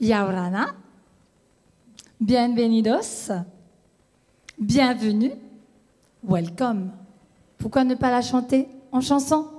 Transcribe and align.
Yaurana, 0.00 0.74
bienvenidos, 2.20 3.30
bienvenue, 4.58 5.32
welcome. 6.22 6.92
Pourquoi 7.58 7.84
ne 7.84 7.94
pas 7.94 8.10
la 8.10 8.22
chanter 8.22 8.68
en 8.92 9.00
chanson? 9.00 9.53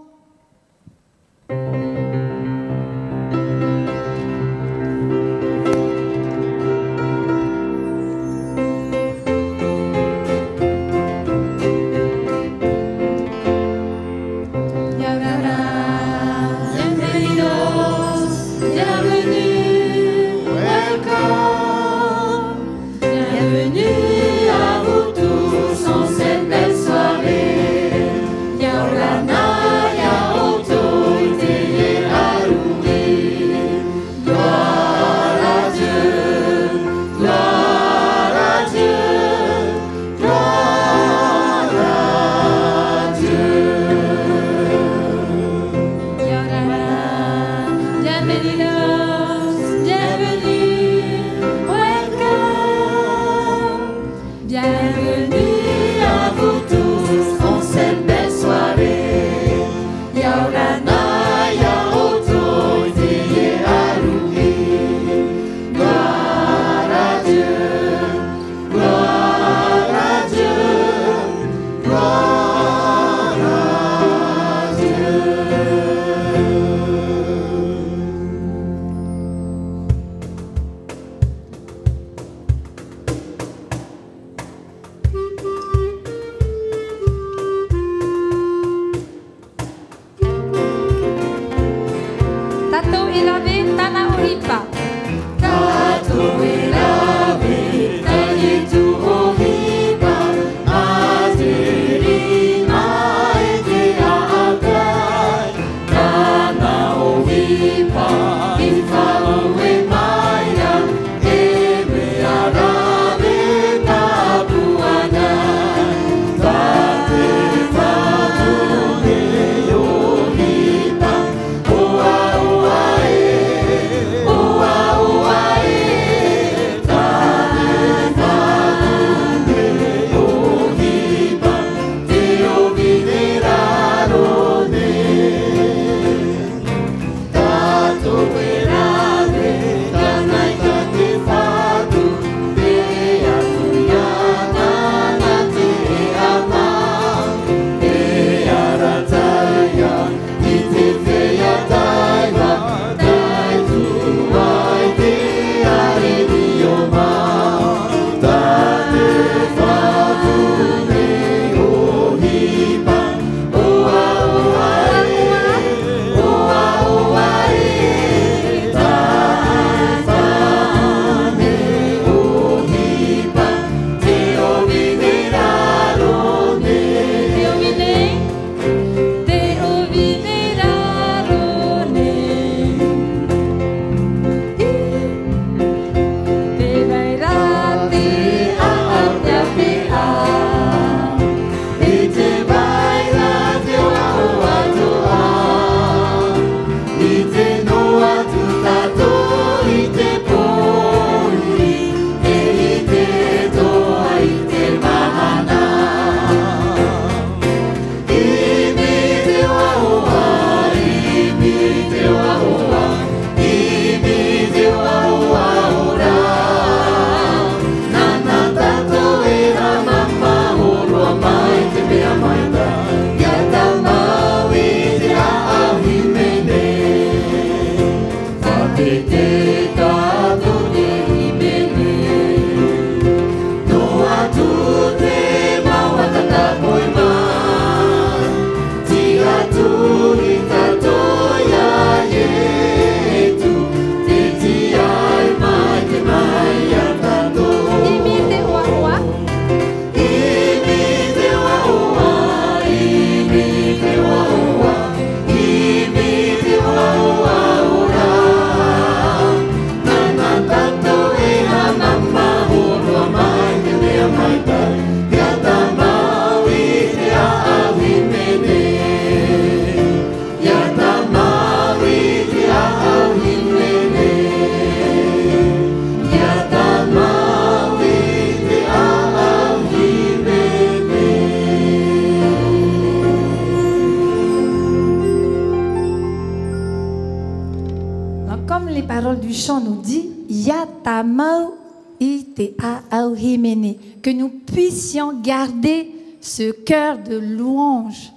ce 296.36 296.52
cœur 296.52 296.98
de 297.00 297.18
louange. 297.18 298.12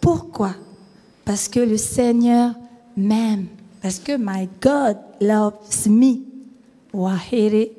Pourquoi? 0.00 0.54
Parce 1.24 1.48
que 1.48 1.58
le 1.58 1.76
Seigneur 1.76 2.54
m'aime. 2.96 3.46
Parce 3.82 3.98
que 3.98 4.16
my 4.16 4.48
God 4.62 4.96
loves 5.20 5.88
me. 5.88 6.18
Wahere 6.92 7.70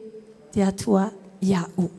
Teatua 0.51 1.12
Yahou. 1.42 1.89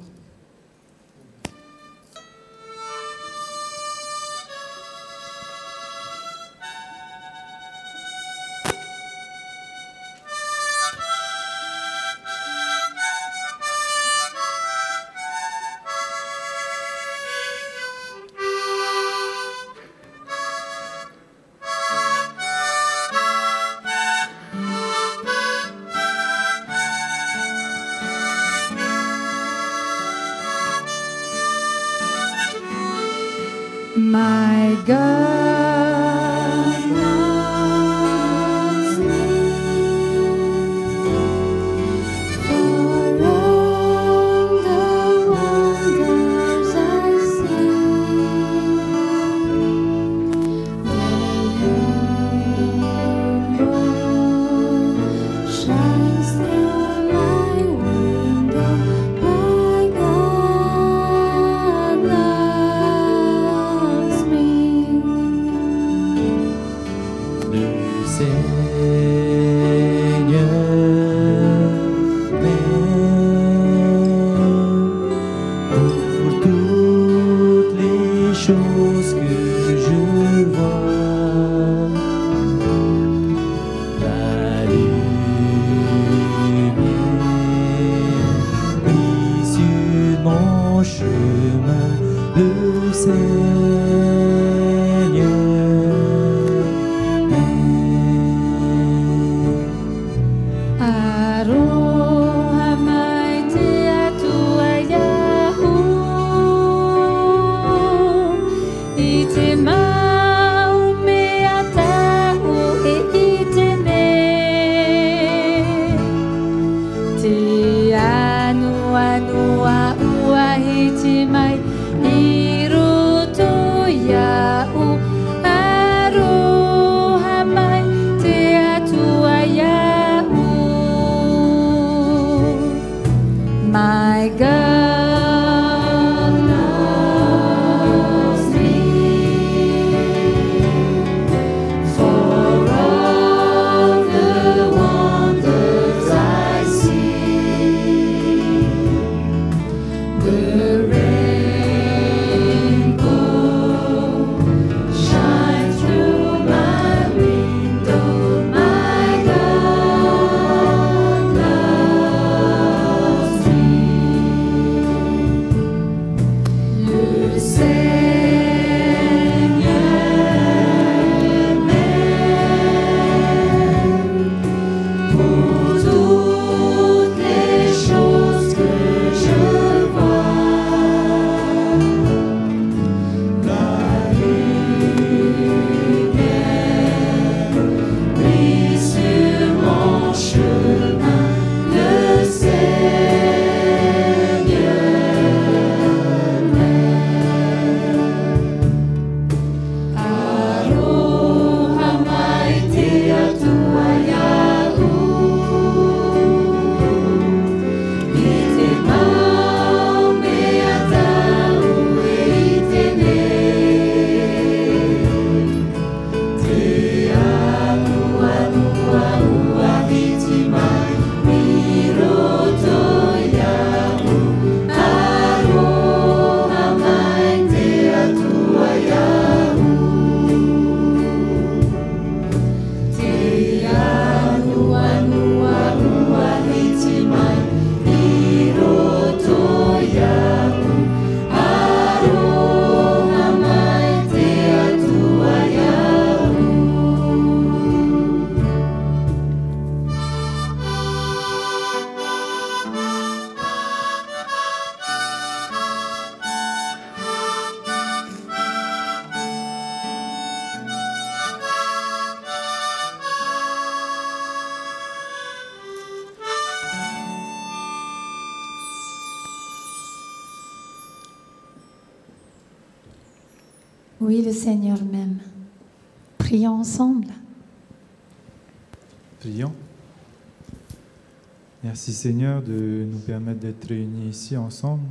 Merci 281.78 281.92
Seigneur 281.92 282.42
de 282.42 282.86
nous 282.90 282.98
permettre 282.98 283.38
d'être 283.38 283.68
réunis 283.68 284.08
ici 284.08 284.36
ensemble, 284.36 284.82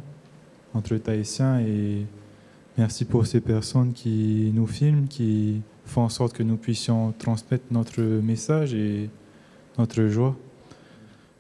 entre 0.74 0.96
Tahitiens, 0.96 1.60
et 1.60 2.06
merci 2.78 3.04
pour 3.04 3.28
ces 3.28 3.42
personnes 3.42 3.92
qui 3.92 4.54
nous 4.56 4.68
filment, 4.68 5.06
qui 5.10 5.60
font 5.84 6.04
en 6.04 6.10
sorte 6.10 6.32
que 6.32 6.44
nous 6.44 6.56
puissions 6.56 7.12
transmettre 7.20 7.66
notre 7.72 8.02
message 8.02 8.74
et 8.74 9.10
notre 9.78 10.08
joie. 10.08 10.38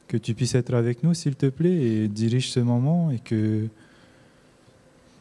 Que 0.09 0.17
tu 0.17 0.33
puisses 0.33 0.53
être 0.53 0.73
avec 0.73 1.01
nous, 1.01 1.13
s'il 1.13 1.37
te 1.37 1.45
plaît, 1.45 1.81
et 1.81 2.07
dirige 2.09 2.51
ce 2.51 2.59
moment, 2.59 3.09
et 3.09 3.19
que 3.19 3.69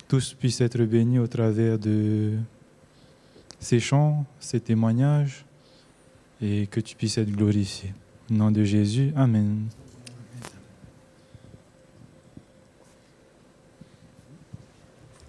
tous 0.09 0.35
puissent 0.35 0.61
être 0.61 0.83
bénis 0.83 1.21
au 1.21 1.29
travers 1.29 1.79
de 1.79 2.33
ces 3.61 3.79
chants, 3.79 4.27
ces 4.41 4.59
témoignages, 4.59 5.47
et 6.43 6.67
que 6.67 6.81
tu 6.81 6.97
puisses 6.97 7.17
être 7.17 7.31
glorifié. 7.31 7.95
Au 8.29 8.35
nom 8.35 8.51
de 8.51 8.65
Jésus, 8.65 9.13
Amen. 9.15 9.69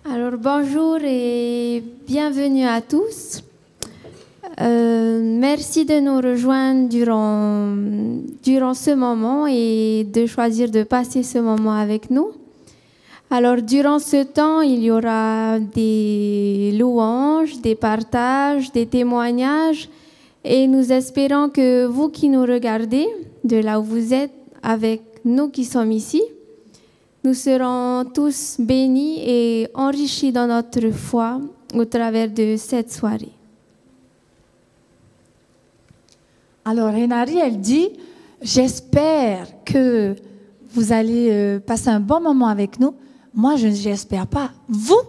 Alors 0.09 0.37
bonjour 0.37 0.99
et 1.03 1.83
bienvenue 2.07 2.63
à 2.63 2.79
tous. 2.79 3.43
Euh, 4.61 5.21
merci 5.21 5.83
de 5.83 5.99
nous 5.99 6.21
rejoindre 6.21 6.87
durant, 6.87 7.75
durant 8.41 8.73
ce 8.73 8.91
moment 8.91 9.47
et 9.47 10.05
de 10.05 10.25
choisir 10.25 10.71
de 10.71 10.83
passer 10.83 11.23
ce 11.23 11.39
moment 11.39 11.73
avec 11.73 12.09
nous. 12.09 12.29
Alors 13.29 13.61
durant 13.61 13.99
ce 13.99 14.23
temps, 14.23 14.61
il 14.61 14.81
y 14.81 14.91
aura 14.91 15.59
des 15.59 16.73
louanges, 16.79 17.59
des 17.59 17.75
partages, 17.75 18.71
des 18.71 18.85
témoignages 18.85 19.89
et 20.45 20.67
nous 20.67 20.89
espérons 20.89 21.49
que 21.49 21.85
vous 21.85 22.07
qui 22.07 22.29
nous 22.29 22.43
regardez, 22.43 23.07
de 23.43 23.57
là 23.57 23.77
où 23.81 23.83
vous 23.83 24.13
êtes, 24.13 24.31
avec 24.63 25.01
nous 25.25 25.49
qui 25.49 25.65
sommes 25.65 25.91
ici, 25.91 26.21
nous 27.27 27.33
serons 27.33 28.05
tous 28.13 28.55
bénis 28.57 29.19
et 29.19 29.67
enrichis 29.73 30.31
dans 30.31 30.47
notre 30.47 30.91
foi 30.91 31.41
au 31.73 31.83
travers 31.83 32.29
de 32.31 32.55
cette 32.55 32.89
soirée. 32.89 33.33
Alors, 36.63 36.93
Renari, 36.93 37.37
elle 37.37 37.59
dit, 37.59 37.89
j'espère 38.41 39.45
que 39.65 40.15
vous 40.69 40.93
allez 40.93 41.27
euh, 41.29 41.59
passer 41.59 41.89
un 41.89 41.99
bon 41.99 42.21
moment 42.21 42.47
avec 42.47 42.79
nous. 42.79 42.95
Moi, 43.33 43.57
je 43.57 43.67
n'espère 43.67 44.27
pas. 44.27 44.51
Vous, 44.69 45.01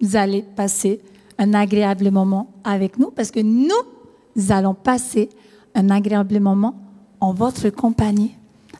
vous 0.00 0.16
allez 0.16 0.40
passer 0.40 0.98
un 1.36 1.52
agréable 1.52 2.10
moment 2.10 2.50
avec 2.64 2.98
nous 2.98 3.10
parce 3.10 3.30
que 3.30 3.40
nous 3.40 4.48
allons 4.48 4.72
passer 4.72 5.28
un 5.74 5.90
agréable 5.90 6.40
moment 6.40 6.74
en 7.20 7.34
votre 7.34 7.68
compagnie. 7.68 8.32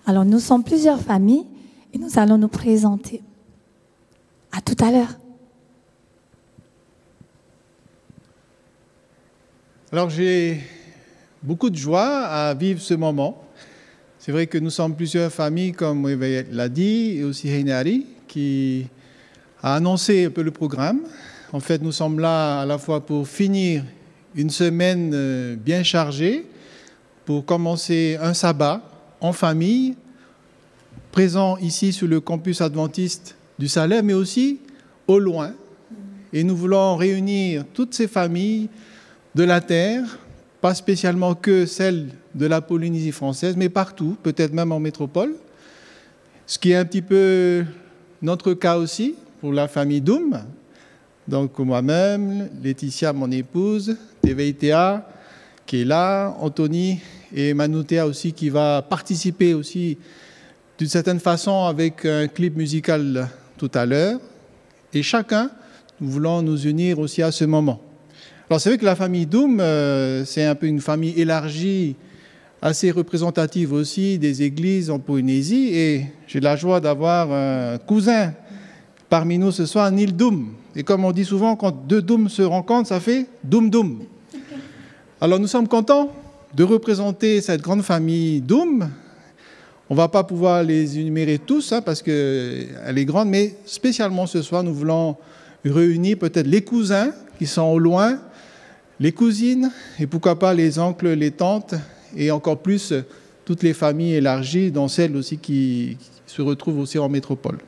Alors, 0.07 0.25
nous 0.25 0.41
sommes 0.41 0.65
plusieurs 0.65 1.01
familles 1.01 1.45
et 1.93 1.99
nous 1.99 2.19
allons 2.19 2.39
nous 2.39 2.49
présenter. 2.49 3.23
À 4.53 4.61
tout 4.61 4.77
à 4.85 4.91
l'heure. 4.91 5.17
Alors 9.93 10.11
j'ai 10.11 10.61
beaucoup 11.43 11.71
de 11.71 11.77
joie 11.77 12.27
à 12.27 12.55
vivre 12.55 12.81
ce 12.81 12.95
moment. 12.95 13.45
C'est 14.19 14.33
vrai 14.33 14.47
que 14.47 14.59
nous 14.59 14.71
sommes 14.71 14.95
plusieurs 14.95 15.33
familles, 15.33 15.73
comme 15.73 16.07
l'a 16.09 16.69
dit, 16.69 17.19
et 17.19 17.25
aussi 17.25 17.49
Heinari, 17.49 18.07
qui 18.29 18.87
a 19.63 19.77
annoncé 19.77 20.27
un 20.27 20.31
peu 20.31 20.43
le 20.43 20.51
programme. 20.51 21.01
En 21.53 21.61
fait, 21.61 21.83
nous 21.83 21.93
sommes 21.93 22.21
là 22.21 22.61
à 22.61 22.67
la 22.67 22.79
fois 22.79 23.05
pour 23.05 23.27
finir 23.27 23.83
une 24.35 24.51
semaine 24.51 25.11
euh, 25.15 25.57
bien 25.57 25.83
chargée, 25.83 26.47
pour 27.25 27.45
commencer 27.45 28.17
un 28.21 28.35
sabbat 28.35 28.83
en 29.21 29.33
famille, 29.33 29.97
présent 31.13 31.57
ici 31.59 31.93
sur 31.93 32.07
le 32.07 32.21
campus 32.21 32.61
adventiste 32.61 33.37
du 33.59 33.69
Salem, 33.69 34.07
mais 34.07 34.15
aussi 34.15 34.61
au 35.07 35.19
loin. 35.19 35.53
Et 36.33 36.45
nous 36.45 36.57
voulons 36.57 36.97
réunir 36.97 37.65
toutes 37.75 37.95
ces 37.95 38.07
familles 38.07 38.69
de 39.35 39.43
la 39.43 39.61
terre, 39.61 40.19
pas 40.61 40.75
spécialement 40.75 41.35
que 41.35 41.67
celles 41.67 42.09
de 42.35 42.47
la 42.47 42.61
Polynésie 42.61 43.13
française, 43.13 43.57
mais 43.57 43.69
partout, 43.69 44.17
peut-être 44.23 44.53
même 44.53 44.73
en 44.73 44.79
métropole. 44.79 45.35
Ce 46.47 46.59
qui 46.59 46.71
est 46.71 46.77
un 46.77 46.85
petit 46.85 47.03
peu 47.03 47.65
notre 48.23 48.55
cas 48.55 48.77
aussi 48.77 49.15
pour 49.41 49.53
la 49.53 49.67
famille 49.69 50.01
Doum. 50.01 50.41
Donc 51.27 51.59
moi-même, 51.59 52.49
Laetitia, 52.63 53.13
mon 53.13 53.31
épouse, 53.31 53.97
TVITA, 54.23 55.09
qui 55.67 55.83
est 55.83 55.85
là, 55.85 56.37
Anthony 56.41 57.01
et 57.35 57.55
Manoutea 57.55 58.07
aussi, 58.07 58.33
qui 58.33 58.49
va 58.49 58.83
participer 58.83 59.55
aussi 59.55 59.99
d'une 60.81 60.89
certaine 60.89 61.21
façon 61.21 61.67
avec 61.67 62.07
un 62.07 62.27
clip 62.27 62.57
musical 62.57 63.29
tout 63.59 63.71
à 63.75 63.85
l'heure. 63.85 64.19
Et 64.95 65.03
chacun, 65.03 65.51
nous 66.01 66.09
voulons 66.09 66.41
nous 66.41 66.57
unir 66.67 66.99
aussi 66.99 67.21
à 67.21 67.31
ce 67.31 67.45
moment. 67.45 67.83
Alors 68.49 68.63
c'est 68.63 68.71
vrai 68.71 68.79
que 68.79 68.87
la 68.87 68.97
famille 68.97 69.27
Doom, 69.27 69.61
euh, 69.61 70.25
c'est 70.25 70.43
un 70.43 70.55
peu 70.55 70.67
une 70.67 70.81
famille 70.81 71.21
élargie, 71.21 71.97
assez 72.63 72.91
représentative 72.91 73.75
aussi 73.75 74.19
des 74.19 74.41
églises 74.43 74.89
en 74.89 74.99
Polynésie. 74.99 75.69
Et 75.75 76.07
j'ai 76.27 76.41
la 76.41 76.57
joie 76.57 76.81
d'avoir 76.81 77.31
un 77.31 77.77
cousin 77.77 78.33
parmi 79.11 79.37
nous 79.37 79.53
ce 79.53 79.67
soir, 79.67 79.93
Neil 79.93 80.15
Doom. 80.15 80.55
Et 80.75 80.83
comme 80.83 81.05
on 81.05 81.13
dit 81.13 81.27
souvent, 81.27 81.57
quand 81.57 81.73
deux 81.73 82.01
Dooms 82.01 82.31
se 82.31 82.41
rencontrent, 82.41 82.89
ça 82.89 83.01
fait 83.01 83.27
Doom 83.45 83.69
Doom. 83.69 83.99
Alors 85.21 85.39
nous 85.39 85.47
sommes 85.47 85.69
contents 85.69 86.11
de 86.55 86.65
représenter 86.65 87.43
cette 87.43 87.61
grande 87.61 87.83
famille 87.83 88.41
Doom 88.41 88.89
on 89.91 89.95
ne 89.95 89.97
va 89.97 90.07
pas 90.07 90.23
pouvoir 90.23 90.63
les 90.63 91.01
énumérer 91.01 91.39
tous 91.39 91.73
hein, 91.73 91.83
parce 91.83 92.01
qu'elle 92.01 92.95
est 92.97 93.05
grande, 93.05 93.29
mais 93.29 93.57
spécialement 93.67 94.25
ce 94.25 94.41
soir, 94.41 94.63
nous 94.63 94.73
voulons 94.73 95.17
réunir 95.65 96.17
peut-être 96.17 96.47
les 96.47 96.63
cousins 96.63 97.13
qui 97.39 97.47
sont 97.47 97.63
au 97.63 97.81
loin, 97.81 98.21
les 99.01 99.11
cousines, 99.11 99.73
et 99.99 100.07
pourquoi 100.07 100.39
pas 100.39 100.55
les 100.55 100.79
oncles, 100.79 101.09
les 101.15 101.33
tantes, 101.33 101.75
et 102.17 102.31
encore 102.31 102.59
plus 102.59 102.95
toutes 103.45 103.65
les 103.65 103.75
familles 103.75 104.15
élargies, 104.15 104.71
dont 104.71 104.87
celles 104.87 105.17
aussi 105.17 105.39
qui, 105.39 105.99
se 106.25 106.41
retrouvent 106.41 106.79
aussi 106.79 106.97
en 106.97 107.09
métropole. 107.09 107.59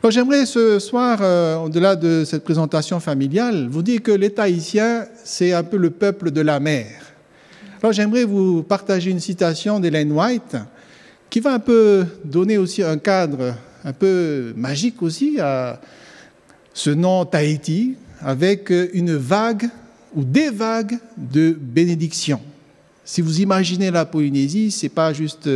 Alors 0.00 0.12
j'aimerais 0.12 0.46
ce 0.46 0.78
soir, 0.78 1.18
euh, 1.20 1.56
au-delà 1.56 1.96
de 1.96 2.22
cette 2.24 2.44
présentation 2.44 3.00
familiale, 3.00 3.66
vous 3.68 3.82
dire 3.82 4.00
que 4.00 4.12
l'État 4.12 4.44
haïtien, 4.44 5.06
c'est 5.24 5.52
un 5.52 5.64
peu 5.64 5.78
le 5.78 5.90
peuple 5.90 6.30
de 6.30 6.42
la 6.42 6.60
mer. 6.60 6.86
Alors 7.82 7.92
j'aimerais 7.92 8.22
vous 8.22 8.62
partager 8.62 9.10
une 9.10 9.18
citation 9.18 9.80
d'Hélène 9.80 10.12
White, 10.12 10.56
qui 11.34 11.40
va 11.40 11.54
un 11.54 11.58
peu 11.58 12.06
donner 12.24 12.58
aussi 12.58 12.80
un 12.80 12.96
cadre 12.96 13.56
un 13.82 13.92
peu 13.92 14.52
magique 14.56 15.02
aussi 15.02 15.40
à 15.40 15.80
ce 16.72 16.90
nom 16.90 17.24
Tahiti, 17.24 17.96
avec 18.20 18.70
une 18.92 19.16
vague 19.16 19.68
ou 20.14 20.22
des 20.22 20.50
vagues 20.50 20.96
de 21.16 21.50
bénédiction. 21.60 22.40
Si 23.04 23.20
vous 23.20 23.40
imaginez 23.40 23.90
la 23.90 24.04
Polynésie, 24.04 24.70
c'est 24.70 24.88
pas 24.88 25.12
juste 25.12 25.50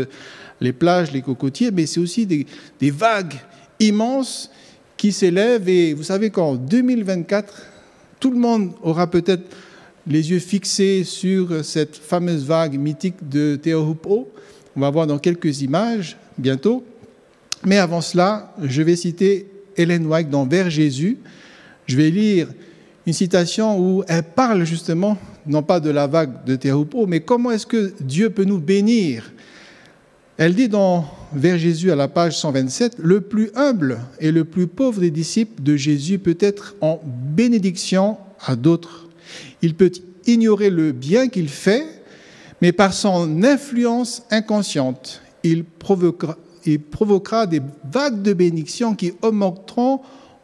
les 0.60 0.72
plages, 0.72 1.12
les 1.12 1.22
cocotiers, 1.22 1.70
mais 1.70 1.86
c'est 1.86 2.00
aussi 2.00 2.26
des, 2.26 2.44
des, 2.80 2.90
vagues 2.90 3.36
immenses 3.78 4.50
qui 4.96 5.12
s'élèvent. 5.12 5.68
Et 5.68 5.94
vous 5.94 6.02
savez 6.02 6.30
qu'en 6.30 6.56
2024, 6.56 7.54
tout 8.18 8.32
le 8.32 8.38
monde 8.38 8.72
aura 8.82 9.08
peut-être 9.08 9.44
les 10.08 10.28
yeux 10.28 10.40
fixés 10.40 11.04
sur 11.04 11.64
cette 11.64 11.94
fameuse 11.94 12.44
vague 12.44 12.76
mythique 12.76 13.28
de 13.28 13.54
Teohupo, 13.54 14.28
on 14.78 14.80
va 14.80 14.90
voir 14.90 15.08
dans 15.08 15.18
quelques 15.18 15.62
images 15.62 16.16
bientôt. 16.38 16.84
Mais 17.66 17.78
avant 17.78 18.00
cela, 18.00 18.54
je 18.62 18.80
vais 18.80 18.94
citer 18.94 19.50
Hélène 19.76 20.06
White 20.06 20.30
dans 20.30 20.46
Vers 20.46 20.70
Jésus. 20.70 21.18
Je 21.86 21.96
vais 21.96 22.10
lire 22.10 22.46
une 23.04 23.12
citation 23.12 23.76
où 23.76 24.04
elle 24.06 24.22
parle 24.22 24.62
justement, 24.62 25.18
non 25.48 25.64
pas 25.64 25.80
de 25.80 25.90
la 25.90 26.06
vague 26.06 26.44
de 26.44 26.54
Tehupo, 26.54 27.08
mais 27.08 27.18
comment 27.18 27.50
est-ce 27.50 27.66
que 27.66 27.92
Dieu 27.98 28.30
peut 28.30 28.44
nous 28.44 28.60
bénir? 28.60 29.32
Elle 30.36 30.54
dit 30.54 30.68
dans 30.68 31.06
Vers 31.32 31.58
Jésus 31.58 31.90
à 31.90 31.96
la 31.96 32.06
page 32.06 32.38
127, 32.38 32.98
Le 32.98 33.20
plus 33.20 33.50
humble 33.56 33.98
et 34.20 34.30
le 34.30 34.44
plus 34.44 34.68
pauvre 34.68 35.00
des 35.00 35.10
disciples 35.10 35.60
de 35.60 35.74
Jésus 35.74 36.20
peut 36.20 36.38
être 36.38 36.76
en 36.80 37.00
bénédiction 37.04 38.16
à 38.46 38.54
d'autres. 38.54 39.08
Il 39.60 39.74
peut 39.74 39.90
ignorer 40.28 40.70
le 40.70 40.92
bien 40.92 41.26
qu'il 41.26 41.48
fait 41.48 41.97
mais 42.60 42.72
par 42.72 42.92
son 42.92 43.42
influence 43.42 44.22
inconsciente, 44.30 45.22
il 45.42 45.64
provoquera, 45.64 47.46
des 47.46 47.62
vagues 47.90 48.22
de 48.22 48.32
bénédiction 48.32 48.94
qui 48.94 49.12
augmenteront 49.22 50.00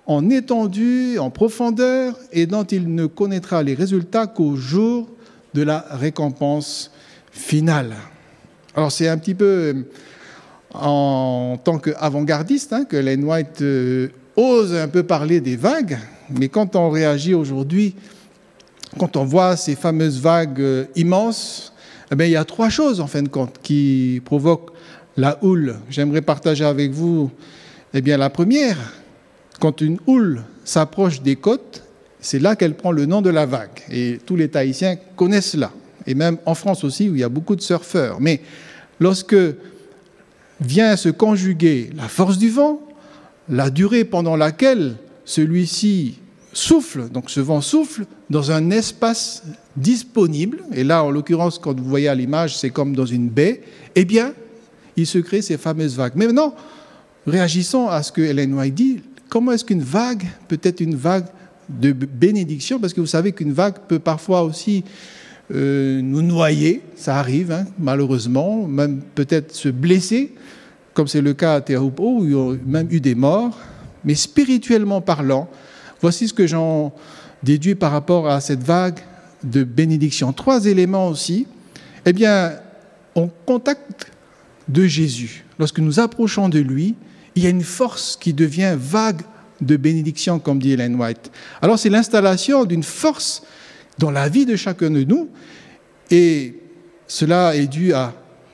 en 0.07 0.31
étendue, 0.31 1.19
en 1.19 1.31
profondeur, 1.31 2.17
et 2.33 2.47
dont 2.47 2.65
il 2.65 2.95
ne 2.95 3.07
connaîtra 3.07 3.63
les 3.63 3.75
résultats 3.75 4.27
qu'au 4.27 4.55
jour 4.57 5.09
de 5.55 5.63
la 5.63 5.85
récompense 5.91 6.91
finale. 7.31 7.95
Alors 8.77 8.93
c'est 8.93 9.09
un 9.09 9.17
petit 9.19 9.35
peu 9.35 9.45
euh, 9.45 9.83
en 10.75 11.59
tant 11.63 11.79
qu'avant-gardiste 11.79 12.73
hein, 12.73 12.85
que 12.85 12.97
Len 12.97 13.25
White 13.25 13.63
euh, 13.63 14.09
ose 14.37 14.75
un 14.75 14.89
peu 14.89 15.05
parler 15.05 15.41
des 15.41 15.57
vagues, 15.57 15.99
mais 16.31 16.49
quand 16.49 16.77
on 16.77 16.91
réagit 16.91 17.35
aujourd'hui, 17.35 17.95
quand 18.99 19.17
on 19.17 19.25
voit 19.25 19.57
ces 19.57 19.77
fameuses 19.77 20.21
vagues 20.21 20.61
euh, 20.61 20.85
immenses, 20.97 21.74
eh 22.11 22.25
il 22.25 22.31
y 22.31 22.37
a 22.37 22.45
trois 22.45 22.69
choses, 22.69 23.01
en 23.01 23.07
fin 23.07 23.23
de 23.23 23.29
compte, 23.29 23.61
qui 23.63 24.21
provoquent 24.25 24.71
la 25.17 25.39
houle. 25.43 25.77
J'aimerais 25.91 26.23
partager 26.23 26.65
avec 26.65 26.93
vous 26.93 27.31
eh 27.95 28.01
bien, 28.01 28.17
la 28.17 28.31
première. 28.31 28.77
Quand 29.61 29.81
une 29.81 29.99
houle 30.07 30.43
s'approche 30.65 31.23
des 31.23 31.37
côtes, 31.37 31.83
c'est 32.21 32.41
là 32.41 32.57
qu'elle 32.57 32.75
prend 32.75 32.91
le 32.91 33.07
nom 33.07 33.23
de 33.23 33.31
la 33.31 33.47
vague. 33.47 33.83
Et 33.91 34.19
tous 34.25 34.37
les 34.37 34.49
Tahitiens 34.49 34.97
connaissent 35.17 35.51
cela. 35.51 35.73
Et 36.07 36.15
même 36.15 36.39
en 36.45 36.55
France 36.55 36.85
aussi, 36.85 37.09
où 37.09 37.15
il 37.15 37.21
y 37.21 37.25
a 37.25 37.29
beaucoup 37.29 37.57
de 37.57 37.61
surfeurs. 37.61 38.21
Mais 38.21 38.41
lorsque 38.99 39.37
vient 40.61 40.97
se 40.97 41.09
conjuguer 41.09 41.91
la 41.97 42.09
force 42.09 42.39
du 42.39 42.51
vent, 42.51 42.81
la 43.49 43.71
durée 43.71 44.05
pendant 44.05 44.37
laquelle 44.37 44.97
celui-ci 45.25 46.19
souffle, 46.55 47.09
donc 47.11 47.31
ce 47.31 47.41
vent 47.41 47.61
souffle, 47.61 48.07
dans 48.31 48.51
un 48.51 48.71
espace 48.71 49.43
disponible, 49.77 50.63
et 50.73 50.85
là 50.85 51.05
en 51.05 51.11
l'occurrence 51.11 51.59
quand 51.59 51.79
vous 51.79 51.89
voyez 51.89 52.09
à 52.09 52.15
l'image 52.15 52.57
c'est 52.57 52.71
comme 52.71 52.95
dans 52.95 53.07
une 53.07 53.29
baie, 53.29 53.63
eh 53.95 54.05
bien 54.05 54.33
il 54.97 55.07
se 55.07 55.19
crée 55.19 55.43
ces 55.43 55.59
fameuses 55.59 55.97
vagues. 55.97 56.13
Mais 56.15 56.27
maintenant, 56.27 56.55
réagissons 57.27 57.89
à 57.89 58.03
ce 58.03 58.13
que 58.13 58.23
Hélène 58.23 58.55
White 58.55 58.75
dit, 58.75 59.01
comment 59.29 59.53
est-ce 59.53 59.65
qu'une 59.65 59.83
vague 59.83 60.25
peut 60.49 60.61
être 60.63 60.81
une 60.81 60.95
vague 60.95 61.27
de 61.69 61.93
bénédiction? 61.93 62.79
Parce 62.79 62.93
que 62.93 63.01
vous 63.01 63.07
savez 63.07 63.33
qu'une 63.33 63.53
vague 63.53 63.75
peut 63.89 63.99
parfois 63.99 64.43
aussi 64.43 64.85
euh, 65.53 66.01
nous 66.01 66.23
noyer, 66.23 66.83
ça 66.97 67.17
arrive 67.17 67.53
hein, 67.53 67.67
malheureusement, 67.79 68.67
même 68.67 69.03
peut-être 69.15 69.55
se 69.55 69.69
blesser, 69.69 70.33
comme 70.95 71.09
c'est 71.09 71.21
le 71.21 71.35
cas 71.35 71.57
à 71.57 71.61
Teahupo, 71.61 72.21
où 72.21 72.25
il 72.25 72.31
y 72.31 72.35
a 72.35 72.55
même 72.65 72.87
eu 72.91 73.01
des 73.01 73.15
morts. 73.15 73.59
Mais 74.05 74.15
spirituellement 74.15 75.01
parlant, 75.01 75.49
voici 76.05 76.29
ce 76.29 76.35
que 76.35 76.47
j'en 76.47 76.93
déduis 77.43 77.75
par 77.75 77.91
rapport 77.91 78.29
à 78.29 78.43
cette 78.43 78.63
vague 78.63 78.99
de 79.43 79.65
bénédiction. 79.65 80.35
Trois 80.35 80.67
éléments 80.67 81.09
aussi. 81.09 81.47
Eh 82.05 82.13
bien, 82.13 82.53
en 83.15 83.31
contact 83.47 84.13
de 84.69 84.85
Jésus, 84.85 85.47
lorsque 85.59 85.79
nous 85.79 86.01
approchons 86.01 86.51
de 86.51 86.59
lui, 86.59 86.95
il 87.35 87.43
y 87.43 87.47
a 87.47 87.49
une 87.49 87.63
force 87.63 88.19
qui 88.21 88.35
devient 88.35 88.77
vague 88.79 89.23
de 89.63 89.79
bénédiction, 89.79 90.39
comme 90.39 90.59
dit 90.59 90.73
Ellen 90.73 90.97
White. 90.97 91.31
Alors 91.63 91.79
c'est 91.79 91.89
l'installation 91.89 92.67
d'une 92.67 92.83
force 92.83 93.43
dans 93.97 94.11
la 94.11 94.29
vie 94.29 94.45
de 94.45 94.57
chacun 94.57 94.91
de 94.91 95.05
nous, 95.05 95.31
et 96.11 96.61
cela 97.07 97.57
est 97.57 97.67
dû 97.67 97.95
à, 97.95 98.13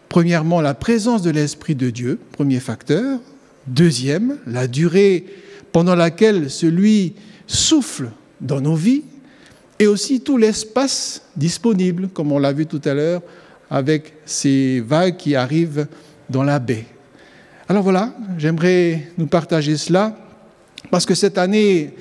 premièrement, 0.09 0.61
la 0.61 0.75
présence 0.75 1.23
de 1.23 1.31
l'Esprit 1.31 1.75
de 1.75 1.91
Dieu, 1.91 2.21
premier 2.31 2.61
facteur, 2.61 3.19
deuxième, 3.67 4.39
la 4.47 4.69
durée 4.69 5.25
pendant 5.73 5.97
laquelle 5.97 6.49
celui 6.49 7.15
souffle 7.51 8.11
dans 8.41 8.61
nos 8.61 8.77
vies, 8.77 9.03
et 9.79 9.87
aussi 9.87 10.21
tout 10.21 10.37
l'espace 10.37 11.23
disponible, 11.37 12.09
comme 12.09 12.31
on 12.33 12.39
l'a 12.39 12.53
vu 12.53 12.67
tout 12.67 12.81
à 12.85 12.95
l'heure, 12.95 13.23
avec 13.69 14.15
ces 14.25 14.81
vagues 14.81 15.17
qui 15.17 15.35
arrivent 15.35 15.87
dans 16.29 16.45
la 16.45 16.59
baie. 16.59 16.85
Alors 17.69 17.83
voilà, 17.83 18.15
j'aimerais 18.39 19.09
nous 19.19 19.27
partager 19.27 19.77
cela, 19.77 20.17
parce 20.91 21.05
que 21.05 21.15
cette 21.15 21.39
année, 21.39 21.95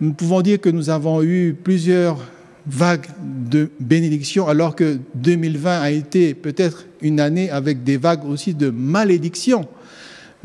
nous 0.00 0.12
pouvons 0.12 0.42
dire 0.42 0.60
que 0.60 0.68
nous 0.68 0.90
avons 0.90 1.22
eu 1.22 1.56
plusieurs 1.60 2.18
vagues 2.66 3.06
de 3.20 3.70
bénédiction, 3.80 4.46
alors 4.46 4.76
que 4.76 4.98
2020 5.14 5.80
a 5.80 5.90
été 5.90 6.34
peut-être 6.34 6.86
une 7.00 7.20
année 7.20 7.50
avec 7.50 7.82
des 7.82 7.96
vagues 7.96 8.24
aussi 8.26 8.54
de 8.54 8.70
malédiction. 8.70 9.66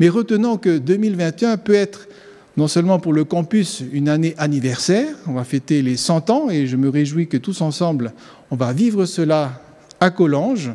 Mais 0.00 0.08
retenons 0.08 0.56
que 0.56 0.78
2021 0.78 1.56
peut 1.56 1.74
être 1.74 2.08
non 2.56 2.68
seulement 2.68 2.98
pour 2.98 3.12
le 3.12 3.24
campus 3.24 3.82
une 3.92 4.08
année 4.08 4.34
anniversaire, 4.38 5.14
on 5.26 5.32
va 5.32 5.44
fêter 5.44 5.82
les 5.82 5.96
100 5.96 6.30
ans 6.30 6.50
et 6.50 6.66
je 6.66 6.76
me 6.76 6.88
réjouis 6.88 7.28
que 7.28 7.36
tous 7.36 7.60
ensemble, 7.60 8.12
on 8.50 8.56
va 8.56 8.72
vivre 8.72 9.04
cela 9.04 9.62
à 10.00 10.10
Collonges, 10.10 10.72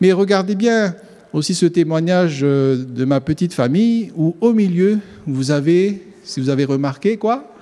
mais 0.00 0.12
regardez 0.12 0.54
bien 0.54 0.94
aussi 1.32 1.54
ce 1.54 1.66
témoignage 1.66 2.40
euh, 2.42 2.84
de 2.84 3.04
ma 3.04 3.20
petite 3.20 3.52
famille 3.52 4.12
où 4.16 4.36
au 4.40 4.52
milieu, 4.52 4.98
vous 5.26 5.50
avez, 5.50 6.02
si 6.24 6.40
vous 6.40 6.50
avez 6.50 6.64
remarqué 6.64 7.16
quoi, 7.16 7.52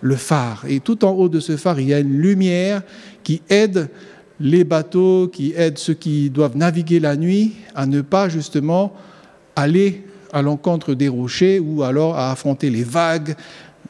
le 0.00 0.16
phare. 0.16 0.64
Et 0.68 0.80
tout 0.80 1.04
en 1.04 1.12
haut 1.12 1.28
de 1.28 1.40
ce 1.40 1.56
phare, 1.56 1.80
il 1.80 1.88
y 1.88 1.94
a 1.94 2.00
une 2.00 2.18
lumière 2.18 2.82
qui 3.22 3.42
aide 3.48 3.88
les 4.38 4.64
bateaux, 4.64 5.28
qui 5.28 5.54
aide 5.56 5.78
ceux 5.78 5.94
qui 5.94 6.30
doivent 6.30 6.56
naviguer 6.56 7.00
la 7.00 7.16
nuit 7.16 7.54
à 7.74 7.86
ne 7.86 8.02
pas 8.02 8.28
justement 8.28 8.92
aller 9.56 10.04
à 10.32 10.42
l'encontre 10.42 10.94
des 10.94 11.08
rochers 11.08 11.58
ou 11.58 11.82
alors 11.82 12.16
à 12.16 12.32
affronter 12.32 12.70
les 12.70 12.84
vagues, 12.84 13.34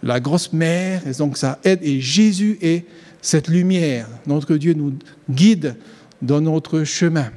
la 0.03 0.21
grosse 0.21 0.53
mer. 0.53 1.03
Et 1.07 1.13
donc 1.13 1.37
ça 1.37 1.59
aide. 1.65 1.81
Et 1.83 2.01
Jésus 2.01 2.59
est 2.63 2.85
cette 3.21 3.49
lumière. 3.49 4.07
Notre 4.27 4.57
Dieu 4.57 4.75
nous 4.75 4.95
guide 5.31 5.77
dans 6.23 6.41
notre 6.41 6.85
chemin. 6.85 7.31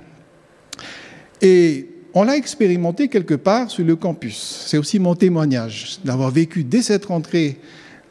Et 1.42 1.90
on 2.14 2.24
l'a 2.24 2.38
expérimenté 2.38 3.08
quelque 3.08 3.36
part 3.36 3.70
sur 3.70 3.86
le 3.86 3.96
campus. 3.96 4.66
C'est 4.68 4.78
aussi 4.78 5.00
mon 5.00 5.16
témoignage 5.16 6.00
d'avoir 6.04 6.32
vécu 6.32 6.64
dès 6.64 6.82
cette 6.82 7.06
rentrée 7.06 7.60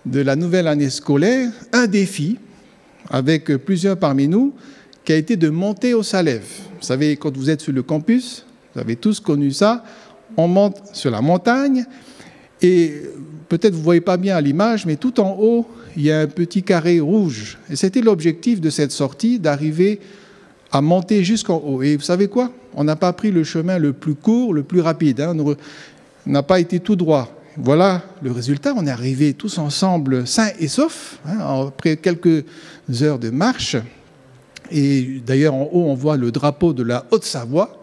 de 0.07 0.21
la 0.21 0.37
nouvelle 0.37 0.69
année 0.69 0.91
scolaire 0.91 1.51
un 1.73 1.87
défi 1.87 2.39
avec 3.11 3.47
plusieurs 3.57 3.99
parmi 3.99 4.29
nous 4.29 4.55
qui 5.05 5.13
a 5.13 5.17
été 5.17 5.37
de 5.37 5.49
monter 5.49 5.95
au 5.95 6.03
Salève. 6.03 6.47
Vous 6.79 6.87
savez, 6.87 7.17
quand 7.17 7.37
vous 7.37 7.51
êtes 7.51 7.61
sur 7.61 7.73
le 7.73 7.83
campus, 7.83 8.45
vous 8.75 8.81
avez 8.81 8.97
tous 8.97 9.21
connu 9.21 9.51
ça, 9.51 9.85
on 10.39 10.47
monte 10.47 10.81
sur 10.93 11.11
la 11.11 11.21
montagne 11.21 11.85
et 12.63 13.03
peut-être 13.49 13.73
vous 13.73 13.81
ne 13.81 13.85
voyez 13.85 14.01
pas 14.01 14.17
bien 14.17 14.37
à 14.37 14.41
l'image, 14.41 14.87
mais 14.87 14.97
tout 14.97 15.21
en 15.21 15.37
haut, 15.39 15.67
il 15.97 16.05
y 16.05 16.13
a 16.13 16.21
un 16.21 16.27
petit 16.29 16.63
carré 16.63 17.01
rouge. 17.01 17.59
Et 17.69 17.77
c'était 17.77 18.01
l'objectif 18.01 18.61
de 18.61 18.71
cette 18.71 18.93
sortie, 18.93 19.41
d'arriver 19.41 20.01
à 20.71 20.81
monter 20.81 21.25
jusqu'en 21.25 21.57
haut. 21.57 21.83
Et 21.83 21.97
vous 21.97 22.03
savez 22.03 22.29
quoi? 22.29 22.53
On 22.75 22.85
n'a 22.85 22.95
pas 22.95 23.13
pris 23.13 23.33
le 23.33 23.43
chemin 23.43 23.79
le 23.79 23.93
plus 23.93 24.15
court, 24.15 24.55
le 24.55 24.63
plus 24.63 24.81
rapide. 24.81 25.21
Hein. 25.21 25.37
On 25.39 25.57
n'a 26.27 26.43
pas 26.45 26.61
été 26.61 26.79
tout 26.79 26.95
droit. 26.95 27.35
Voilà 27.57 28.03
le 28.23 28.31
résultat. 28.31 28.75
On 28.77 28.87
est 28.87 28.91
arrivés 28.91 29.35
tous 29.35 29.59
ensemble 29.59 30.25
sains 30.25 30.51
et 30.61 30.69
saufs, 30.69 31.19
hein, 31.27 31.67
après 31.67 31.97
quelques 31.97 32.45
heures 33.03 33.19
de 33.19 33.31
marche. 33.31 33.77
Et 34.71 35.21
d'ailleurs, 35.27 35.55
en 35.55 35.69
haut, 35.73 35.87
on 35.87 35.95
voit 35.95 36.17
le 36.17 36.31
drapeau 36.31 36.73
de 36.73 36.85
la 36.85 37.07
Haute-Savoie. 37.11 37.78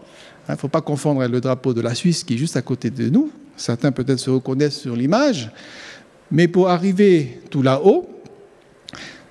Il 0.48 0.52
hein, 0.52 0.54
ne 0.54 0.58
faut 0.58 0.68
pas 0.68 0.80
confondre 0.80 1.26
le 1.26 1.40
drapeau 1.40 1.74
de 1.74 1.80
la 1.80 1.94
Suisse 1.94 2.22
qui 2.22 2.34
est 2.34 2.38
juste 2.38 2.56
à 2.56 2.62
côté 2.62 2.90
de 2.90 3.08
nous. 3.08 3.30
Certains 3.56 3.90
peut-être 3.90 4.18
se 4.18 4.30
reconnaissent 4.30 4.78
sur 4.78 4.94
l'image. 4.94 5.50
Mais 6.30 6.46
pour 6.46 6.68
arriver 6.68 7.40
tout 7.50 7.62
là-haut, 7.62 8.08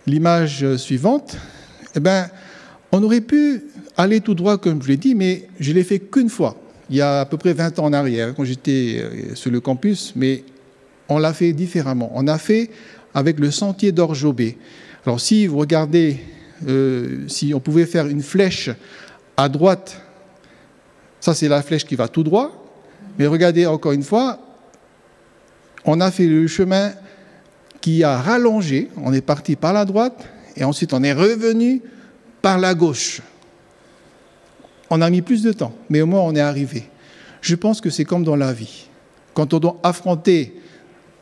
l'image 0.08 0.76
suivante, 0.78 1.38
eh 1.96 2.00
ben, 2.00 2.28
on 2.92 3.02
aurait 3.04 3.22
pu 3.22 3.64
aller 3.98 4.22
tout 4.22 4.34
droit, 4.34 4.58
comme 4.58 4.82
je 4.82 4.88
l'ai 4.90 4.98
dit, 4.98 5.16
mais 5.16 5.48
je 5.60 5.72
l'ai 5.72 5.84
fait 5.84 6.00
qu'une 6.00 6.30
fois 6.30 6.58
il 6.90 6.98
y 6.98 7.02
a 7.02 7.22
à 7.22 7.26
peu 7.26 7.38
près 7.38 7.54
20 7.54 7.80
ans 7.80 7.86
en 7.86 7.94
arrière, 7.94 8.34
quand 8.36 8.44
j'étais 8.44 9.00
euh, 9.00 9.36
sur 9.36 9.52
le 9.52 9.60
campus, 9.60 10.14
mais 10.16 10.44
on 11.10 11.18
l'a 11.18 11.34
fait 11.34 11.54
différemment. 11.54 12.12
On 12.16 12.28
a 12.28 12.38
fait 12.38 12.70
avec 13.14 13.40
le 13.40 13.52
sentier 13.52 13.92
d'Orjobé. 13.92 14.58
Alors 15.06 15.20
si 15.20 15.48
vous 15.48 15.58
regardez, 15.58 16.18
euh, 16.68 17.28
si 17.28 17.54
on 17.54 17.60
pouvait 17.60 17.86
faire 17.86 18.08
une 18.08 18.22
flèche 18.22 18.70
à 19.38 19.50
droite, 19.50 20.02
ça 21.26 21.34
c'est 21.34 21.48
la 21.48 21.64
flèche 21.64 21.86
qui 21.86 21.96
va 21.96 22.08
tout 22.08 22.22
droit, 22.22 22.52
mais 23.18 23.26
regardez 23.26 23.66
encore 23.66 23.94
une 23.94 24.04
fois, 24.04 24.38
on 25.84 26.00
a 26.00 26.12
fait 26.12 26.28
le 26.28 26.46
chemin 26.46 26.92
qui 27.82 28.04
a 28.04 28.22
rallongé, 28.22 28.92
on 28.98 29.12
est 29.12 29.22
parti 29.26 29.56
par 29.56 29.74
la 29.74 29.86
droite, 29.86 30.24
et 30.56 30.64
ensuite 30.64 30.94
on 30.94 31.02
est 31.02 31.14
revenu 31.14 31.82
par 32.44 32.60
la 32.60 32.76
gauche. 32.76 33.24
On 34.92 35.02
a 35.02 35.10
mis 35.10 35.24
plus 35.24 35.42
de 35.42 35.52
temps, 35.52 35.74
mais 35.90 36.00
au 36.02 36.06
moins 36.06 36.22
on 36.22 36.36
est 36.36 36.42
arrivé. 36.42 36.84
Je 37.42 37.56
pense 37.56 37.82
que 37.82 37.90
c'est 37.90 38.06
comme 38.06 38.24
dans 38.24 38.36
la 38.36 38.54
vie. 38.54 38.86
Quand 39.34 39.52
on 39.56 39.58
doit 39.58 39.80
affronter 39.82 40.54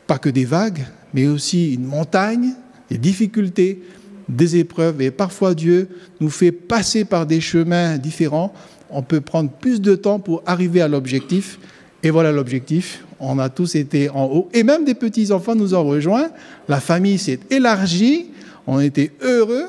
pas 0.06 0.18
que 0.18 0.28
des 0.28 0.44
vagues, 0.44 0.84
mais 1.14 1.28
aussi 1.28 1.72
une 1.72 1.86
montagne, 1.86 2.50
des 2.90 2.98
difficultés, 2.98 3.82
des 4.28 4.56
épreuves, 4.56 5.00
et 5.00 5.10
parfois 5.10 5.54
Dieu 5.54 5.88
nous 6.20 6.28
fait 6.28 6.52
passer 6.52 7.06
par 7.06 7.24
des 7.24 7.40
chemins 7.40 7.96
différents, 7.96 8.52
on 8.94 9.02
peut 9.02 9.20
prendre 9.20 9.50
plus 9.50 9.80
de 9.80 9.96
temps 9.96 10.20
pour 10.20 10.42
arriver 10.46 10.80
à 10.80 10.88
l'objectif. 10.88 11.58
Et 12.02 12.10
voilà 12.10 12.30
l'objectif. 12.30 13.04
On 13.18 13.38
a 13.40 13.48
tous 13.48 13.74
été 13.74 14.08
en 14.08 14.24
haut. 14.26 14.48
Et 14.54 14.62
même 14.62 14.84
des 14.84 14.94
petits-enfants 14.94 15.56
nous 15.56 15.74
ont 15.74 15.84
rejoints. 15.84 16.28
La 16.68 16.80
famille 16.80 17.18
s'est 17.18 17.40
élargie. 17.50 18.26
On 18.66 18.78
était 18.78 19.10
heureux 19.20 19.64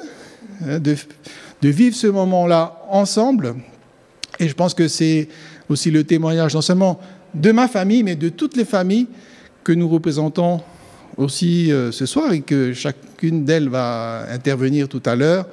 hein, 0.65 0.79
de, 0.79 0.95
vivre 1.63 1.95
ce 1.95 2.07
moment-là 2.07 2.83
ensemble. 2.89 3.55
Et 4.39 4.47
je 4.47 4.53
pense 4.53 4.75
que 4.75 4.87
c'est 4.87 5.27
aussi 5.69 5.89
le 5.89 6.03
témoignage 6.03 6.53
non 6.53 6.61
seulement 6.61 6.99
de 7.33 7.51
ma 7.51 7.67
famille, 7.67 8.03
mais 8.03 8.15
de 8.15 8.29
toutes 8.29 8.55
les 8.55 8.65
familles 8.65 9.07
que 9.63 9.71
nous 9.71 9.89
représentons 9.89 10.61
aussi 11.17 11.71
euh, 11.71 11.91
ce 11.91 12.05
soir 12.05 12.31
et 12.31 12.41
que 12.41 12.73
chacune 12.73 13.43
d'elles 13.43 13.69
va 13.69 14.27
intervenir 14.29 14.87
tout 14.87 15.01
à 15.05 15.15
l'heure. 15.15 15.47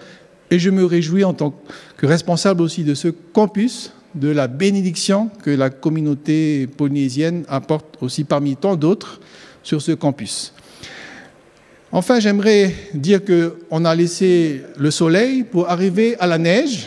Et 0.53 0.59
je 0.59 0.69
me 0.69 0.85
réjouis 0.85 1.25
en 1.25 1.33
tant 1.33 1.55
que 1.97 2.05
responsable 2.05 2.61
aussi 2.61 2.85
de 2.85 2.93
ce 2.93 3.09
campus, 3.09 3.91
de 4.15 4.29
la 4.29 4.49
bénédiction 4.49 5.31
que 5.43 5.49
la 5.49 5.71
communauté 5.71 6.67
polynésienne 6.67 7.45
apporte 7.49 7.97
aussi 8.03 8.25
parmi 8.25 8.55
tant 8.55 8.77
d'autres 8.77 9.19
sur 9.63 9.81
ce 9.81 9.93
campus. 9.93 10.53
Enfin, 11.91 12.21
j'aimerais 12.21 12.75
dire 12.93 13.21
qu'on 13.25 13.85
a 13.87 13.95
laissé 13.95 14.61
le 14.77 14.91
soleil 14.91 15.43
pour 15.43 15.71
arriver 15.71 16.17
à 16.21 16.27
la 16.27 16.37
neige. 16.37 16.87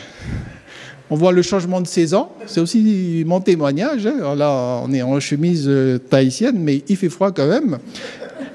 On 1.10 1.16
voit 1.16 1.32
le 1.32 1.42
changement 1.42 1.80
de 1.80 1.88
saison. 1.88 2.28
C'est 2.46 2.60
aussi 2.60 3.24
mon 3.26 3.40
témoignage. 3.40 4.06
hein. 4.06 4.36
Là, 4.36 4.80
on 4.84 4.92
est 4.92 5.02
en 5.02 5.18
chemise 5.18 5.64
euh, 5.66 5.98
tahitienne, 5.98 6.58
mais 6.60 6.84
il 6.88 6.96
fait 6.96 7.08
froid 7.08 7.32
quand 7.32 7.48
même. 7.48 7.78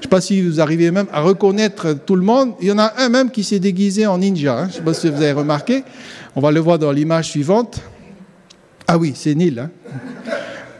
Je 0.02 0.08
ne 0.08 0.10
sais 0.10 0.16
pas 0.16 0.20
si 0.20 0.42
vous 0.42 0.60
arrivez 0.60 0.90
même 0.90 1.06
à 1.12 1.20
reconnaître 1.20 1.92
tout 1.92 2.16
le 2.16 2.22
monde. 2.22 2.54
Il 2.60 2.66
y 2.66 2.72
en 2.72 2.78
a 2.80 2.92
un 2.98 3.08
même 3.08 3.30
qui 3.30 3.44
s'est 3.44 3.60
déguisé 3.60 4.04
en 4.04 4.18
ninja. 4.18 4.58
hein. 4.58 4.62
Je 4.64 4.72
ne 4.72 4.72
sais 4.78 4.82
pas 4.82 4.94
si 4.94 5.08
vous 5.08 5.22
avez 5.22 5.30
remarqué. 5.30 5.84
On 6.34 6.40
va 6.40 6.50
le 6.50 6.58
voir 6.58 6.76
dans 6.80 6.90
l'image 6.90 7.28
suivante. 7.30 7.80
Ah 8.88 8.98
oui, 8.98 9.12
c'est 9.14 9.36
Nil. 9.36 9.60
hein. 9.60 9.70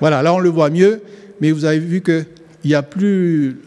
Voilà, 0.00 0.22
là 0.22 0.34
on 0.34 0.40
le 0.40 0.48
voit 0.48 0.70
mieux. 0.70 1.02
Mais 1.40 1.52
vous 1.52 1.64
avez 1.64 1.78
vu 1.78 2.02
qu'il 2.02 2.26
n'y 2.64 2.74
a 2.74 2.82
plus 2.82 3.58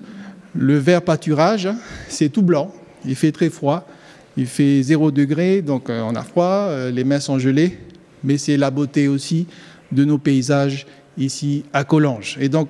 le 0.53 0.77
vert 0.77 1.01
pâturage. 1.01 1.67
hein. 1.67 1.77
C'est 2.09 2.27
tout 2.27 2.41
blanc. 2.41 2.73
Il 3.05 3.15
fait 3.15 3.31
très 3.31 3.49
froid. 3.49 3.87
Il 4.35 4.47
fait 4.47 4.81
0 4.83 5.11
degré, 5.11 5.61
donc 5.61 5.89
euh, 5.89 6.01
on 6.05 6.13
a 6.15 6.21
froid, 6.23 6.67
euh, 6.67 6.91
les 6.91 7.05
mains 7.05 7.21
sont 7.21 7.39
gelées, 7.39 7.77
mais 8.25 8.37
c'est 8.37 8.57
la 8.57 8.69
beauté 8.69 9.07
aussi 9.07 9.47
de 9.93 10.03
nos 10.03 10.17
paysages 10.17 10.85
ici 11.17 11.63
à 11.71 11.85
Collonges. 11.85 12.35
Et 12.41 12.49
donc, 12.49 12.67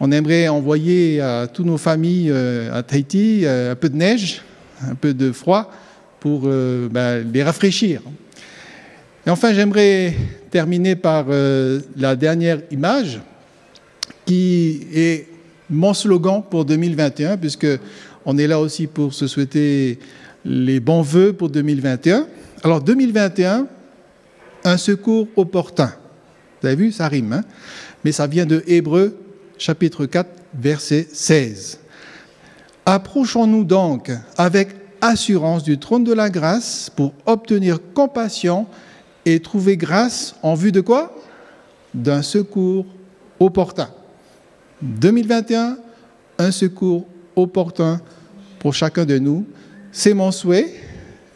on 0.00 0.12
aimerait 0.12 0.48
envoyer 0.48 1.20
à 1.20 1.46
toutes 1.46 1.66
nos 1.66 1.78
familles 1.78 2.30
euh, 2.30 2.72
à 2.72 2.82
Tahiti 2.82 3.42
euh, 3.44 3.72
un 3.72 3.74
peu 3.74 3.88
de 3.88 3.96
neige, 3.96 4.42
un 4.86 4.94
peu 4.94 5.14
de 5.14 5.32
froid 5.32 5.70
pour 6.20 6.42
euh, 6.44 6.88
ben, 6.90 7.26
les 7.32 7.42
rafraîchir. 7.42 8.02
Et 9.26 9.30
enfin, 9.30 9.52
j'aimerais 9.52 10.14
terminer 10.50 10.94
par 10.94 11.26
la 11.96 12.14
dernière 12.14 12.60
image 12.70 13.20
qui 14.24 14.86
est 14.94 15.26
mon 15.68 15.92
slogan 15.94 16.44
pour 16.48 16.64
2021, 16.64 17.36
puisque 17.36 17.66
on 18.24 18.38
est 18.38 18.46
là 18.46 18.60
aussi 18.60 18.86
pour 18.86 19.12
se 19.12 19.26
souhaiter 19.26 19.98
les 20.44 20.78
bons 20.78 21.02
voeux 21.02 21.32
pour 21.32 21.48
2021. 21.48 22.28
Alors 22.62 22.80
2021, 22.80 23.66
un 24.62 24.76
secours 24.76 25.26
opportun. 25.34 25.92
Vous 26.62 26.68
avez 26.68 26.76
vu, 26.76 26.92
ça 26.92 27.08
rime, 27.08 27.32
hein 27.32 27.42
mais 28.04 28.12
ça 28.12 28.28
vient 28.28 28.46
de 28.46 28.62
Hébreu 28.68 29.16
chapitre 29.58 30.06
4, 30.06 30.28
verset 30.54 31.06
16. 31.12 31.78
Approchons-nous 32.84 33.64
donc 33.64 34.10
avec 34.36 34.68
assurance 35.00 35.62
du 35.62 35.78
trône 35.78 36.04
de 36.04 36.12
la 36.12 36.30
grâce 36.30 36.90
pour 36.94 37.12
obtenir 37.26 37.78
compassion 37.94 38.66
et 39.24 39.40
trouver 39.40 39.76
grâce 39.76 40.36
en 40.42 40.54
vue 40.54 40.72
de 40.72 40.80
quoi? 40.80 41.14
D'un 41.94 42.22
secours 42.22 42.86
opportun. 43.40 43.88
2021, 44.82 45.78
un 46.38 46.50
secours 46.50 47.06
opportun 47.34 48.00
pour 48.58 48.74
chacun 48.74 49.04
de 49.04 49.18
nous. 49.18 49.46
C'est 49.92 50.14
mon 50.14 50.30
souhait, 50.30 50.72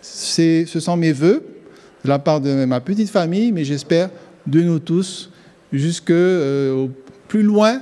ce 0.02 0.64
sont 0.66 0.96
mes 0.96 1.12
voeux 1.12 1.44
de 2.04 2.09
la 2.09 2.18
part 2.18 2.40
de 2.40 2.64
ma 2.64 2.80
petite 2.80 3.11
famille, 3.11 3.52
mais 3.52 3.64
j'espère 3.64 4.11
de 4.46 4.61
nous 4.61 4.78
tous 4.78 5.30
jusque 5.72 6.11
euh, 6.11 6.85
au 6.85 6.90
plus 7.28 7.42
loin 7.42 7.80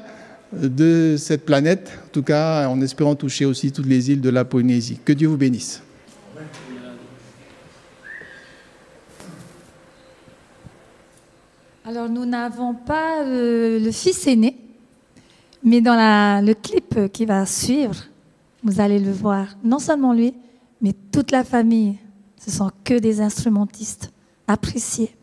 de 0.52 1.16
cette 1.18 1.44
planète, 1.44 1.90
en 2.06 2.08
tout 2.10 2.22
cas 2.22 2.68
en 2.68 2.80
espérant 2.80 3.14
toucher 3.14 3.44
aussi 3.44 3.72
toutes 3.72 3.86
les 3.86 4.10
îles 4.10 4.20
de 4.20 4.30
la 4.30 4.44
Polynésie. 4.44 4.98
Que 5.04 5.12
Dieu 5.12 5.28
vous 5.28 5.36
bénisse. 5.36 5.82
Alors, 11.84 12.10
nous 12.10 12.26
n'avons 12.26 12.74
pas 12.74 13.22
euh, 13.24 13.78
le 13.78 13.90
fils 13.92 14.26
aîné, 14.26 14.56
mais 15.64 15.80
dans 15.80 16.44
le 16.44 16.52
clip 16.52 17.10
qui 17.12 17.24
va 17.24 17.46
suivre, 17.46 17.96
vous 18.62 18.80
allez 18.80 18.98
le 18.98 19.10
voir. 19.10 19.46
Non 19.64 19.78
seulement 19.78 20.12
lui, 20.12 20.34
mais 20.82 20.92
toute 21.12 21.30
la 21.30 21.44
famille. 21.44 21.96
Ce 22.38 22.50
sont 22.50 22.70
que 22.84 22.98
des 22.98 23.20
instrumentistes 23.20 24.12
appréciés. 24.46 25.17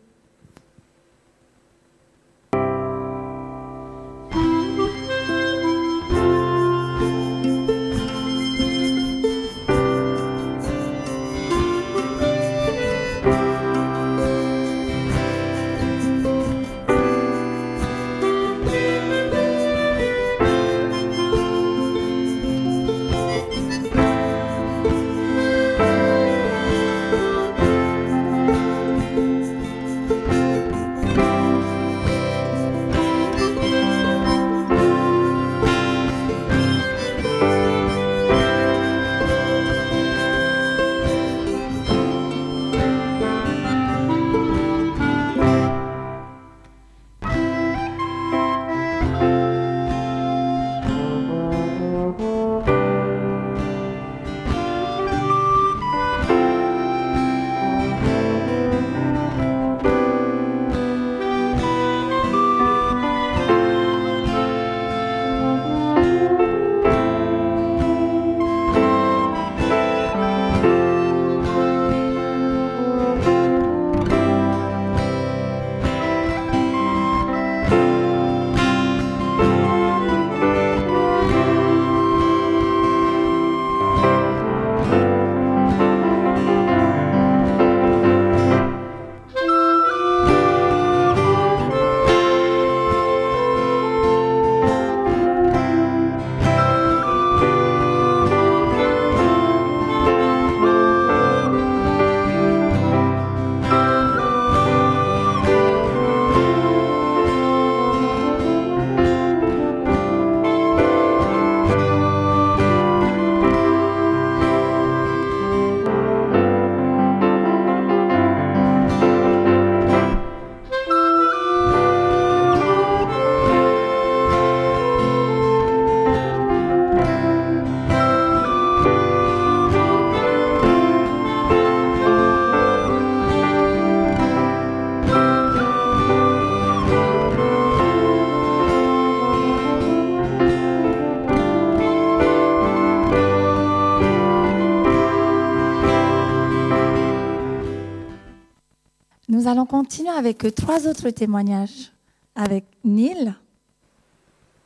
Avec 150.25 150.55
trois 150.55 150.87
autres 150.87 151.11
témoignages, 151.11 151.91
avec 152.33 152.65
Neil, 152.83 153.35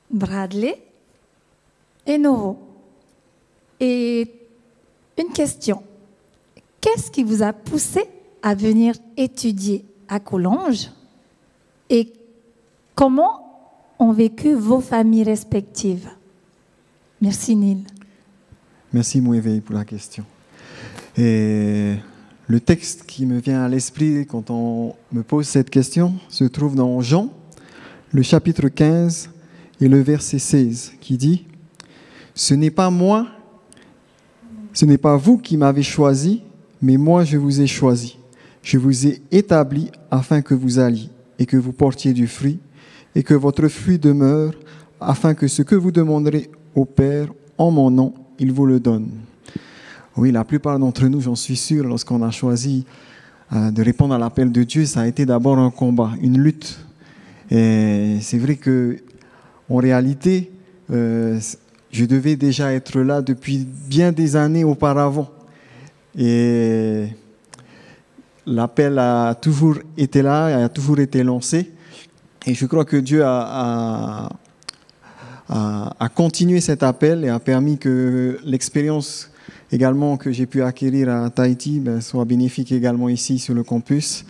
Bradley 0.10 0.82
et 2.06 2.18
Noro. 2.18 2.58
Et 3.82 4.32
une 5.18 5.34
question, 5.34 5.84
qu'est-ce 6.80 7.12
qui 7.12 7.24
vous 7.24 7.44
a 7.44 7.52
poussé 7.52 8.06
à 8.42 8.56
venir 8.56 8.96
étudier 9.18 9.84
à 10.08 10.22
Collonges 10.22 10.92
et 11.90 12.14
comment 12.96 13.94
ont 14.00 14.14
vécu 14.14 14.54
vos 14.54 14.80
familles 14.80 15.26
respectives? 15.26 16.10
Merci 17.20 17.58
Neil. 17.58 17.84
Merci 18.94 19.20
Mouéveil 19.20 19.60
pour 19.60 19.76
la 19.76 19.84
question. 19.84 20.24
Le 22.50 22.60
texte 22.60 23.04
qui 23.06 23.28
me 23.28 23.38
vient 23.38 23.62
à 23.62 23.70
l'esprit 23.70 24.26
quand 24.26 24.50
on 24.50 24.96
me 25.12 25.22
pose 25.22 25.48
cette 25.48 25.70
question 25.70 26.16
se 26.30 26.46
trouve 26.46 26.74
dans 26.74 27.00
Jean, 27.00 27.32
le 28.12 28.24
chapitre 28.24 28.70
15 28.70 29.30
et 29.80 29.88
le 29.88 30.02
verset 30.02 30.40
16, 30.40 30.94
qui 31.00 31.16
dit, 31.16 31.46
Ce 32.34 32.56
n'est 32.56 32.72
pas 32.72 32.90
moi, 32.90 33.28
ce 34.74 34.86
n'est 34.86 34.98
pas 34.98 35.16
vous 35.16 35.38
qui 35.38 35.58
m'avez 35.58 35.84
choisi, 35.84 36.42
mais 36.82 36.98
moi 36.98 37.24
je 37.24 37.38
vous 37.38 37.62
ai 37.62 37.68
choisi. 37.68 38.18
Je 38.64 38.80
vous 38.80 39.06
ai 39.06 39.22
établi 39.30 39.92
afin 40.10 40.42
que 40.42 40.56
vous 40.56 40.80
alliez 40.80 41.12
et 41.38 41.46
que 41.46 41.56
vous 41.56 41.72
portiez 41.72 42.14
du 42.14 42.26
fruit 42.26 42.58
et 43.14 43.22
que 43.22 43.36
votre 43.36 43.68
fruit 43.68 44.00
demeure, 44.00 44.56
afin 45.00 45.36
que 45.36 45.48
ce 45.48 45.62
que 45.62 45.76
vous 45.76 45.92
demanderez 45.92 46.50
au 46.74 46.86
Père 46.86 47.32
en 47.60 47.70
mon 47.70 47.92
nom, 47.92 48.16
il 48.40 48.52
vous 48.52 48.66
le 48.66 48.80
donne. 48.80 49.12
Oui, 50.20 50.34
la 50.34 50.44
plupart 50.44 50.78
d'entre 50.78 51.06
nous, 51.06 51.22
j'en 51.22 51.36
suis 51.36 51.56
sûr, 51.56 51.86
lorsqu'on 51.86 52.22
a 52.24 52.30
choisi 52.30 52.84
euh, 53.54 53.72
de 53.72 53.82
répondre 53.82 54.14
à 54.14 54.18
l'appel 54.18 54.52
de 54.52 54.64
Dieu, 54.64 54.86
ça 54.86 55.00
a 55.00 55.08
été 55.08 55.26
d'abord 55.26 55.58
un 55.58 55.72
combat, 55.72 56.12
une 56.22 56.38
lutte. 56.38 56.78
Et 57.50 58.18
c'est 58.20 58.38
vrai 58.38 58.58
que, 58.58 58.98
en 59.70 59.78
réalité, 59.78 60.52
euh, 60.92 61.40
je 61.90 62.04
devais 62.04 62.36
déjà 62.36 62.74
être 62.74 63.00
là 63.00 63.22
depuis 63.22 63.66
bien 63.66 64.12
des 64.12 64.36
années 64.36 64.66
auparavant. 64.66 65.30
Et 66.18 67.06
l'appel 68.46 69.00
a 69.00 69.36
toujours 69.36 69.78
été 69.96 70.22
là, 70.22 70.66
a 70.66 70.68
toujours 70.68 71.00
été 71.00 71.24
lancé. 71.24 71.72
Et 72.46 72.54
je 72.54 72.66
crois 72.66 72.84
que 72.84 72.98
Dieu 72.98 73.22
a, 73.24 74.28
continué 76.14 76.60
cet 76.60 76.84
appel 76.84 77.24
et 77.24 77.30
a 77.30 77.40
permis 77.40 77.78
que 77.78 78.38
l'expérience 78.44 79.32
également 79.72 80.18
que 80.18 80.32
j'ai 80.32 80.46
pu 80.46 80.64
acquérir 80.64 81.10
à 81.10 81.30
Tahiti 81.30 81.80
ben, 81.80 82.02
soit 82.02 82.26
bénéfique 82.26 82.72
également 82.72 83.10
ici 83.10 83.40
sur 83.40 83.54
le 83.54 83.64
campus, 83.64 84.26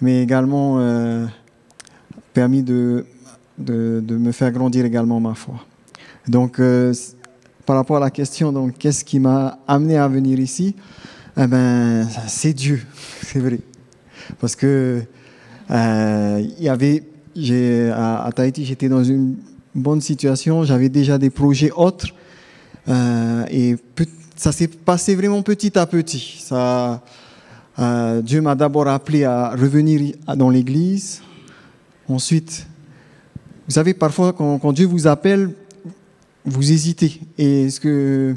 mais 0.00 0.22
également 0.22 0.78
euh, 0.78 1.26
permis 2.32 2.62
de, 2.62 3.06
de, 3.58 4.02
de, 4.04 4.16
me 4.16 4.32
faire 4.32 4.52
grandir 4.52 4.84
également 4.84 5.20
ma 5.20 5.34
foi. 5.34 5.64
Donc, 6.28 6.60
euh, 6.60 6.92
par 7.64 7.76
rapport 7.76 7.96
à 7.96 8.00
la 8.00 8.10
question, 8.10 8.52
donc, 8.52 8.78
qu'est-ce 8.78 9.04
qui 9.04 9.18
m'a 9.18 9.58
amené 9.66 9.96
à 9.96 10.08
venir 10.08 10.38
ici? 10.38 10.74
Eh 11.38 11.46
ben, 11.46 12.06
c'est 12.28 12.52
Dieu, 12.52 12.82
c'est 13.22 13.40
vrai. 13.40 13.58
Parce 14.40 14.56
que 14.56 15.02
euh, 15.70 16.42
il 16.58 16.64
y 16.64 16.68
avait, 16.68 17.02
à, 17.92 18.24
à 18.24 18.32
Tahiti, 18.32 18.64
j'étais 18.64 18.88
dans 18.88 19.04
une 19.04 19.36
bonne 19.74 20.00
situation, 20.00 20.64
j'avais 20.64 20.88
déjà 20.88 21.18
des 21.18 21.30
projets 21.30 21.70
autres, 21.70 22.08
euh, 22.88 23.44
et 23.50 23.76
ça 24.36 24.52
s'est 24.52 24.68
passé 24.68 25.16
vraiment 25.16 25.42
petit 25.42 25.76
à 25.78 25.86
petit. 25.86 26.44
Euh, 27.78 28.22
Dieu 28.22 28.40
m'a 28.40 28.54
d'abord 28.54 28.88
appelé 28.88 29.24
à 29.24 29.50
revenir 29.50 30.14
dans 30.36 30.50
l'Église. 30.50 31.22
Ensuite, 32.08 32.66
vous 33.66 33.74
savez, 33.74 33.94
parfois, 33.94 34.32
quand, 34.32 34.58
quand 34.58 34.72
Dieu 34.72 34.86
vous 34.86 35.06
appelle, 35.06 35.50
vous 36.44 36.72
hésitez. 36.72 37.20
Et 37.36 37.64
est-ce 37.64 37.80
que 37.80 38.34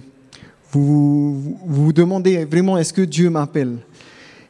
vous, 0.72 1.58
vous 1.66 1.86
vous 1.86 1.94
demandez 1.94 2.46
vraiment 2.46 2.78
est-ce 2.78 2.94
que 2.94 3.02
Dieu 3.02 3.30
m'appelle? 3.30 3.78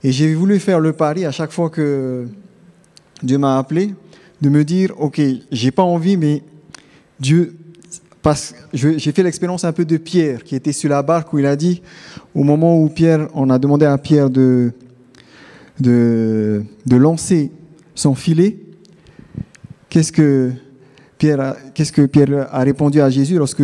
Et 0.03 0.11
j'ai 0.11 0.33
voulu 0.33 0.59
faire 0.59 0.79
le 0.79 0.93
pari 0.93 1.25
à 1.25 1.31
chaque 1.31 1.51
fois 1.51 1.69
que 1.69 2.27
Dieu 3.21 3.37
m'a 3.37 3.57
appelé, 3.57 3.93
de 4.41 4.49
me 4.49 4.63
dire 4.63 4.93
ok, 4.97 5.21
j'ai 5.51 5.71
pas 5.71 5.83
envie, 5.83 6.15
mais 6.15 6.41
Dieu, 7.19 7.57
parce 8.21 8.53
j'ai 8.73 9.11
fait 9.11 9.23
l'expérience 9.23 9.63
un 9.63 9.71
peu 9.71 9.85
de 9.85 9.97
Pierre 9.97 10.43
qui 10.43 10.55
était 10.55 10.73
sur 10.73 10.89
la 10.89 11.01
barque 11.01 11.31
où 11.33 11.39
il 11.39 11.45
a 11.45 11.55
dit 11.55 11.81
au 12.35 12.43
moment 12.43 12.77
où 12.77 12.89
Pierre, 12.89 13.27
on 13.33 13.49
a 13.49 13.57
demandé 13.57 13.85
à 13.85 13.97
Pierre 13.97 14.29
de 14.29 14.73
de, 15.79 16.63
de 16.85 16.95
lancer 16.95 17.51
son 17.95 18.15
filet, 18.15 18.57
qu'est-ce 19.89 20.11
que 20.11 20.51
Pierre 21.17 21.39
a, 21.39 21.57
qu'est-ce 21.73 21.91
que 21.91 22.05
Pierre 22.05 22.47
a 22.51 22.59
répondu 22.61 23.01
à 23.01 23.09
Jésus 23.09 23.37
lorsque 23.37 23.63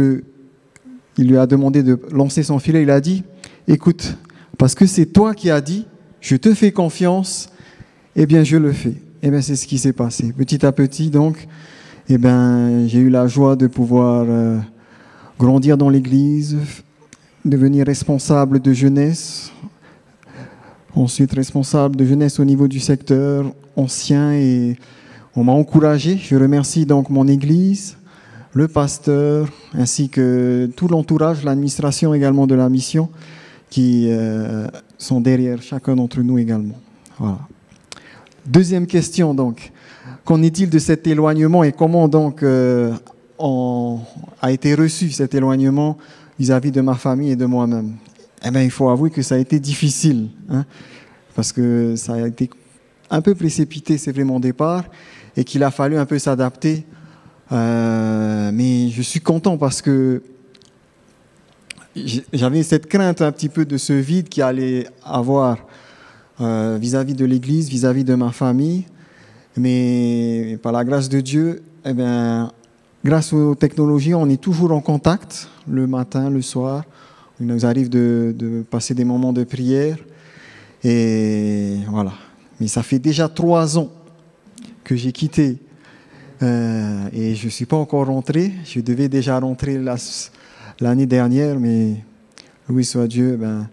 il 1.17 1.27
lui 1.27 1.37
a 1.37 1.45
demandé 1.45 1.83
de 1.83 1.99
lancer 2.11 2.43
son 2.43 2.59
filet, 2.59 2.83
il 2.83 2.89
a 2.89 2.99
dit, 2.99 3.23
écoute, 3.67 4.17
parce 4.57 4.75
que 4.75 4.85
c'est 4.85 5.05
toi 5.05 5.33
qui 5.33 5.49
as 5.49 5.61
dit, 5.61 5.85
je 6.19 6.35
te 6.35 6.53
fais 6.53 6.71
confiance, 6.71 7.49
eh 8.15 8.25
bien 8.25 8.43
je 8.43 8.57
le 8.57 8.71
fais. 8.71 8.95
Eh 9.21 9.29
bien 9.29 9.41
c'est 9.41 9.55
ce 9.55 9.65
qui 9.67 9.77
s'est 9.77 9.93
passé. 9.93 10.33
Petit 10.33 10.65
à 10.65 10.71
petit, 10.71 11.09
donc, 11.09 11.47
eh 12.07 12.17
bien 12.17 12.87
j'ai 12.87 12.99
eu 12.99 13.09
la 13.09 13.27
joie 13.27 13.55
de 13.55 13.67
pouvoir 13.67 14.25
euh, 14.27 14.59
grandir 15.39 15.77
dans 15.77 15.89
l'Église, 15.89 16.57
devenir 17.43 17.85
responsable 17.85 18.59
de 18.59 18.73
jeunesse, 18.73 19.51
ensuite 20.95 21.33
responsable 21.33 21.95
de 21.95 22.05
jeunesse 22.05 22.39
au 22.39 22.45
niveau 22.45 22.67
du 22.67 22.79
secteur 22.79 23.45
ancien 23.75 24.33
et 24.33 24.77
on 25.35 25.43
m'a 25.43 25.51
encouragé. 25.51 26.17
Je 26.17 26.35
remercie 26.35 26.85
donc 26.85 27.09
mon 27.09 27.27
Église, 27.27 27.97
le 28.53 28.67
pasteur, 28.67 29.49
ainsi 29.73 30.09
que 30.09 30.69
tout 30.75 30.87
l'entourage, 30.87 31.43
l'administration 31.43 32.13
également 32.13 32.47
de 32.47 32.55
la 32.55 32.69
mission, 32.69 33.09
qui 33.69 34.07
euh, 34.09 34.67
sont 34.97 35.19
derrière 35.21 35.61
chacun 35.61 35.95
d'entre 35.95 36.21
nous 36.21 36.37
également. 36.37 36.79
Voilà. 37.17 37.39
Deuxième 38.45 38.85
question 38.85 39.33
donc, 39.33 39.71
qu'en 40.25 40.41
est-il 40.41 40.69
de 40.69 40.79
cet 40.79 41.07
éloignement 41.07 41.63
et 41.63 41.71
comment 41.71 42.07
donc 42.07 42.43
euh, 42.43 42.91
a 44.41 44.51
été 44.51 44.75
reçu 44.75 45.11
cet 45.11 45.33
éloignement 45.33 45.97
vis-à-vis 46.37 46.71
de 46.71 46.81
ma 46.81 46.95
famille 46.95 47.31
et 47.31 47.35
de 47.35 47.45
moi-même? 47.45 47.93
Eh 48.43 48.51
bien, 48.51 48.63
il 48.63 48.71
faut 48.71 48.89
avouer 48.89 49.09
que 49.09 49.21
ça 49.21 49.35
a 49.35 49.37
été 49.37 49.59
difficile, 49.59 50.29
hein, 50.49 50.65
parce 51.35 51.51
que 51.51 51.95
ça 51.95 52.13
a 52.15 52.27
été 52.27 52.49
un 53.09 53.21
peu 53.21 53.33
précipité, 53.35 53.97
c'est 53.97 54.11
vrai 54.11 54.23
mon 54.23 54.39
départ, 54.39 54.83
et 55.37 55.43
qu'il 55.43 55.63
a 55.63 55.71
fallu 55.71 55.97
un 55.97 56.05
peu 56.05 56.19
s'adapter 56.19 56.85
euh, 57.51 58.51
mais 58.51 58.89
je 58.89 59.01
suis 59.01 59.19
content 59.19 59.57
parce 59.57 59.81
que 59.81 60.23
j'avais 62.33 62.63
cette 62.63 62.87
crainte 62.87 63.21
un 63.21 63.31
petit 63.31 63.49
peu 63.49 63.65
de 63.65 63.77
ce 63.77 63.93
vide 63.93 64.29
qui 64.29 64.41
allait 64.41 64.87
avoir 65.03 65.57
euh, 66.41 66.77
vis-à-vis 66.81 67.13
de 67.13 67.25
l'Église, 67.25 67.69
vis-à-vis 67.69 68.03
de 68.03 68.15
ma 68.15 68.31
famille. 68.31 68.85
Mais 69.57 70.59
par 70.61 70.71
la 70.71 70.83
grâce 70.83 71.07
de 71.07 71.21
Dieu, 71.21 71.63
eh 71.85 71.93
bien, 71.93 72.51
grâce 73.03 73.31
aux 73.31 73.55
technologies, 73.55 74.13
on 74.13 74.29
est 74.29 74.41
toujours 74.41 74.71
en 74.71 74.81
contact 74.81 75.47
le 75.67 75.87
matin, 75.87 76.29
le 76.29 76.41
soir. 76.41 76.83
Il 77.39 77.47
nous 77.47 77.65
arrive 77.65 77.89
de, 77.89 78.63
passer 78.69 78.93
des 78.93 79.05
moments 79.05 79.33
de 79.33 79.43
prière. 79.43 79.97
Et 80.83 81.77
voilà. 81.89 82.13
Mais 82.59 82.67
ça 82.67 82.83
fait 82.83 82.99
déjà 82.99 83.27
trois 83.29 83.77
ans 83.77 83.89
que 84.83 84.95
j'ai 84.95 85.11
quitté 85.11 85.57
euh, 86.41 87.07
et 87.13 87.35
je 87.35 87.45
ne 87.45 87.49
suis 87.49 87.65
pas 87.65 87.77
encore 87.77 88.07
rentré. 88.07 88.51
Je 88.65 88.79
devais 88.81 89.09
déjà 89.09 89.39
rentrer 89.39 89.79
l'année 90.79 91.05
dernière, 91.05 91.59
mais 91.59 91.95
oui, 92.69 92.83
soit 92.83 93.07
Dieu, 93.07 93.35
ben, 93.37 93.47
euh, 93.47 93.63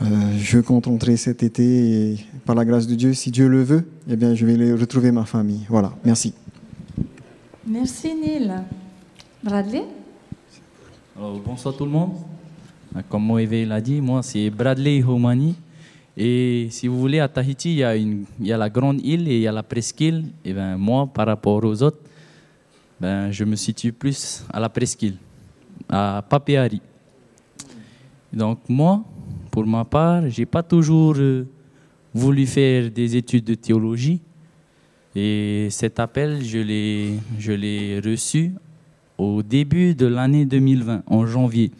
je 0.00 0.60
compte 0.60 0.86
rentrer 0.86 1.16
cet 1.16 1.42
été 1.42 1.62
et 2.12 2.18
par 2.44 2.54
la 2.54 2.64
grâce 2.64 2.86
de 2.86 2.94
Dieu, 2.94 3.14
si 3.14 3.30
Dieu 3.30 3.48
le 3.48 3.62
veut, 3.62 3.88
eh 4.08 4.16
bien, 4.16 4.34
je 4.34 4.44
vais 4.46 4.72
retrouver 4.72 5.10
ma 5.10 5.24
famille. 5.24 5.64
Voilà, 5.68 5.92
merci. 6.04 6.34
Merci 7.66 8.14
Neil. 8.14 8.52
Bradley? 9.42 9.84
Alors, 11.16 11.40
bonsoir 11.40 11.76
tout 11.76 11.84
le 11.84 11.90
monde. 11.90 12.12
Comme 13.08 13.24
Moïse 13.24 13.66
l'a 13.66 13.80
dit, 13.80 14.00
moi 14.00 14.22
c'est 14.22 14.50
Bradley 14.50 15.02
Homani. 15.02 15.54
Et 16.16 16.68
si 16.70 16.88
vous 16.88 16.98
voulez, 16.98 17.20
à 17.20 17.28
Tahiti, 17.28 17.72
il 17.72 17.76
y 17.78 17.84
a, 17.84 17.94
une, 17.94 18.24
il 18.40 18.46
y 18.46 18.52
a 18.52 18.56
la 18.56 18.70
grande 18.70 19.00
île 19.04 19.28
et 19.28 19.36
il 19.36 19.42
y 19.42 19.46
a 19.46 19.52
la 19.52 19.62
presqu'île. 19.62 20.24
Et 20.44 20.54
ben 20.54 20.76
moi, 20.76 21.06
par 21.06 21.26
rapport 21.26 21.62
aux 21.62 21.82
autres, 21.82 22.00
ben, 22.98 23.30
je 23.30 23.44
me 23.44 23.54
situe 23.54 23.92
plus 23.92 24.44
à 24.50 24.58
la 24.58 24.70
presqu'île, 24.70 25.16
à 25.88 26.24
Papeari. 26.26 26.80
Donc 28.32 28.60
moi, 28.68 29.04
pour 29.56 29.66
ma 29.66 29.86
part, 29.86 30.28
j'ai 30.28 30.44
pas 30.44 30.62
toujours 30.62 31.14
euh, 31.16 31.46
voulu 32.12 32.44
faire 32.44 32.90
des 32.90 33.16
études 33.16 33.44
de 33.44 33.54
théologie. 33.54 34.20
Et 35.14 35.68
cet 35.70 35.98
appel, 35.98 36.44
je 36.44 36.58
l'ai, 36.58 37.98
reçu 38.00 38.52
au 39.16 39.42
début 39.42 39.94
de 39.94 40.04
l'année 40.04 40.44
2020, 40.44 41.04
en 41.06 41.24
janvier. 41.24 41.70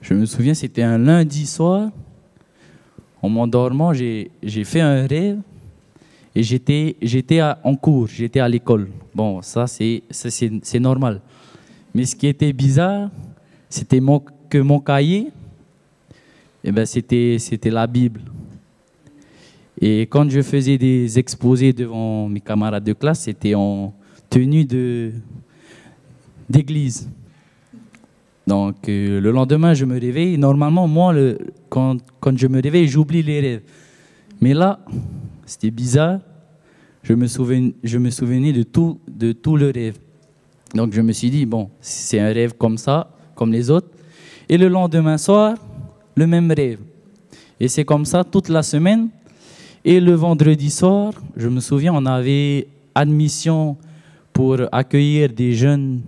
Je 0.00 0.14
me 0.14 0.24
souviens, 0.24 0.54
c'était 0.54 0.80
un 0.80 0.96
lundi 0.96 1.44
soir 1.44 1.90
en 3.20 3.28
m'endormant, 3.28 3.92
j'ai 3.92 4.30
fait 4.64 4.80
un 4.80 5.06
rêve 5.06 5.38
et 6.34 6.42
j'étais 6.42 7.42
en 7.62 7.76
cours, 7.76 8.06
j'étais 8.06 8.40
à 8.40 8.48
l'école. 8.48 8.88
Bon, 9.14 9.42
ça 9.42 9.66
c'est 9.66 10.02
c'est 10.10 10.80
normal. 10.80 11.20
Mais 11.94 12.06
ce 12.06 12.16
qui 12.16 12.26
était 12.26 12.54
bizarre, 12.54 13.10
c'était 13.68 14.00
que 14.48 14.56
mon 14.56 14.80
cahier, 14.80 15.30
eh 16.64 16.72
ben 16.72 16.86
c'était 16.86 17.38
la 17.70 17.86
Bible. 17.86 18.20
Et 19.80 20.02
quand 20.02 20.30
je 20.30 20.42
faisais 20.42 20.78
des 20.78 21.18
exposés 21.18 21.72
devant 21.72 22.28
mes 22.28 22.40
camarades 22.40 22.84
de 22.84 22.92
classe, 22.92 23.22
c'était 23.22 23.54
en 23.54 23.92
tenue 24.30 24.64
d'église. 26.48 27.10
Donc, 28.46 28.88
euh, 28.88 29.20
le 29.20 29.30
lendemain, 29.30 29.74
je 29.74 29.84
me 29.84 29.98
réveille. 29.98 30.36
Normalement, 30.38 30.86
moi, 30.86 31.14
quand, 31.68 31.98
quand 32.20 32.36
je 32.36 32.46
me 32.46 32.60
réveille, 32.60 32.88
j'oublie 32.88 33.22
les 33.22 33.40
rêves. 33.40 33.62
Mais 34.40 34.54
là, 34.54 34.80
c'était 35.46 35.70
bizarre. 35.70 36.20
Je 37.02 37.14
me, 37.14 37.26
souvenais, 37.26 37.74
je 37.82 37.98
me 37.98 38.10
souvenais 38.10 38.52
de 38.52 38.62
tout, 38.62 39.00
de 39.08 39.32
tout 39.32 39.56
le 39.56 39.70
rêve. 39.70 39.98
Donc, 40.74 40.92
je 40.92 41.00
me 41.00 41.12
suis 41.12 41.30
dit, 41.30 41.46
bon, 41.46 41.70
c'est 41.80 42.20
un 42.20 42.32
rêve 42.32 42.54
comme 42.56 42.78
ça, 42.78 43.16
comme 43.34 43.52
les 43.52 43.70
autres. 43.70 43.88
Et 44.48 44.58
le 44.58 44.68
lendemain 44.68 45.18
soir, 45.18 45.56
le 46.14 46.26
même 46.26 46.50
rêve. 46.50 46.78
Et 47.60 47.68
c'est 47.68 47.84
comme 47.84 48.04
ça 48.04 48.24
toute 48.24 48.48
la 48.48 48.62
semaine. 48.62 49.08
Et 49.84 50.00
le 50.00 50.14
vendredi 50.14 50.70
soir, 50.70 51.12
je 51.36 51.48
me 51.48 51.60
souviens, 51.60 51.92
on 51.94 52.06
avait 52.06 52.68
admission 52.94 53.76
pour 54.32 54.56
accueillir 54.70 55.28
des 55.30 55.52
jeunes 55.52 56.02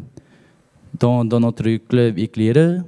dans, 0.99 1.25
notre 1.25 1.69
club 1.77 2.19
éclaireur. 2.19 2.83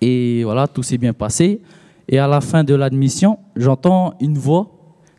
Et 0.00 0.42
voilà, 0.44 0.66
tout 0.66 0.82
s'est 0.82 0.98
bien 0.98 1.12
passé. 1.12 1.60
Et 2.08 2.18
à 2.18 2.26
la 2.26 2.40
fin 2.40 2.64
de 2.64 2.74
l'admission, 2.74 3.38
j'entends 3.56 4.14
une 4.20 4.38
voix. 4.38 4.70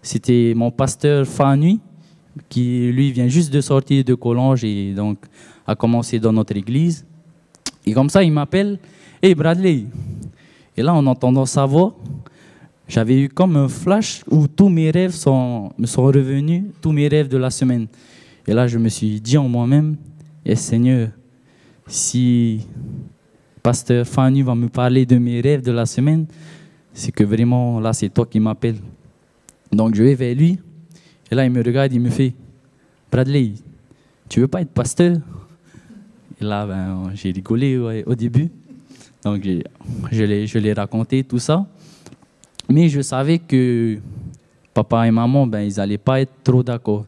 C'était 0.02 0.54
mon 0.56 0.72
pasteur 0.72 1.26
Fanui, 1.26 1.80
qui 2.50 2.92
lui 2.92 3.12
vient 3.12 3.28
juste 3.28 3.54
de 3.54 3.62
sortir 3.62 4.04
de 4.04 4.14
Collonges 4.16 4.64
et 4.64 4.94
donc 4.94 5.20
a 5.66 5.76
commencé 5.76 6.20
dans 6.20 6.34
notre 6.34 6.56
église. 6.58 7.06
Et 7.86 7.94
comme 7.94 8.10
ça, 8.10 8.24
il 8.24 8.32
m'appelle 8.32 8.80
Hey 9.22 9.36
Bradley. 9.36 9.86
Et 10.76 10.82
là, 10.82 10.94
en 10.94 11.06
entendant 11.06 11.46
sa 11.46 11.66
voix, 11.66 11.96
j'avais 12.88 13.22
eu 13.22 13.30
comme 13.30 13.56
un 13.56 13.68
flash 13.68 14.24
où 14.30 14.48
tous 14.48 14.70
mes 14.70 14.92
rêves 14.92 15.14
sont, 15.14 15.72
me 15.78 15.86
sont 15.86 16.04
revenus, 16.04 16.64
tous 16.82 16.92
mes 16.92 17.08
rêves 17.08 17.28
de 17.28 17.38
la 17.38 17.50
semaine. 17.50 17.88
Et 18.48 18.54
là, 18.54 18.68
je 18.68 18.78
me 18.78 18.90
suis 18.90 19.22
dit 19.22 19.38
en 19.38 19.48
moi-même, 19.48 19.96
et 20.46 20.56
Seigneur, 20.56 21.10
si 21.88 22.68
pasteur 23.62 24.06
Fanny 24.06 24.42
va 24.42 24.56
me 24.56 24.68
parler 24.68 25.06
de 25.06 25.18
mes 25.18 25.40
rêves 25.40 25.62
de 25.62 25.72
la 25.72 25.86
semaine, 25.86 26.26
c'est 26.94 27.12
que 27.12 27.24
vraiment, 27.24 27.80
là, 27.80 27.94
c'est 27.94 28.10
toi 28.10 28.26
qui 28.26 28.40
m'appelles. 28.40 28.80
Donc, 29.72 29.96
je 29.96 30.04
vais 30.04 30.16
vers 30.16 30.36
lui. 30.36 30.60
Et 31.32 31.36
là, 31.36 31.46
il 31.46 31.52
me 31.52 31.64
regarde, 31.64 31.94
il 31.94 32.02
me 32.02 32.10
fait, 32.10 32.34
Bradley, 33.12 33.54
tu 34.30 34.42
veux 34.42 34.48
pas 34.48 34.62
être 34.62 34.72
pasteur? 34.72 35.18
Et 36.42 36.44
là, 36.44 36.68
ben, 36.68 37.12
j'ai 37.16 37.32
rigolé 37.32 38.04
au 38.06 38.16
début. 38.16 38.50
Donc, 39.24 39.48
je 40.12 40.58
l'ai 40.60 40.74
raconté, 40.74 41.24
tout 41.24 41.40
ça. 41.40 41.66
Mais 42.70 42.90
je 42.90 43.02
savais 43.02 43.40
que 43.40 44.00
papa 44.74 45.08
et 45.08 45.12
maman, 45.12 45.46
ben, 45.48 45.62
ils 45.62 45.78
n'allaient 45.78 45.98
pas 45.98 46.22
être 46.22 46.32
trop 46.44 46.64
d'accord. 46.64 47.06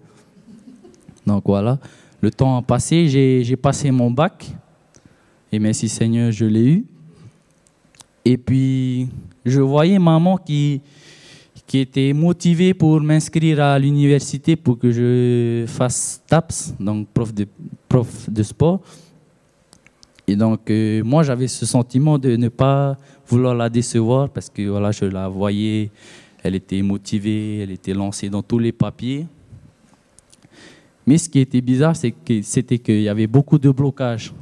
Donc 1.26 1.44
voilà, 1.46 1.80
le 2.22 2.30
temps 2.30 2.58
a 2.58 2.62
passé, 2.62 3.08
j'ai 3.08 3.56
passé 3.56 3.92
mon 3.92 4.12
bac. 4.12 4.52
Et 5.52 5.60
merci 5.60 5.90
Seigneur, 5.90 6.32
je 6.32 6.46
l'ai 6.46 6.66
eu. 6.66 6.86
Et 8.24 8.38
puis, 8.38 9.08
je 9.46 9.62
voyais 9.62 10.00
maman 10.00 10.38
qui, 10.38 10.82
qui 11.66 11.80
était 11.80 12.14
motivée 12.14 12.74
pour 12.74 13.00
m'inscrire 13.02 13.62
à 13.62 13.80
l'université 13.80 14.56
pour 14.56 14.78
que 14.78 14.92
je 14.92 15.66
fasse 15.68 16.22
TAPS, 16.28 16.74
donc 16.80 17.08
prof 17.14 17.34
de, 17.34 17.48
prof 17.88 18.30
de 18.30 18.44
sport. 18.44 18.82
Et 20.28 20.36
donc, 20.36 20.70
euh, 20.70 21.04
moi, 21.04 21.24
j'avais 21.24 21.48
ce 21.48 21.66
sentiment 21.66 22.18
de 22.18 22.36
ne 22.36 22.50
pas 22.50 22.98
vouloir 23.28 23.54
la 23.54 23.70
décevoir 23.70 24.30
parce 24.30 24.50
que 24.50 24.68
voilà, 24.68 24.92
je 24.92 25.06
la 25.06 25.28
voyais, 25.28 25.92
elle 26.44 26.56
était 26.56 26.82
motivée, 26.82 27.60
elle 27.60 27.72
était 27.72 27.94
lancée 27.94 28.30
dans 28.30 28.42
tous 28.42 28.60
les 28.60 28.72
papiers. 28.72 29.28
Mais 31.06 31.20
ce 31.20 31.30
qui 31.30 31.40
était 31.40 31.62
bizarre, 31.62 31.96
c'est 31.96 32.12
que 32.12 32.42
c'était 32.42 32.80
qu'il 32.80 33.02
y 33.02 33.10
avait 33.10 33.28
beaucoup 33.28 33.60
de 33.60 33.70
blocages 33.70 34.34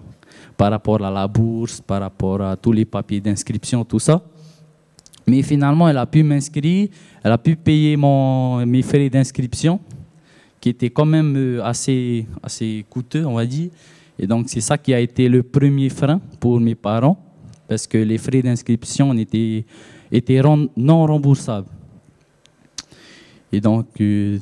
par 0.55 0.71
rapport 0.71 1.03
à 1.03 1.11
la 1.11 1.27
bourse, 1.27 1.81
par 1.81 1.99
rapport 1.99 2.41
à 2.41 2.55
tous 2.55 2.71
les 2.71 2.85
papiers 2.85 3.19
d'inscription, 3.19 3.83
tout 3.83 3.99
ça. 3.99 4.23
Mais 5.27 5.41
finalement, 5.41 5.89
elle 5.89 5.97
a 5.97 6.05
pu 6.05 6.23
m'inscrire, 6.23 6.87
elle 7.23 7.31
a 7.31 7.37
pu 7.37 7.55
payer 7.55 7.97
mon, 7.97 8.65
mes 8.65 8.81
frais 8.81 9.09
d'inscription, 9.09 9.79
qui 10.61 10.69
étaient 10.69 10.89
quand 10.89 11.05
même 11.05 11.35
euh, 11.35 11.63
assez, 11.63 12.25
assez 12.41 12.85
coûteux, 12.89 13.25
on 13.25 13.33
va 13.33 13.45
dire. 13.45 13.69
Et 14.17 14.27
donc, 14.27 14.49
c'est 14.49 14.61
ça 14.61 14.77
qui 14.77 14.93
a 14.93 14.99
été 14.99 15.27
le 15.27 15.43
premier 15.43 15.89
frein 15.89 16.21
pour 16.39 16.59
mes 16.59 16.75
parents, 16.75 17.17
parce 17.67 17.87
que 17.87 17.97
les 17.97 18.17
frais 18.17 18.41
d'inscription 18.41 19.13
étaient, 19.13 19.65
non 20.77 21.05
remboursables. 21.05 21.69
Et 23.51 23.59
donc, 23.59 23.87
euh, 24.01 24.39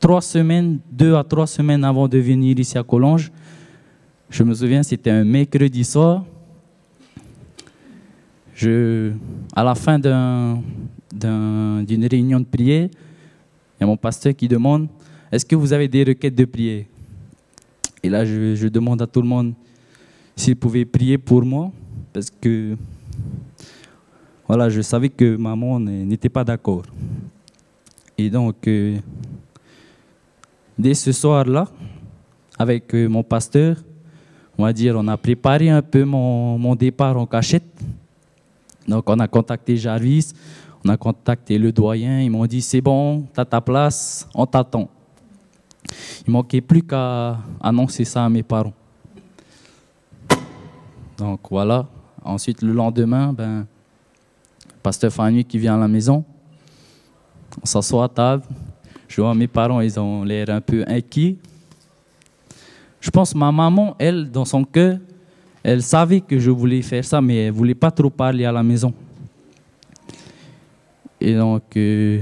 trois 0.00 0.20
semaines, 0.20 0.78
deux 0.90 1.14
à 1.14 1.24
trois 1.24 1.46
semaines 1.46 1.84
avant 1.84 2.08
de 2.08 2.18
venir 2.18 2.58
ici 2.58 2.76
à 2.78 2.82
Collonges, 2.82 3.30
je 4.28 4.42
me 4.42 4.54
souviens, 4.54 4.82
c'était 4.82 5.10
un 5.10 5.24
mercredi 5.24 5.84
soir. 5.84 6.24
Je, 8.54 9.12
à 9.54 9.62
la 9.62 9.74
fin 9.74 9.98
d'une 9.98 10.62
réunion 12.10 12.40
de 12.40 12.44
prière, 12.44 12.88
il 12.90 13.82
y 13.82 13.84
a 13.84 13.86
mon 13.86 13.96
pasteur 13.96 14.34
qui 14.34 14.48
demande 14.48 14.88
Est-ce 15.30 15.44
que 15.44 15.54
vous 15.54 15.72
avez 15.72 15.86
des 15.88 16.04
requêtes 16.04 16.34
de 16.34 16.44
prière? 16.46 16.84
Et 18.06 18.08
là, 18.08 18.24
je, 18.24 18.68
demande 18.68 19.02
à 19.02 19.06
tout 19.08 19.20
le 19.20 19.26
monde 19.26 19.52
s'il 20.36 20.54
pouvait 20.54 20.84
prier 20.84 21.18
pour 21.18 21.42
moi, 21.44 21.72
parce 22.12 22.30
que 22.30 22.76
voilà, 24.46 24.68
je 24.68 24.80
savais 24.80 25.08
que 25.08 25.34
maman 25.34 25.80
n'était 25.80 26.28
pas 26.28 26.44
d'accord. 26.44 26.84
Et 28.16 28.30
donc, 28.30 28.68
euh, 28.68 28.98
dès 30.78 30.94
ce 30.94 31.10
soir-là, 31.10 31.66
avec 32.56 32.94
euh, 32.94 33.08
mon 33.08 33.24
pasteur, 33.24 33.78
on 34.56 34.62
va 34.62 34.72
dire, 34.72 34.94
on 34.96 35.08
a 35.08 35.16
préparé 35.16 35.68
un 35.68 35.82
peu 35.82 36.04
mon, 36.04 36.58
mon 36.58 36.76
départ 36.76 37.16
en 37.16 37.26
cachette. 37.26 37.66
Donc, 38.86 39.10
on 39.10 39.18
a 39.18 39.26
contacté 39.26 39.76
Jarvis, 39.76 40.32
on 40.84 40.90
a 40.90 40.96
contacté 40.96 41.58
le 41.58 41.72
doyen, 41.72 42.20
ils 42.20 42.30
m'ont 42.30 42.46
dit 42.46 42.62
c'est 42.62 42.80
bon, 42.80 43.26
tu 43.34 43.40
as 43.40 43.44
ta 43.44 43.60
place, 43.60 44.28
on 44.32 44.46
t'attend. 44.46 44.88
Il 46.26 46.32
manquait 46.32 46.60
plus 46.60 46.82
qu'à 46.82 47.38
annoncer 47.60 48.04
ça 48.04 48.24
à 48.24 48.28
mes 48.28 48.42
parents. 48.42 48.72
Donc 51.16 51.40
voilà. 51.50 51.86
Ensuite, 52.24 52.62
le 52.62 52.72
lendemain, 52.72 53.32
ben, 53.32 53.66
pasteur 54.82 55.12
Fanny 55.12 55.44
qui 55.44 55.58
vient 55.58 55.76
à 55.76 55.78
la 55.78 55.88
maison, 55.88 56.24
on 57.62 57.66
s'assoit 57.66 58.04
à 58.04 58.08
table, 58.08 58.42
je 59.08 59.20
vois 59.20 59.34
mes 59.34 59.46
parents, 59.46 59.80
ils 59.80 59.98
ont 59.98 60.24
l'air 60.24 60.50
un 60.50 60.60
peu 60.60 60.84
inquiets. 60.86 61.36
Je 63.00 63.10
pense 63.10 63.32
que 63.32 63.38
ma 63.38 63.52
maman, 63.52 63.94
elle, 63.98 64.30
dans 64.30 64.44
son 64.44 64.64
cœur, 64.64 64.98
elle 65.62 65.82
savait 65.82 66.20
que 66.20 66.38
je 66.38 66.50
voulais 66.50 66.82
faire 66.82 67.04
ça, 67.04 67.20
mais 67.20 67.36
elle 67.36 67.52
ne 67.52 67.56
voulait 67.56 67.74
pas 67.74 67.90
trop 67.90 68.10
parler 68.10 68.44
à 68.44 68.52
la 68.52 68.62
maison. 68.62 68.92
Et 71.20 71.34
donc, 71.34 71.62
euh, 71.76 72.20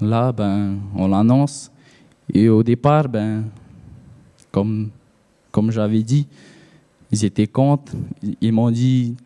là, 0.00 0.32
ben, 0.32 0.78
on 0.94 1.08
l'annonce. 1.08 1.70
Et 2.34 2.48
au 2.48 2.62
départ, 2.62 3.08
ben, 3.08 3.44
comme, 4.50 4.90
comme 5.50 5.70
j'avais 5.70 6.02
dit, 6.02 6.26
ils 7.10 7.24
étaient 7.24 7.46
contre. 7.46 7.92
Ils 8.40 8.52
m'ont 8.52 8.70
dit, 8.70 9.16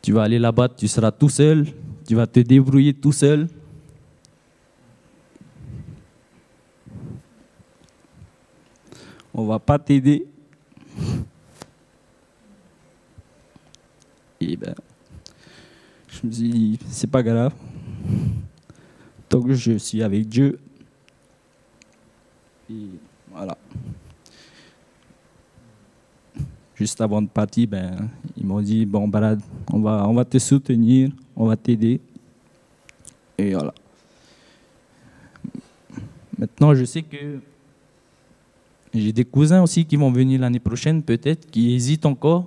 tu 0.00 0.12
vas 0.12 0.22
aller 0.22 0.38
là-bas, 0.38 0.68
tu 0.68 0.86
seras 0.88 1.10
tout 1.10 1.28
seul, 1.28 1.66
tu 2.06 2.14
vas 2.14 2.26
te 2.26 2.40
débrouiller 2.40 2.94
tout 2.94 3.12
seul. 3.12 3.48
on 9.34 9.44
va 9.44 9.58
pas 9.58 9.78
t'aider. 9.78 10.26
Et 14.40 14.56
ben, 14.56 14.74
je 16.08 16.26
me 16.26 16.32
suis 16.32 16.48
dit, 16.48 16.78
c'est 16.88 17.10
pas 17.10 17.22
grave. 17.22 17.54
Tant 19.28 19.40
que 19.40 19.54
je 19.54 19.78
suis 19.78 20.02
avec 20.02 20.28
Dieu. 20.28 20.58
Et 22.70 22.86
voilà. 23.30 23.56
Juste 26.74 27.00
avant 27.00 27.22
de 27.22 27.28
partir, 27.28 27.68
ben, 27.68 28.08
ils 28.36 28.46
m'ont 28.46 28.60
dit, 28.60 28.86
bon, 28.86 29.06
Brad, 29.06 29.40
on 29.72 29.80
va, 29.80 30.06
on 30.08 30.14
va 30.14 30.24
te 30.24 30.38
soutenir, 30.38 31.10
on 31.36 31.46
va 31.46 31.56
t'aider. 31.56 32.00
Et 33.38 33.52
voilà. 33.52 33.74
Maintenant, 36.38 36.74
je 36.74 36.84
sais 36.84 37.02
que 37.02 37.40
j'ai 38.94 39.12
des 39.12 39.24
cousins 39.24 39.62
aussi 39.62 39.84
qui 39.84 39.96
vont 39.96 40.10
venir 40.10 40.40
l'année 40.40 40.58
prochaine, 40.58 41.02
peut-être, 41.02 41.50
qui 41.50 41.74
hésitent 41.74 42.04
encore. 42.04 42.46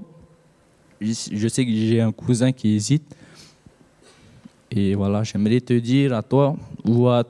Je 1.01 1.47
sais 1.47 1.65
que 1.65 1.71
j'ai 1.71 2.01
un 2.01 2.11
cousin 2.11 2.51
qui 2.51 2.75
hésite. 2.75 3.15
Et 4.71 4.95
voilà, 4.95 5.23
j'aimerais 5.23 5.61
te 5.61 5.73
dire 5.73 6.13
à 6.13 6.21
toi, 6.21 6.55
ou 6.83 7.07
à, 7.07 7.23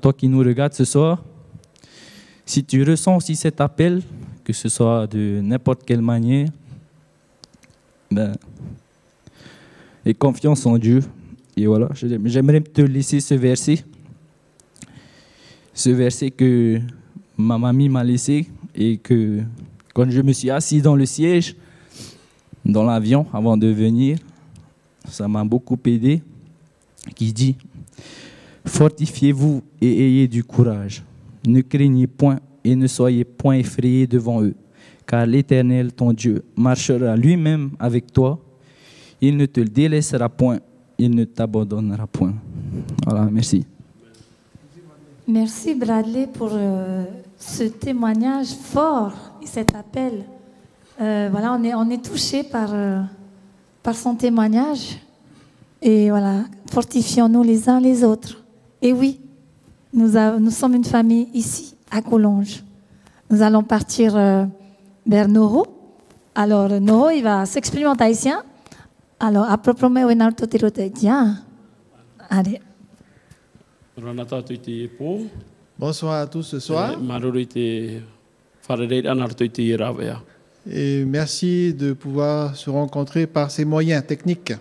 toi 0.00 0.12
qui 0.12 0.28
nous 0.28 0.38
regarde 0.38 0.72
ce 0.72 0.84
soir, 0.84 1.22
si 2.46 2.64
tu 2.64 2.82
ressens 2.82 3.16
aussi 3.16 3.36
cet 3.36 3.60
appel, 3.60 4.02
que 4.44 4.52
ce 4.52 4.68
soit 4.68 5.06
de 5.06 5.40
n'importe 5.42 5.84
quelle 5.84 6.02
manière, 6.02 6.48
ben, 8.10 8.32
et 10.04 10.14
confiance 10.14 10.66
en 10.66 10.78
Dieu. 10.78 11.00
Et 11.56 11.66
voilà, 11.66 11.88
j'aimerais 11.94 12.60
te 12.60 12.82
laisser 12.82 13.20
ce 13.20 13.34
verset. 13.34 13.84
Ce 15.72 15.90
verset 15.90 16.30
que 16.30 16.80
ma 17.36 17.58
mamie 17.58 17.88
m'a 17.88 18.04
laissé 18.04 18.48
et 18.74 18.98
que 18.98 19.40
quand 19.92 20.10
je 20.10 20.20
me 20.20 20.32
suis 20.32 20.50
assis 20.50 20.82
dans 20.82 20.94
le 20.94 21.06
siège, 21.06 21.56
dans 22.64 22.84
l'avion 22.84 23.26
avant 23.32 23.56
de 23.56 23.68
venir. 23.68 24.18
Ça 25.08 25.28
m'a 25.28 25.44
beaucoup 25.44 25.78
aidé. 25.84 26.22
Qui 27.14 27.32
dit 27.32 27.56
Fortifiez-vous 28.64 29.62
et 29.80 30.06
ayez 30.06 30.28
du 30.28 30.42
courage. 30.42 31.02
Ne 31.46 31.60
craignez 31.60 32.06
point 32.06 32.40
et 32.64 32.74
ne 32.74 32.86
soyez 32.86 33.24
point 33.24 33.56
effrayés 33.56 34.06
devant 34.06 34.42
eux, 34.42 34.54
car 35.06 35.26
l'Éternel, 35.26 35.92
ton 35.92 36.12
Dieu, 36.12 36.44
marchera 36.56 37.16
lui-même 37.16 37.70
avec 37.78 38.12
toi. 38.12 38.38
Il 39.20 39.36
ne 39.36 39.46
te 39.46 39.60
délaissera 39.60 40.28
point, 40.28 40.58
il 40.98 41.14
ne 41.14 41.24
t'abandonnera 41.24 42.06
point. 42.06 42.34
Voilà, 43.04 43.28
merci. 43.30 43.66
Merci 45.26 45.74
Bradley 45.74 46.26
pour 46.26 46.50
euh, 46.52 47.04
ce 47.38 47.64
témoignage 47.64 48.48
fort 48.48 49.12
et 49.42 49.46
cet 49.46 49.74
appel. 49.74 50.24
Euh, 51.00 51.28
voilà, 51.30 51.54
on 51.54 51.64
est, 51.64 51.74
on 51.74 51.98
touché 51.98 52.42
par, 52.42 52.68
euh, 52.72 53.00
par 53.82 53.94
son 53.94 54.14
témoignage. 54.14 54.98
Et 55.80 56.10
voilà, 56.10 56.44
fortifions-nous 56.70 57.42
les 57.42 57.68
uns 57.68 57.80
les 57.80 58.04
autres. 58.04 58.44
Et 58.82 58.92
oui, 58.92 59.20
nous, 59.94 60.16
a- 60.16 60.38
nous 60.38 60.50
sommes 60.50 60.74
une 60.74 60.84
famille 60.84 61.28
ici, 61.34 61.74
à 61.90 62.02
Collonges. 62.02 62.62
Nous 63.30 63.40
allons 63.42 63.62
partir 63.62 64.16
euh, 64.16 64.44
vers 65.06 65.28
Noro. 65.28 65.66
Alors, 66.34 66.68
Noro, 66.80 67.10
il 67.10 67.22
va 67.22 67.46
s'exprimer 67.46 67.86
en 67.86 67.94
tahitien. 67.96 68.42
Alors, 69.20 69.44
à 69.50 69.56
proprement, 69.56 70.00
on 70.04 70.20
a 70.20 70.26
tahitien. 70.70 71.36
Allez. 72.28 72.60
Bonsoir 75.78 76.20
à 76.22 76.26
tous 76.26 76.42
ce 76.42 76.58
soir. 76.60 76.92
E, 76.92 76.96
rawea. 79.76 80.20
Et 80.70 81.04
merci 81.04 81.74
de 81.74 81.92
pouvoir 81.92 82.56
se 82.56 82.70
rencontrer 82.70 83.26
par 83.26 83.50
ces 83.50 83.64
moyens 83.64 84.04
techniques. 84.06 84.52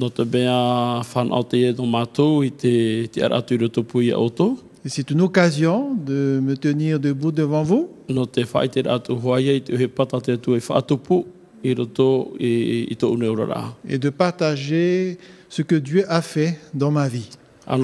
No 0.00 0.08
te 0.08 0.24
mea 0.24 1.02
whanau 1.12 1.42
te 1.44 1.58
e 1.68 1.72
no 1.76 1.84
mātou 1.84 2.40
i 2.46 2.48
te, 2.48 2.70
te 3.12 3.20
aratu 3.26 3.52
i 3.52 3.58
roto 3.60 3.82
pui 3.84 4.08
a 4.08 4.16
oto. 4.18 4.56
Et 4.82 4.88
c'est 4.88 5.10
une 5.10 5.20
occasion 5.20 5.94
de 5.94 6.40
me 6.42 6.56
tenir 6.56 6.98
debout 6.98 7.32
devant 7.32 7.62
vous 7.62 7.90
No 8.08 8.24
te 8.24 8.40
whai 8.40 8.70
te 8.72 8.80
ratu 8.86 9.12
huaia 9.12 9.58
i 9.58 9.60
te 9.60 9.74
uhe 9.76 9.90
pata 9.92 10.22
te 10.24 10.38
atu 10.38 10.56
e 10.56 10.60
whaatupu 10.64 11.26
i 11.62 11.74
roto 11.76 12.32
i, 12.40 12.86
i 12.88 12.96
tō 12.96 13.12
une 13.12 13.28
urara. 13.28 13.76
et 13.86 13.98
de 13.98 14.08
partager 14.08 15.18
ce 15.50 15.60
que 15.60 15.74
Dieu 15.74 16.06
a 16.08 16.22
fait 16.22 16.58
dans 16.72 16.90
ma 16.90 17.06
vie. 17.06 17.28
Tō. 17.68 17.76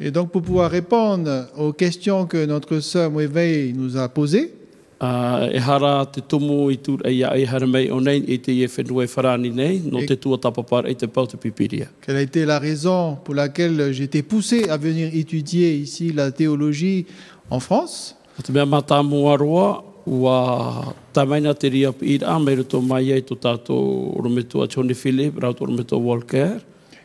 Et 0.00 0.10
donc 0.10 0.30
pour 0.30 0.42
pouvoir 0.42 0.70
répondre 0.70 1.46
aux 1.58 1.74
questions 1.74 2.24
que 2.24 2.46
notre 2.46 2.80
sœur 2.80 3.10
Mouéveille 3.10 3.74
nous 3.74 3.98
a 3.98 4.08
posées, 4.08 4.54
Uh, 5.00 5.46
e 5.54 5.58
hara 5.62 6.04
te 6.10 6.20
tumu 6.20 6.72
i 6.72 6.76
tū 6.76 6.96
e 7.06 7.12
ia 7.12 7.28
e 7.38 7.44
hara 7.46 7.66
mei 7.70 7.86
o 7.88 8.00
nei 8.00 8.18
i 8.34 8.38
te 8.42 8.50
e 8.50 8.66
whenua 8.66 9.04
e 9.04 9.06
wharani 9.06 9.50
nei, 9.54 9.78
no 9.86 10.00
E- 10.00 10.06
te 10.06 10.16
tua 10.16 10.38
tapapara 10.38 10.90
i 10.90 10.94
te 10.96 11.06
pau 11.06 11.24
te 11.24 11.36
pipiria. 11.36 11.86
quelle 12.00 12.16
a 12.16 12.20
été 12.22 12.44
la 12.44 12.58
raison 12.58 13.16
pour 13.24 13.36
laquelle 13.36 13.92
j'ai 13.92 14.04
été 14.04 14.22
poussé 14.24 14.68
à 14.68 14.76
venir 14.76 15.08
étudier 15.14 15.76
ici 15.76 16.12
la 16.12 16.32
théologie 16.32 17.06
en 17.48 17.60
France? 17.60 18.16
O 18.40 18.42
te 18.42 18.50
mea 18.50 18.66
mata 18.66 19.00
mua 19.04 19.36
roa, 19.36 19.84
ua 20.04 20.94
tamaina 21.12 21.54
te 21.54 21.68
ria 21.68 21.92
pi 21.92 22.14
ira, 22.16 22.36
me 22.40 22.56
ruto 22.56 22.80
mai 22.82 23.12
ai 23.12 23.20
tō 23.22 23.38
tātou 23.38 24.18
rometua 24.20 24.66
Johnny 24.68 24.94
Philip, 24.94 25.38
rau 25.40 25.52
tō 25.52 25.64
rometua 25.66 25.98
Walker. 25.98 26.58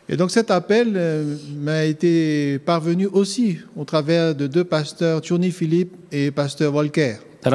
Et 0.08 0.16
donc 0.16 0.32
cet 0.32 0.50
appel 0.50 0.94
euh, 0.96 1.36
m'a 1.62 1.84
été 1.84 2.58
parvenu 2.58 3.06
aussi 3.06 3.58
au 3.76 3.84
travers 3.84 4.34
de 4.34 4.48
deux 4.48 4.64
pasteurs, 4.64 5.20
Tchoni 5.20 5.52
Philippe 5.52 5.94
et 6.10 6.32
pasteur 6.32 6.74
Walker. 6.74 7.14
E. 7.46 7.50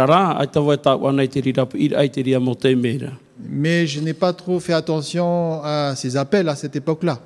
Mais 3.49 3.87
je 3.87 3.99
n'ai 4.01 4.13
pas 4.13 4.33
trop 4.33 4.59
fait 4.59 4.73
attention 4.73 5.61
à 5.63 5.93
ces 5.95 6.15
appels 6.17 6.47
à 6.49 6.55
cette 6.55 6.75
époque-là. 6.75 7.19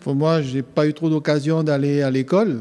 Pour 0.00 0.14
moi, 0.16 0.42
je 0.42 0.56
n'ai 0.56 0.62
pas 0.62 0.86
eu 0.86 0.92
trop 0.92 1.08
d'occasion 1.08 1.62
d'aller 1.62 2.02
à 2.02 2.10
l'école. 2.10 2.60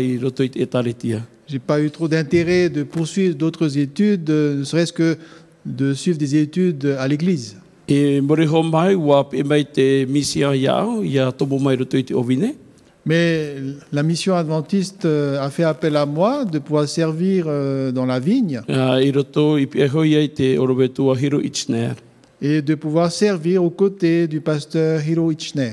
e 0.00 0.50
etaritia. 0.56 1.20
J'ai 1.46 1.58
pas 1.58 1.80
eu 1.80 1.90
trop 1.90 2.08
d'intérêt 2.08 2.70
de 2.70 2.82
poursuivre 2.84 3.34
d'autres 3.34 3.76
études, 3.76 4.30
euh, 4.30 4.60
ne 4.60 4.64
serait-ce 4.64 4.92
que 4.92 5.18
de 5.66 5.92
suivre 5.94 6.16
des 6.16 6.36
études 6.36 6.96
à 6.98 7.06
l'église. 7.08 7.56
E 7.90 8.20
Mais 13.06 13.56
la 13.92 14.02
mission 14.02 14.34
adventiste 14.34 15.04
euh, 15.06 15.40
a 15.40 15.48
fait 15.50 15.64
appel 15.64 15.96
à 15.96 16.04
moi 16.04 16.44
de 16.44 16.58
pouvoir 16.58 16.86
servir 16.86 17.46
euh, 17.46 17.92
dans 17.92 18.04
la 18.04 18.20
vigne 18.20 18.60
et 22.42 22.62
de 22.62 22.74
pouvoir 22.74 23.12
servir 23.12 23.64
aux 23.64 23.70
côtés 23.70 24.26
du 24.26 24.40
pasteur 24.40 25.00
Hiro 25.06 25.32
Ichner, 25.32 25.72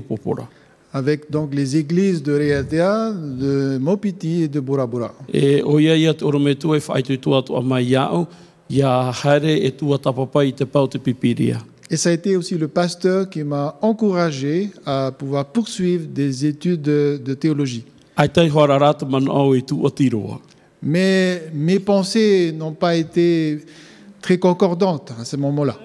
popora. 0.00 0.48
avec 0.96 1.30
donc 1.30 1.54
les 1.54 1.76
églises 1.76 2.22
de 2.22 2.32
Reatea, 2.32 3.12
de 3.12 3.78
Mopiti 3.78 4.44
et 4.44 4.48
de 4.48 4.60
Bora 4.60 4.86
Bora. 4.86 5.12
E 5.28 5.62
te 6.14 6.24
orometua 6.24 6.78
e 6.78 6.80
e 9.66 9.70
tua 9.70 9.98
tapapa 9.98 10.44
i 10.44 10.52
te 10.52 10.64
pau 10.64 10.88
te 10.88 10.98
pipiria. 10.98 11.60
Et 11.90 11.96
ça 11.96 12.10
a 12.10 12.12
été 12.12 12.36
aussi 12.36 12.56
le 12.58 12.68
pasteur 12.68 13.30
qui 13.30 13.44
m'a 13.44 13.78
encouragé 13.80 14.70
à 14.84 15.12
pouvoir 15.16 15.44
poursuivre 15.46 16.06
des 16.08 16.44
études 16.44 16.82
de, 16.82 17.20
de 17.24 17.34
théologie. 17.34 17.84
Mais 20.82 21.42
mes 21.54 21.78
pensées 21.78 22.52
n'ont 22.56 22.72
pas 22.72 22.94
été 22.96 23.60
très 24.20 24.38
concordantes 24.38 25.12
à 25.20 25.24
ce 25.24 25.36
moment-là. 25.36 25.76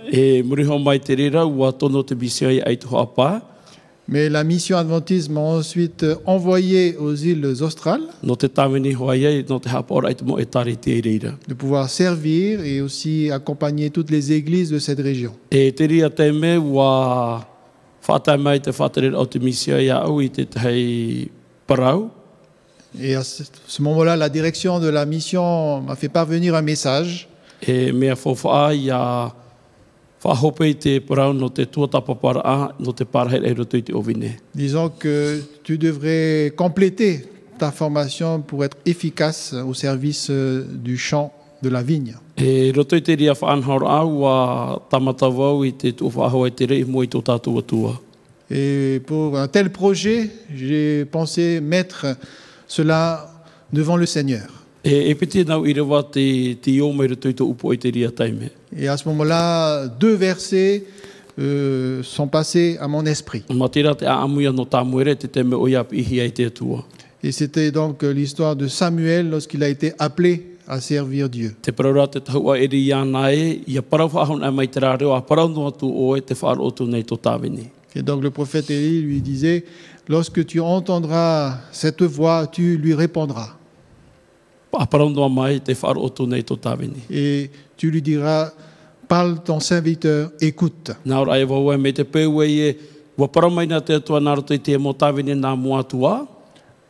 Mais 4.11 4.27
la 4.29 4.43
mission 4.43 4.77
adventiste 4.77 5.29
m'a 5.29 5.39
ensuite 5.39 6.05
envoyé 6.25 6.97
aux 6.97 7.15
îles 7.15 7.45
australes. 7.61 8.01
De 8.21 8.35
pouvoir 11.53 11.89
servir 11.89 12.61
et 12.65 12.81
aussi 12.81 13.31
accompagner 13.31 13.89
toutes 13.89 14.11
les 14.11 14.33
églises 14.33 14.69
de 14.69 14.79
cette 14.79 14.99
région. 14.99 15.31
Et 15.49 15.73
à 23.15 23.23
ce 23.23 23.81
moment-là, 23.81 24.17
la 24.17 24.27
direction 24.27 24.79
de 24.81 24.89
la 24.89 25.05
mission 25.05 25.79
m'a 25.81 25.95
fait 25.95 26.09
parvenir 26.09 26.53
un 26.55 26.61
message. 26.61 27.29
E 27.61 27.91
mea 27.93 28.15
fofaa 28.15 28.73
i 28.73 28.89
a 28.89 29.29
disant 34.53 34.89
que 34.89 35.41
tu 35.63 35.77
devrais 35.77 36.53
compléter 36.55 37.25
ta 37.57 37.71
formation 37.71 38.41
pour 38.41 38.63
être 38.63 38.77
efficace 38.85 39.53
au 39.53 39.73
service 39.73 40.27
euh, 40.29 40.63
du 40.67 40.97
champ 40.97 41.33
de 41.63 41.69
la 41.69 41.81
vigne. 41.81 42.15
Et 48.49 48.99
pour 49.05 49.37
un 49.37 49.47
tel 49.47 49.71
projet, 49.71 50.29
j'ai 50.53 51.05
pensé 51.05 51.61
mettre 51.61 52.05
cela 52.67 53.31
devant 53.71 53.95
le 53.95 54.05
Seigneur. 54.05 54.60
Et 58.75 58.87
à 58.87 58.97
ce 58.97 59.07
moment-là, 59.09 59.87
deux 59.87 60.15
versets 60.15 60.83
euh, 61.39 62.01
sont 62.03 62.27
passés 62.27 62.77
à 62.79 62.87
mon 62.87 63.05
esprit. 63.05 63.43
Et 67.23 67.31
c'était 67.31 67.71
donc 67.71 68.03
euh, 68.03 68.11
l'histoire 68.11 68.55
de 68.55 68.67
Samuel 68.67 69.29
lorsqu'il 69.29 69.63
a 69.63 69.69
été 69.69 69.93
appelé 69.99 70.47
à 70.67 70.79
servir 70.79 71.29
Dieu. 71.29 71.53
E. 77.93 77.99
Et 77.99 78.01
donc 78.01 78.23
le 78.23 78.31
prophète 78.31 78.71
Élie 78.71 79.01
lui 79.01 79.21
disait, 79.21 79.63
lorsque 80.07 80.45
tu 80.45 80.59
entendras 80.59 81.59
cette 81.71 82.01
voix, 82.01 82.47
tu 82.47 82.77
lui 82.77 82.93
répondras. 82.93 83.60
Et 87.09 87.49
tu 87.77 87.91
lui 87.91 88.01
diras, 88.01 88.51
parle 89.07 89.43
ton 89.43 89.59
serviteur, 89.59 90.31
écoute. 90.39 90.91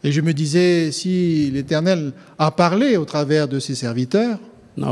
Et 0.03 0.11
je 0.11 0.21
me 0.21 0.33
disais, 0.33 0.91
si 0.91 1.51
l'Éternel 1.51 2.13
a 2.37 2.51
parlé 2.51 2.97
au 2.97 3.05
travers 3.05 3.47
de 3.47 3.59
ses 3.59 3.75
serviteurs, 3.75 4.37
e. 4.77 4.87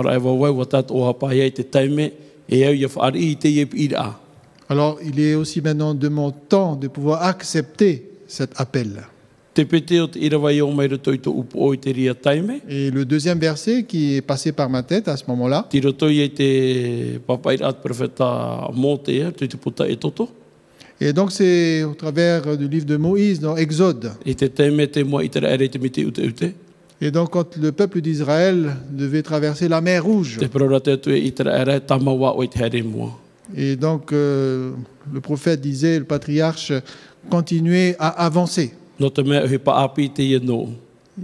Alors 4.70 5.00
il 5.04 5.20
est 5.20 5.36
aussi 5.36 5.62
maintenant 5.62 5.94
de 5.96 6.10
mon 6.10 6.32
temps 6.32 6.76
de 6.76 6.88
pouvoir 6.88 7.24
accepter 7.24 8.12
cet 8.28 8.60
appel. 8.60 9.04
Et 12.70 12.92
le 12.92 13.06
deuxième 13.06 13.40
verset 13.40 13.84
qui 13.84 14.16
est 14.16 14.22
passé 14.22 14.52
par 14.52 14.70
ma 14.70 14.84
tête 14.84 15.08
à 15.08 15.18
ce 15.18 15.24
moment-là, 15.28 15.68
e 15.74 15.78
e 15.78 15.82
et 21.02 21.14
donc 21.14 21.32
c'est 21.32 21.84
au 21.84 21.94
travers 21.94 22.58
du 22.58 22.68
livre 22.68 22.86
de 22.86 22.98
Moïse 22.98 23.40
dans 23.40 23.56
Exode. 23.56 24.12
Ute. 24.26 24.36
Et 27.02 27.12
donc 27.12 27.30
quand 27.32 27.56
le 27.56 27.72
peuple 27.72 28.02
d'Israël 28.02 28.76
devait 28.92 29.22
traverser 29.22 29.70
la 29.70 29.80
mer 29.80 30.04
Rouge, 30.04 30.38
e 30.38 30.42
et 33.56 33.76
donc 33.76 34.12
euh, 34.12 34.72
le 35.12 35.22
prophète 35.22 35.62
disait, 35.62 36.00
le 36.00 36.06
patriarche, 36.06 36.72
continuez 37.30 37.96
à 37.98 38.26
avancer. 38.26 38.74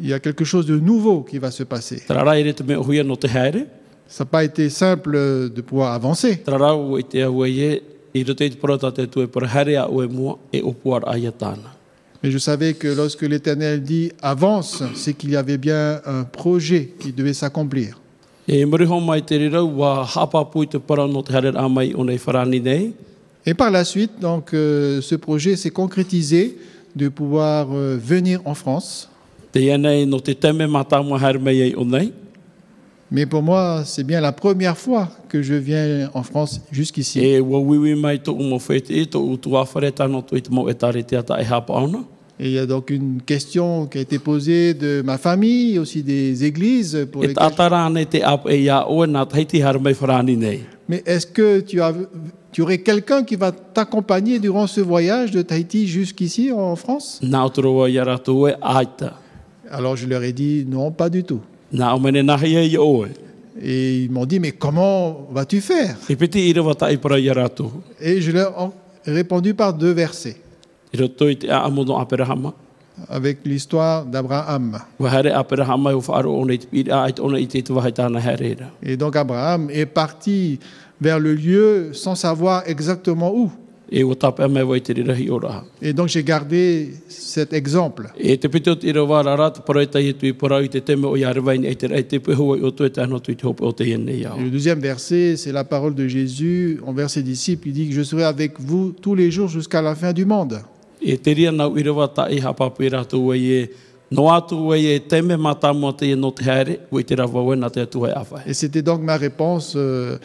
Il 0.01 0.07
y 0.07 0.13
a 0.13 0.19
quelque 0.19 0.45
chose 0.45 0.65
de 0.65 0.77
nouveau 0.77 1.21
qui 1.21 1.37
va 1.37 1.51
se 1.51 1.63
passer. 1.63 2.01
Ça 4.07 4.23
n'a 4.23 4.29
pas 4.29 4.43
été 4.43 4.69
simple 4.69 5.13
de 5.13 5.61
pouvoir 5.61 5.93
avancer. 5.93 6.41
Mais 12.23 12.31
je 12.31 12.37
savais 12.37 12.73
que 12.73 12.87
lorsque 12.87 13.23
l'Éternel 13.23 13.83
dit 13.83 14.11
avance, 14.21 14.83
c'est 14.95 15.13
qu'il 15.13 15.31
y 15.31 15.35
avait 15.35 15.57
bien 15.57 16.01
un 16.05 16.23
projet 16.23 16.93
qui 16.99 17.11
devait 17.11 17.33
s'accomplir. 17.33 17.99
E. 18.47 18.65
Et 23.47 23.53
par 23.53 23.71
la 23.71 23.83
suite, 23.83 24.19
donc, 24.19 24.53
euh, 24.53 25.01
ce 25.01 25.15
projet 25.15 25.55
s'est 25.55 25.71
concrétisé 25.71 26.57
de 26.95 27.09
pouvoir 27.09 27.67
euh, 27.71 27.97
venir 28.01 28.41
en 28.45 28.53
France. 28.53 29.09
Mais 33.11 33.25
pour 33.25 33.43
moi, 33.43 33.83
c'est 33.85 34.03
bien 34.03 34.19
la 34.19 34.31
première 34.31 34.77
fois 34.77 35.09
que 35.29 35.41
je 35.41 35.53
viens 35.53 36.09
en 36.13 36.23
France 36.23 36.61
jusqu'ici. 36.71 37.19
E 37.19 37.39
e 37.39 37.41
e. 37.41 37.43
Et 42.37 42.47
il 42.47 42.51
y 42.51 42.59
a 42.59 42.65
donc 42.65 42.89
une 42.89 43.21
question 43.21 43.85
qui 43.85 43.97
a 43.99 44.01
été 44.01 44.19
posée 44.19 44.73
de 44.73 45.01
ma 45.05 45.17
famille, 45.17 45.79
aussi 45.79 46.03
des 46.03 46.43
églises. 46.43 47.07
Pour 47.09 47.21
lesquelles-. 47.21 47.37
Mais 50.89 51.01
est-ce 51.05 51.25
que 51.27 51.61
tu, 51.61 51.81
as, 51.81 51.93
tu 52.55 52.61
aurais 52.61 52.77
quelqu'un 52.77 53.25
qui 53.25 53.35
va 53.35 53.51
t'accompagner 53.51 54.39
durant 54.39 54.65
ce 54.65 54.79
voyage 54.79 55.29
de 55.31 55.41
Tahiti 55.41 55.89
jusqu'ici 55.89 56.53
en 56.53 56.77
France? 56.77 57.19
Alors 59.69 59.97
je 59.97 60.07
leur 60.07 60.23
ai 60.23 60.31
dit 60.31 60.65
non, 60.65 60.89
pas 60.89 61.09
du 61.09 61.25
tout. 61.25 61.41
Et 63.61 64.03
ils 64.03 64.09
m'ont 64.09 64.25
dit, 64.25 64.39
mais 64.39 64.53
comment 64.53 65.27
vas-tu 65.33 65.59
faire? 65.59 65.97
Et 67.99 68.21
je 68.21 68.31
leur 68.31 68.71
ai 69.05 69.11
répondu 69.11 69.53
par 69.53 69.73
deux 69.73 69.91
versets, 69.91 70.37
avec 73.09 73.39
l'histoire 73.43 74.05
d'Abraham. 74.05 74.79
Et 78.81 78.95
donc 78.95 79.17
Abraham 79.17 79.69
est 79.69 79.85
parti 79.85 80.59
vers 81.01 81.19
le 81.19 81.33
lieu 81.33 81.89
sans 81.93 82.15
savoir 82.15 82.63
exactement 82.67 83.35
où. 83.35 83.51
Et 85.81 85.93
donc 85.93 86.07
j'ai 86.07 86.23
gardé 86.23 86.93
cet 87.07 87.53
exemple. 87.53 88.07
Le 88.17 88.37
deuxième 94.49 94.79
verset, 94.79 95.37
c'est 95.37 95.51
la 95.51 95.63
parole 95.63 95.93
de 95.93 96.07
Jésus 96.07 96.79
envers 96.85 97.11
ses 97.11 97.21
disciples. 97.21 97.67
Il 97.67 97.73
dit 97.73 97.89
que 97.89 97.93
je 97.93 98.01
serai 98.01 98.23
avec 98.23 98.59
vous 98.59 98.91
tous 98.99 99.13
les 99.13 99.29
jours 99.29 99.49
jusqu'à 99.49 99.83
la 99.83 99.93
fin 99.93 100.13
du 100.13 100.25
monde. 100.25 100.61
Et 108.47 108.53
c'était 108.53 108.81
donc 108.81 109.01
ma 109.01 109.17
réponse 109.17 109.73
euh, 109.75 110.17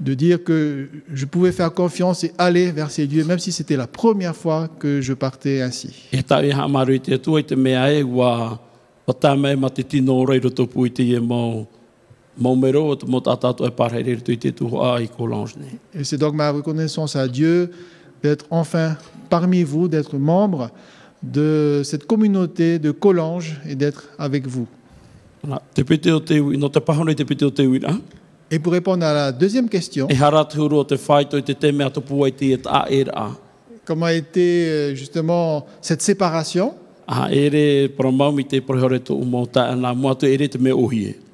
de 0.00 0.14
dire 0.14 0.44
que 0.44 0.88
je 1.12 1.24
pouvais 1.24 1.52
faire 1.52 1.72
confiance 1.72 2.24
et 2.24 2.32
aller 2.38 2.70
vers 2.70 2.90
ces 2.90 3.06
dieux, 3.06 3.24
même 3.24 3.38
si 3.38 3.52
c'était 3.52 3.76
la 3.76 3.86
première 3.86 4.36
fois 4.36 4.68
que 4.78 5.00
je 5.00 5.14
partais 5.14 5.62
ainsi. 5.62 6.08
E 6.12 6.18
e. 15.94 16.00
Et 16.00 16.04
c'est 16.04 16.18
donc 16.18 16.34
ma 16.34 16.50
reconnaissance 16.50 17.16
à 17.16 17.26
Dieu 17.28 17.70
d'être 18.22 18.46
enfin 18.50 18.96
parmi 19.30 19.62
vous, 19.62 19.88
d'être 19.88 20.18
membre 20.18 20.70
de 21.22 21.80
cette 21.84 22.06
communauté 22.06 22.78
de 22.78 22.90
Collange 22.90 23.58
et 23.66 23.74
d'être 23.74 24.10
avec 24.18 24.46
vous. 24.46 24.66
Et 28.50 28.58
pour 28.58 28.72
répondre 28.72 29.04
à 29.04 29.12
la 29.12 29.32
deuxième 29.32 29.68
question, 29.68 30.06
E 30.08 30.14
e 30.14 30.16
e 33.00 33.30
comment 33.84 34.06
a 34.06 34.12
été 34.12 34.68
euh, 34.68 34.94
justement 34.94 35.66
cette 35.80 36.02
séparation. 36.02 36.74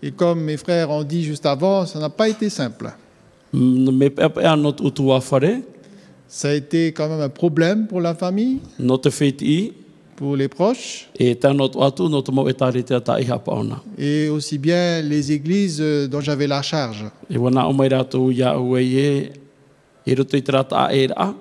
Et 0.03 0.11
comme 0.15 0.41
mes 0.43 0.57
frères 0.59 0.91
ont 0.91 1.03
dit 1.03 1.25
juste 1.25 1.47
avant, 1.47 1.87
ça 1.87 1.99
n'a 1.99 2.11
pas 2.11 2.29
été 2.29 2.51
simple. 2.51 2.93
Mm, 3.53 4.09
Ça 6.29 6.49
a 6.49 6.53
été 6.53 6.93
quand 6.93 7.09
même 7.09 7.21
un 7.21 7.29
problème 7.31 7.87
pour 7.87 8.01
la 8.01 8.15
famille, 8.15 8.59
pour 10.17 10.37
les 10.37 10.49
proches, 10.49 11.09
e 11.21 11.33
e 11.33 11.37
et 13.99 14.29
aussi 14.29 14.59
bien 14.59 15.01
les 15.03 15.33
églises 15.33 15.81
euh, 15.81 16.07
dont 16.07 16.21
j'avais 16.21 16.47
la 16.47 16.63
charge. 16.63 17.05
E 17.31 17.35
e, 17.35 17.39
e 20.07 20.13
e 20.13 21.35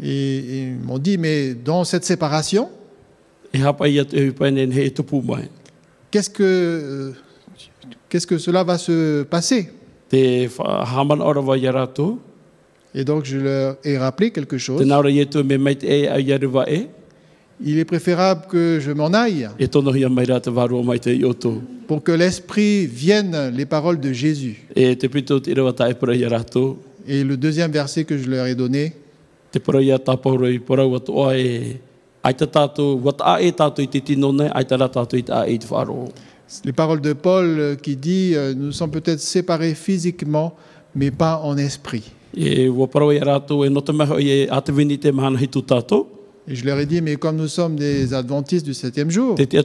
Et, 0.00 0.36
ils 0.60 0.76
m'ont 0.76 0.98
dit, 0.98 1.18
mais 1.18 1.54
dans 1.54 1.82
cette 1.82 2.04
séparation, 2.04 2.68
e 3.54 3.58
e 3.58 3.72
qu'est-ce 6.10 6.30
que, 6.30 6.42
euh, 6.42 7.12
qu'est-ce 8.08 8.26
que 8.26 8.38
cela 8.38 8.62
va 8.62 8.78
se 8.78 9.24
passer 9.24 9.70
Et 10.12 10.48
donc 13.04 13.24
je 13.24 13.38
leur 13.38 13.76
ai 13.84 13.98
rappelé 13.98 14.30
quelque 14.30 14.56
chose. 14.58 14.86
Il 17.64 17.78
est 17.78 17.84
préférable 17.84 18.42
que 18.48 18.78
je 18.80 18.92
m'en 18.92 19.08
aille. 19.08 19.48
Pour 21.86 22.02
que 22.02 22.12
l'Esprit 22.12 22.86
vienne 22.86 23.52
les 23.54 23.66
paroles 23.66 23.98
de 24.00 24.12
Jésus. 24.12 24.66
Et 24.76 24.94
le 27.24 27.36
deuxième 27.36 27.72
verset 27.72 28.04
que 28.04 28.18
je 28.18 28.30
leur 28.30 28.46
ai 28.46 28.54
donné, 28.54 28.92
les 36.64 36.72
paroles 36.72 37.00
de 37.00 37.12
Paul 37.12 37.46
euh, 37.46 37.74
qui 37.76 37.96
dit, 37.96 38.32
euh, 38.34 38.54
nous 38.54 38.72
sommes 38.72 38.90
peut-être 38.90 39.20
séparés 39.20 39.74
physiquement, 39.74 40.54
mais 40.94 41.10
pas 41.10 41.40
en 41.42 41.56
esprit. 41.58 42.04
E 42.36 42.68
Et 46.50 46.54
je 46.54 46.64
leur 46.64 46.78
ai 46.78 46.86
dit, 46.86 47.02
mais 47.02 47.16
comme 47.16 47.36
nous 47.36 47.46
sommes 47.48 47.76
des 47.76 48.14
adventistes 48.14 48.64
du 48.64 48.72
septième 48.72 49.10
jour, 49.10 49.36
e 49.38 49.42
e 49.42 49.62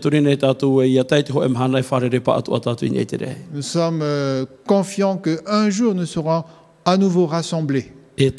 nous 3.54 3.62
sommes 3.62 4.02
euh, 4.02 4.46
confiants 4.68 5.16
qu'un 5.16 5.70
jour 5.70 5.96
nous 5.96 6.06
serons 6.06 6.44
à 6.84 6.98
nouveau 6.98 7.26
rassemblés. 7.26 7.86
E 8.20 8.30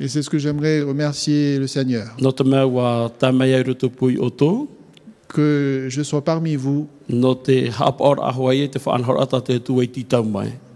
Et 0.00 0.08
c'est 0.08 0.22
ce 0.22 0.28
que 0.28 0.38
j'aimerais 0.38 0.82
remercier 0.82 1.58
le 1.58 1.66
Seigneur, 1.66 2.08
que 5.28 5.86
je 5.88 6.02
sois 6.02 6.22
parmi 6.22 6.56
vous 6.56 6.86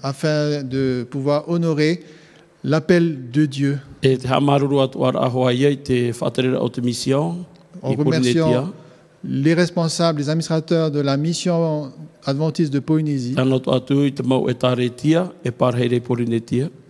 afin 0.03 0.62
de 0.62 1.07
pouvoir 1.11 1.49
honorer 1.49 2.01
l'appel 2.65 3.31
de 3.31 3.47
Dieu. 3.47 3.79
En 7.83 7.93
remerciant 7.93 8.73
les 9.25 9.55
responsables, 9.55 10.21
les 10.21 10.31
administrateurs 10.31 10.91
de 10.91 11.01
la 11.01 11.17
mission 11.17 11.93
adventiste 12.25 12.73
de 12.73 12.79
Polynésie. 12.79 13.35
E 13.37 13.41
e 13.41 14.11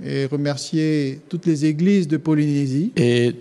et 0.05 0.27
remercier 0.27 1.21
toutes 1.29 1.47
les 1.47 1.65
églises 1.65 2.07
de 2.09 2.17
Polynésie. 2.17 2.93
E 2.99 3.33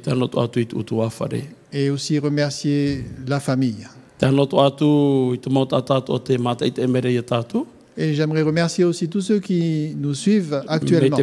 et 1.74 1.90
aussi 1.90 2.18
remercier 2.20 3.04
la 3.28 3.40
famille. 3.40 3.86
Et 8.00 8.14
j'aimerais 8.14 8.44
remercier 8.44 8.84
aussi 8.84 9.10
tous 9.10 9.22
ceux 9.22 9.40
qui 9.40 9.96
nous 9.98 10.14
suivent 10.14 10.62
Me 10.64 10.72
actuellement. 10.72 11.18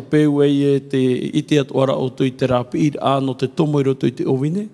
e. 4.56 4.66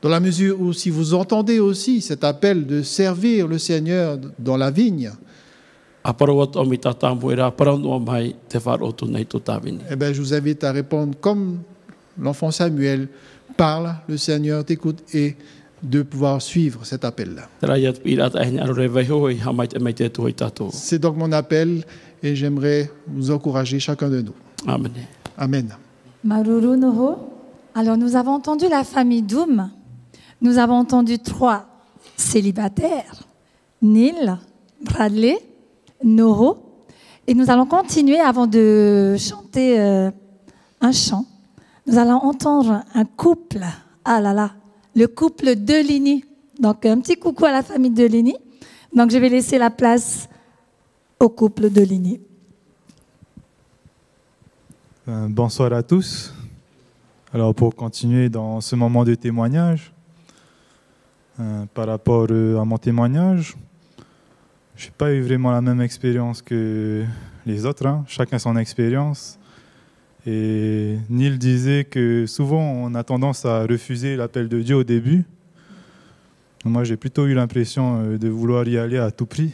Dans 0.00 0.08
la 0.08 0.18
mesure 0.18 0.60
où 0.60 0.72
si 0.72 0.88
vous 0.88 1.12
entendez 1.14 1.60
aussi 1.60 2.00
cet 2.00 2.24
appel 2.24 2.66
de 2.66 2.82
servir 2.82 3.46
le 3.46 3.58
Seigneur 3.58 4.18
dans 4.38 4.56
la 4.56 4.70
vigne, 4.70 5.12
tāwine. 9.38 9.80
eh 9.90 10.14
je 10.14 10.20
vous 10.20 10.34
invite 10.34 10.64
à 10.64 10.72
répondre 10.72 11.14
comme 11.20 11.60
l'enfant 12.18 12.50
Samuel 12.50 13.08
parle, 13.56 13.94
le 14.08 14.16
Seigneur 14.16 14.64
t'écoute 14.64 14.98
et 15.14 15.36
de 15.82 16.02
pouvoir 16.02 16.40
suivre 16.40 16.84
cet 16.84 17.04
appel-là. 17.04 17.48
I 17.62 17.92
tātou. 20.34 20.68
C'est 20.72 20.98
donc 20.98 21.16
mon 21.16 21.32
appel 21.32 21.84
et 22.22 22.36
j'aimerais 22.36 22.90
vous 23.06 23.30
encourager 23.30 23.80
chacun 23.80 24.08
de 24.08 24.22
nous. 24.22 24.34
Amen. 24.66 24.92
Amen. 25.36 25.74
Maruru 26.24 26.78
Noho. 26.78 27.16
Alors, 27.74 27.96
nous 27.96 28.16
avons 28.16 28.32
entendu 28.32 28.68
la 28.68 28.84
famille 28.84 29.22
Doom. 29.22 29.70
Nous 30.40 30.58
avons 30.58 30.74
entendu 30.74 31.18
trois 31.18 31.66
célibataires. 32.16 33.24
Neil, 33.80 34.36
Bradley, 34.82 35.38
Noho. 36.04 36.58
Et 37.26 37.34
nous 37.34 37.50
allons 37.50 37.66
continuer 37.66 38.20
avant 38.20 38.46
de 38.46 39.16
chanter 39.18 39.80
euh, 39.80 40.10
un 40.80 40.92
chant. 40.92 41.24
Nous 41.86 41.98
allons 41.98 42.18
entendre 42.18 42.84
un 42.94 43.04
couple. 43.04 43.64
Ah 44.04 44.20
là 44.20 44.32
là, 44.32 44.50
le 44.94 45.06
couple 45.06 45.56
de 45.56 45.86
Ligny. 45.86 46.24
Donc, 46.58 46.84
un 46.86 47.00
petit 47.00 47.16
coucou 47.16 47.44
à 47.44 47.52
la 47.52 47.62
famille 47.62 47.90
de 47.90 48.04
Ligny. 48.04 48.36
Donc, 48.94 49.10
je 49.10 49.18
vais 49.18 49.28
laisser 49.28 49.58
la 49.58 49.70
place 49.70 50.28
au 51.18 51.28
couple 51.28 51.70
de 51.70 51.80
Ligny. 51.82 52.20
Euh, 55.08 55.26
bonsoir 55.28 55.72
à 55.72 55.82
tous. 55.82 56.32
Alors 57.34 57.54
pour 57.54 57.74
continuer 57.74 58.28
dans 58.28 58.60
ce 58.60 58.76
moment 58.76 59.04
de 59.04 59.14
témoignage, 59.14 59.92
euh, 61.40 61.64
par 61.72 61.86
rapport 61.86 62.26
euh, 62.30 62.60
à 62.60 62.64
mon 62.64 62.76
témoignage, 62.76 63.56
je 64.76 64.86
n'ai 64.86 64.92
pas 64.92 65.12
eu 65.12 65.22
vraiment 65.22 65.50
la 65.50 65.62
même 65.62 65.80
expérience 65.80 66.42
que 66.42 67.04
les 67.46 67.64
autres, 67.64 67.86
hein. 67.86 68.04
chacun 68.06 68.38
son 68.38 68.56
expérience. 68.56 69.38
Et 70.26 70.98
Neil 71.10 71.36
disait 71.38 71.84
que 71.84 72.26
souvent 72.26 72.62
on 72.62 72.94
a 72.94 73.02
tendance 73.02 73.44
à 73.44 73.66
refuser 73.66 74.16
l'appel 74.16 74.48
de 74.48 74.60
Dieu 74.60 74.76
au 74.76 74.84
début. 74.84 75.24
Moi 76.64 76.84
j'ai 76.84 76.96
plutôt 76.96 77.26
eu 77.26 77.34
l'impression 77.34 78.00
euh, 78.00 78.18
de 78.18 78.28
vouloir 78.28 78.68
y 78.68 78.78
aller 78.78 78.98
à 78.98 79.10
tout 79.10 79.26
prix. 79.26 79.50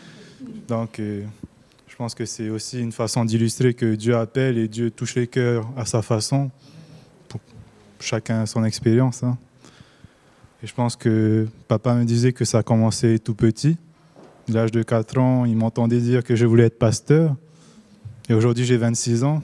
Donc 0.68 0.98
euh, 0.98 1.24
je 1.88 1.96
pense 1.96 2.14
que 2.14 2.24
c'est 2.24 2.48
aussi 2.48 2.80
une 2.80 2.92
façon 2.92 3.24
d'illustrer 3.24 3.74
que 3.74 3.94
Dieu 3.96 4.16
appelle 4.16 4.56
et 4.56 4.66
Dieu 4.66 4.90
touche 4.90 5.14
les 5.14 5.26
cœurs 5.26 5.68
à 5.76 5.84
sa 5.84 6.00
façon. 6.00 6.50
Pour 7.28 7.40
chacun 8.00 8.46
son 8.46 8.64
expérience. 8.64 9.22
hein. 9.22 9.36
Et 10.62 10.66
je 10.66 10.74
pense 10.74 10.96
que 10.96 11.46
papa 11.68 11.94
me 11.94 12.04
disait 12.04 12.32
que 12.32 12.44
ça 12.44 12.58
a 12.58 12.62
commencé 12.62 13.18
tout 13.18 13.34
petit. 13.34 13.76
À 14.48 14.52
l'âge 14.52 14.72
de 14.72 14.82
4 14.82 15.18
ans, 15.18 15.44
il 15.44 15.56
m'entendait 15.56 16.00
dire 16.00 16.24
que 16.24 16.34
je 16.34 16.46
voulais 16.46 16.64
être 16.64 16.78
pasteur. 16.78 17.36
Et 18.30 18.34
aujourd'hui, 18.34 18.64
j'ai 18.64 18.78
26 18.78 19.24
ans. 19.24 19.42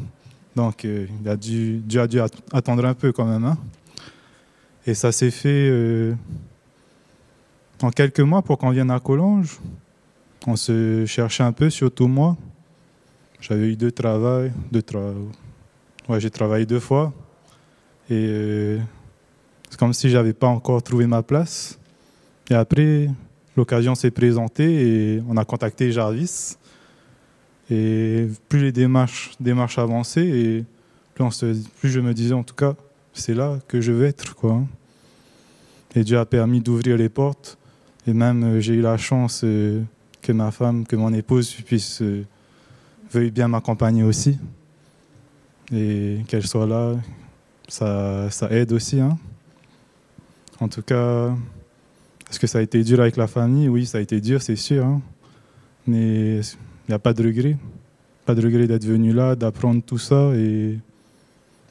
Donc, 0.56 0.84
il 0.84 1.28
a 1.28 1.36
dû, 1.36 1.78
Dieu 1.78 2.00
a 2.00 2.06
dû 2.06 2.20
at- 2.20 2.28
attendre 2.52 2.84
un 2.84 2.94
peu 2.94 3.12
quand 3.12 3.24
même. 3.24 3.44
hein. 3.44 3.58
Et 4.86 4.94
ça 4.94 5.10
s'est 5.12 5.30
fait 5.30 5.68
euh, 5.70 6.14
en 7.82 7.90
quelques 7.90 8.20
mois 8.20 8.42
pour 8.42 8.58
qu'on 8.58 8.70
vienne 8.70 8.90
à 8.90 9.00
Collonges. 9.00 9.58
On 10.46 10.56
se 10.56 11.04
cherchait 11.06 11.42
un 11.42 11.52
peu, 11.52 11.70
surtout 11.70 12.06
moi. 12.06 12.36
J'avais 13.40 13.68
eu 13.72 13.76
deux 13.76 13.90
travails, 13.90 14.52
deux 14.70 14.80
tra- 14.80 15.14
ouais, 16.08 16.20
j'ai 16.20 16.30
travaillé 16.30 16.66
deux 16.66 16.80
fois. 16.80 17.12
Et 18.10 18.26
euh, 18.28 18.78
c'est 19.70 19.78
comme 19.78 19.92
si 19.94 20.10
j'avais 20.10 20.34
pas 20.34 20.46
encore 20.48 20.82
trouvé 20.82 21.06
ma 21.06 21.22
place. 21.22 21.78
Et 22.50 22.54
après, 22.54 23.08
l'occasion 23.56 23.94
s'est 23.94 24.10
présentée 24.10 25.14
et 25.16 25.22
on 25.28 25.36
a 25.38 25.44
contacté 25.46 25.90
Jarvis. 25.92 26.56
Et 27.70 28.28
plus 28.48 28.60
les 28.60 28.72
démarches, 28.72 29.32
démarches 29.40 29.78
avançaient, 29.78 30.26
et 30.28 30.64
plus, 31.14 31.88
je 31.88 32.00
me 32.00 32.12
disais 32.12 32.34
en 32.34 32.42
tout 32.42 32.54
cas, 32.54 32.74
c'est 33.12 33.34
là 33.34 33.58
que 33.68 33.80
je 33.80 33.92
veux 33.92 34.04
être. 34.04 34.34
Quoi. 34.34 34.62
Et 35.94 36.02
Dieu 36.02 36.18
a 36.18 36.26
permis 36.26 36.60
d'ouvrir 36.60 36.96
les 36.96 37.08
portes. 37.08 37.56
Et 38.06 38.12
même 38.12 38.42
euh, 38.44 38.60
j'ai 38.60 38.74
eu 38.74 38.80
la 38.82 38.96
chance 38.98 39.42
euh, 39.44 39.82
que 40.20 40.32
ma 40.32 40.50
femme, 40.50 40.86
que 40.86 40.96
mon 40.96 41.12
épouse 41.14 41.52
puisse 41.52 42.02
euh, 42.02 42.24
veuille 43.12 43.30
bien 43.30 43.48
m'accompagner 43.48 44.02
aussi. 44.02 44.38
Et 45.72 46.18
qu'elle 46.26 46.46
soit 46.46 46.66
là, 46.66 46.94
ça, 47.68 48.28
ça 48.30 48.50
aide 48.50 48.72
aussi. 48.72 49.00
hein. 49.00 49.16
En 50.60 50.68
tout 50.68 50.82
cas, 50.82 51.32
est-ce 52.28 52.38
que 52.38 52.46
ça 52.46 52.58
a 52.58 52.62
été 52.62 52.82
dur 52.82 53.00
avec 53.00 53.16
la 53.16 53.26
famille? 53.26 53.68
Oui, 53.68 53.86
ça 53.86 53.98
a 53.98 54.00
été 54.00 54.20
dur, 54.20 54.42
c'est 54.42 54.56
sûr. 54.56 54.84
hein. 54.84 55.00
Mais 55.86 56.40
il 56.86 56.90
n'y 56.90 56.94
a 56.94 56.98
pas 56.98 57.12
de 57.12 57.22
regret. 57.22 57.56
Pas 58.26 58.34
de 58.34 58.42
regret 58.42 58.66
d'être 58.66 58.84
venu 58.84 59.12
là, 59.12 59.36
d'apprendre 59.36 59.82
tout 59.82 59.98
ça 59.98 60.32
et 60.34 60.78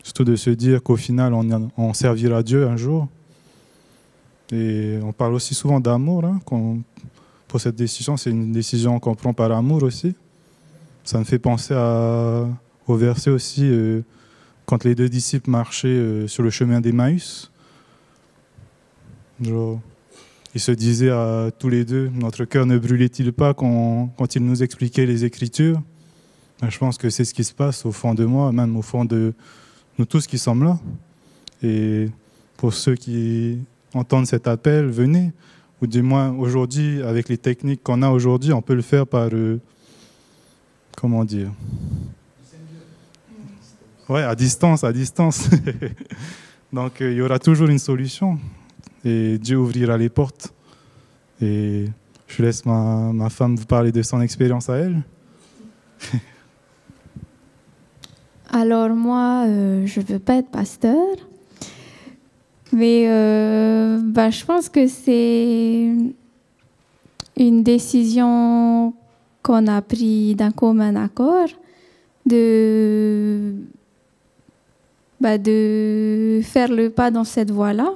surtout 0.03 0.23
de 0.23 0.35
se 0.35 0.49
dire 0.49 0.83
qu'au 0.83 0.95
final, 0.95 1.33
on, 1.33 1.93
servira 1.93 2.43
Dieu 2.43 2.67
un 2.67 2.77
jour. 2.77 3.07
Et 4.51 4.99
on 5.03 5.11
parle 5.11 5.33
aussi 5.33 5.55
souvent 5.55 5.79
d'amour. 5.79 6.25
hein, 6.25 6.39
pour 7.47 7.61
cette 7.61 7.75
décision, 7.75 8.17
c'est 8.17 8.31
une 8.31 8.51
décision 8.51 8.99
qu'on 8.99 9.15
prend 9.15 9.33
par 9.33 9.51
amour 9.51 9.83
aussi. 9.83 10.15
Ça 11.03 11.19
me 11.19 11.23
fait 11.23 11.39
penser 11.39 11.73
au 12.87 12.95
verset 12.95 13.29
aussi 13.29 13.63
euh, 13.63 14.01
quand 14.65 14.83
les 14.83 14.95
deux 14.95 15.09
disciples 15.09 15.49
marchaient 15.49 15.87
euh, 15.87 16.27
sur 16.27 16.43
le 16.43 16.49
chemin 16.49 16.81
d'Emmaüs. 16.81 17.51
Genre, 19.41 19.79
ils 20.55 20.61
se 20.61 20.71
disaient 20.71 21.09
à 21.09 21.49
tous 21.57 21.69
les 21.69 21.83
deux, 21.83 22.09
notre 22.13 22.45
cœur 22.45 22.65
ne 22.65 22.77
brûlait-il 22.77 23.33
pas 23.33 23.53
quand, 23.53 24.35
ils 24.35 24.45
nous 24.45 24.61
expliquaient 24.61 25.05
les 25.05 25.25
Écritures? 25.25 25.81
Ben, 26.61 26.69
Je 26.69 26.77
pense 26.77 26.97
que 26.97 27.09
c'est 27.09 27.25
ce 27.25 27.33
qui 27.33 27.43
se 27.43 27.53
passe 27.53 27.85
au 27.85 27.91
fond 27.91 28.13
de 28.13 28.25
moi, 28.25 28.51
même 28.51 28.77
au 28.77 28.81
fond 28.81 29.05
de 29.05 29.33
nous 29.97 30.05
tous 30.05 30.27
qui 30.27 30.37
sommes 30.37 30.63
là. 30.63 30.79
Et 31.63 32.09
pour 32.57 32.73
ceux 32.73 32.95
qui 32.95 33.59
entendent 33.93 34.27
cet 34.27 34.47
appel, 34.47 34.85
venez. 34.85 35.31
Ou 35.81 35.87
du 35.87 36.01
moins, 36.01 36.31
aujourd'hui, 36.31 37.01
avec 37.01 37.29
les 37.29 37.37
techniques 37.37 37.83
qu'on 37.83 38.01
a 38.03 38.09
aujourd'hui, 38.09 38.53
on 38.53 38.61
peut 38.61 38.75
le 38.75 38.81
faire 38.81 39.05
par... 39.07 39.29
euh, 39.33 39.59
comment 40.95 41.25
dire? 41.25 41.51
Ouais, 44.07 44.21
à 44.21 44.35
distance, 44.35 44.83
à 44.83 44.93
distance. 44.93 45.49
Donc, 46.73 47.01
euh, 47.01 47.11
il 47.11 47.17
y 47.17 47.21
aura 47.21 47.39
toujours 47.39 47.69
une 47.69 47.79
solution. 47.79 48.39
Et 49.05 49.37
Dieu 49.37 49.57
ouvrira 49.57 49.97
les 49.97 50.09
portes. 50.09 50.53
Et 51.41 51.85
je 52.27 52.43
laisse 52.43 52.65
ma, 52.65 53.11
ma 53.13 53.29
femme 53.29 53.55
vous 53.55 53.65
parler 53.65 53.91
de 53.91 54.01
son 54.01 54.21
expérience 54.21 54.69
à 54.69 54.77
elle. 54.77 55.01
Alors 58.51 58.89
moi, 58.89 59.45
euh, 59.47 59.85
je 59.87 59.99
veux 59.99 60.19
pas 60.19 60.35
être 60.35 60.49
pasteur, 60.49 61.15
mais 62.71 63.05
euh, 63.07 63.99
bah, 64.03 64.29
je 64.29 64.45
pense 64.45 64.69
que 64.69 64.87
c'est 64.87 65.91
une 67.35 67.63
décision 67.63 68.93
qu'on 69.41 69.65
a 69.65 69.81
prise 69.81 70.35
d'un 70.35 70.51
commun 70.51 70.95
accord 70.95 71.49
de, 72.27 73.55
bah, 75.19 75.39
de 75.39 76.41
faire 76.43 76.71
le 76.71 76.89
pas 76.91 77.09
dans 77.09 77.23
cette 77.23 77.49
voie-là. 77.49 77.93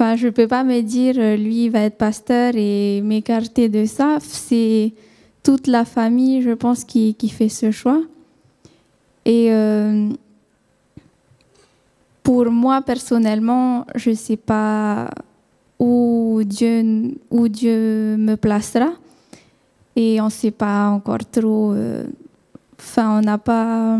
Enfin, 0.00 0.14
je 0.14 0.26
ne 0.26 0.30
peux 0.30 0.46
pas 0.46 0.62
me 0.62 0.80
dire, 0.80 1.16
euh, 1.18 1.36
lui, 1.36 1.64
il 1.64 1.70
va 1.70 1.80
être 1.80 1.98
pasteur 1.98 2.52
et 2.54 3.00
m'écarter 3.00 3.68
de 3.68 3.84
ça. 3.84 4.18
C'est 4.20 4.92
toute 5.42 5.66
la 5.66 5.84
famille, 5.84 6.40
je 6.40 6.52
pense, 6.52 6.84
qui, 6.84 7.16
fait 7.28 7.48
ce 7.48 7.72
choix. 7.72 8.00
Et 9.24 9.48
euh, 9.50 10.08
pour 12.22 12.48
moi, 12.48 12.80
personnellement, 12.80 13.86
je 13.96 14.10
ne 14.10 14.14
sais 14.14 14.36
pas 14.36 15.10
où 15.80 16.42
Dieu, 16.46 17.16
où 17.32 17.48
Dieu 17.48 18.16
me 18.16 18.36
placera. 18.36 18.90
Et 19.96 20.20
on 20.20 20.26
ne 20.26 20.30
sait 20.30 20.52
pas 20.52 20.90
encore 20.90 21.28
trop. 21.28 21.72
euh, 21.72 22.04
Enfin, 22.78 23.18
on 23.18 23.20
n'a 23.22 23.38
pas. 23.38 23.98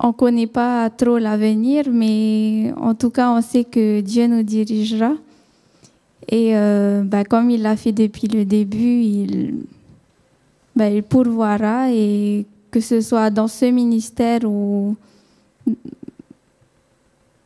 On 0.00 0.08
ne 0.08 0.12
connaît 0.12 0.46
pas 0.46 0.90
trop 0.90 1.18
l'avenir, 1.18 1.84
mais 1.90 2.72
en 2.76 2.94
tout 2.94 3.10
cas, 3.10 3.30
on 3.30 3.40
sait 3.40 3.64
que 3.64 4.00
Dieu 4.00 4.26
nous 4.26 4.42
dirigera. 4.42 5.12
Et 6.28 6.56
euh, 6.56 7.02
bah, 7.02 7.24
comme 7.24 7.50
il 7.50 7.62
l'a 7.62 7.76
fait 7.76 7.92
depuis 7.92 8.28
le 8.28 8.44
début, 8.44 9.00
il, 9.00 9.54
bah, 10.76 10.88
il 10.90 11.02
pourvoira 11.02 11.90
et 11.90 12.46
que 12.70 12.80
ce 12.80 13.00
soit 13.00 13.30
dans 13.30 13.48
ce 13.48 13.64
ministère 13.64 14.40
ou 14.44 14.94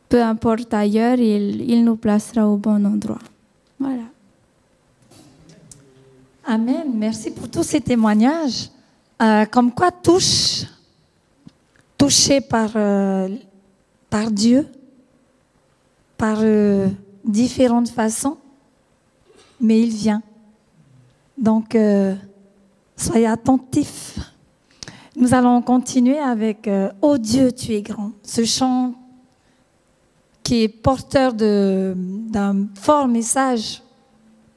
peu 0.09 0.21
importe 0.21 0.73
ailleurs, 0.73 1.17
il, 1.17 1.69
il 1.69 1.83
nous 1.83 1.95
placera 1.95 2.47
au 2.47 2.57
bon 2.57 2.85
endroit. 2.85 3.19
Voilà. 3.79 4.03
Amen. 6.45 6.91
Merci 6.93 7.31
pour 7.31 7.49
tous 7.49 7.63
ces 7.63 7.81
témoignages. 7.81 8.69
Euh, 9.21 9.45
comme 9.45 9.71
quoi 9.71 9.91
touche, 9.91 10.65
touché 12.03 12.41
par, 12.41 12.71
euh, 12.75 13.29
par 14.09 14.29
Dieu, 14.29 14.67
par 16.17 16.39
euh, 16.41 16.89
différentes 17.23 17.87
façons, 17.87 18.35
mais 19.61 19.79
il 19.83 19.89
vient. 19.89 20.21
Donc, 21.37 21.75
euh, 21.75 22.13
soyez 22.97 23.25
attentifs. 23.25 24.19
Nous 25.15 25.33
allons 25.33 25.61
continuer 25.61 26.19
avec 26.19 26.69
Oh 27.01 27.17
Dieu, 27.17 27.53
tu 27.53 27.71
es 27.71 27.81
grand. 27.81 28.11
Ce 28.23 28.43
chant 28.43 28.95
qui 30.41 30.63
est 30.63 30.67
porteur 30.67 31.33
d'un 31.33 32.67
fort 32.81 33.07
message. 33.07 33.81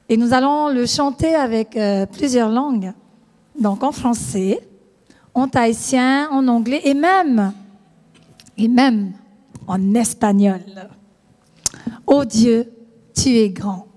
Et 0.09 0.17
nous 0.17 0.33
allons 0.33 0.67
le 0.67 0.85
chanter 0.85 1.33
avec 1.35 1.79
plusieurs 2.11 2.49
langues. 2.49 2.91
Donc 3.57 3.83
en 3.83 3.91
français, 3.91 4.67
en 5.37 5.47
tahitien, 5.47 6.29
en 6.31 6.47
anglais 6.47 6.81
et 6.83 6.95
même, 6.95 7.53
et 8.57 8.67
même 8.67 9.13
en 9.67 9.93
espagnol. 9.93 10.61
Oh 12.07 12.25
Dieu, 12.25 12.73
tu 13.15 13.29
es 13.29 13.49
grand. 13.51 13.87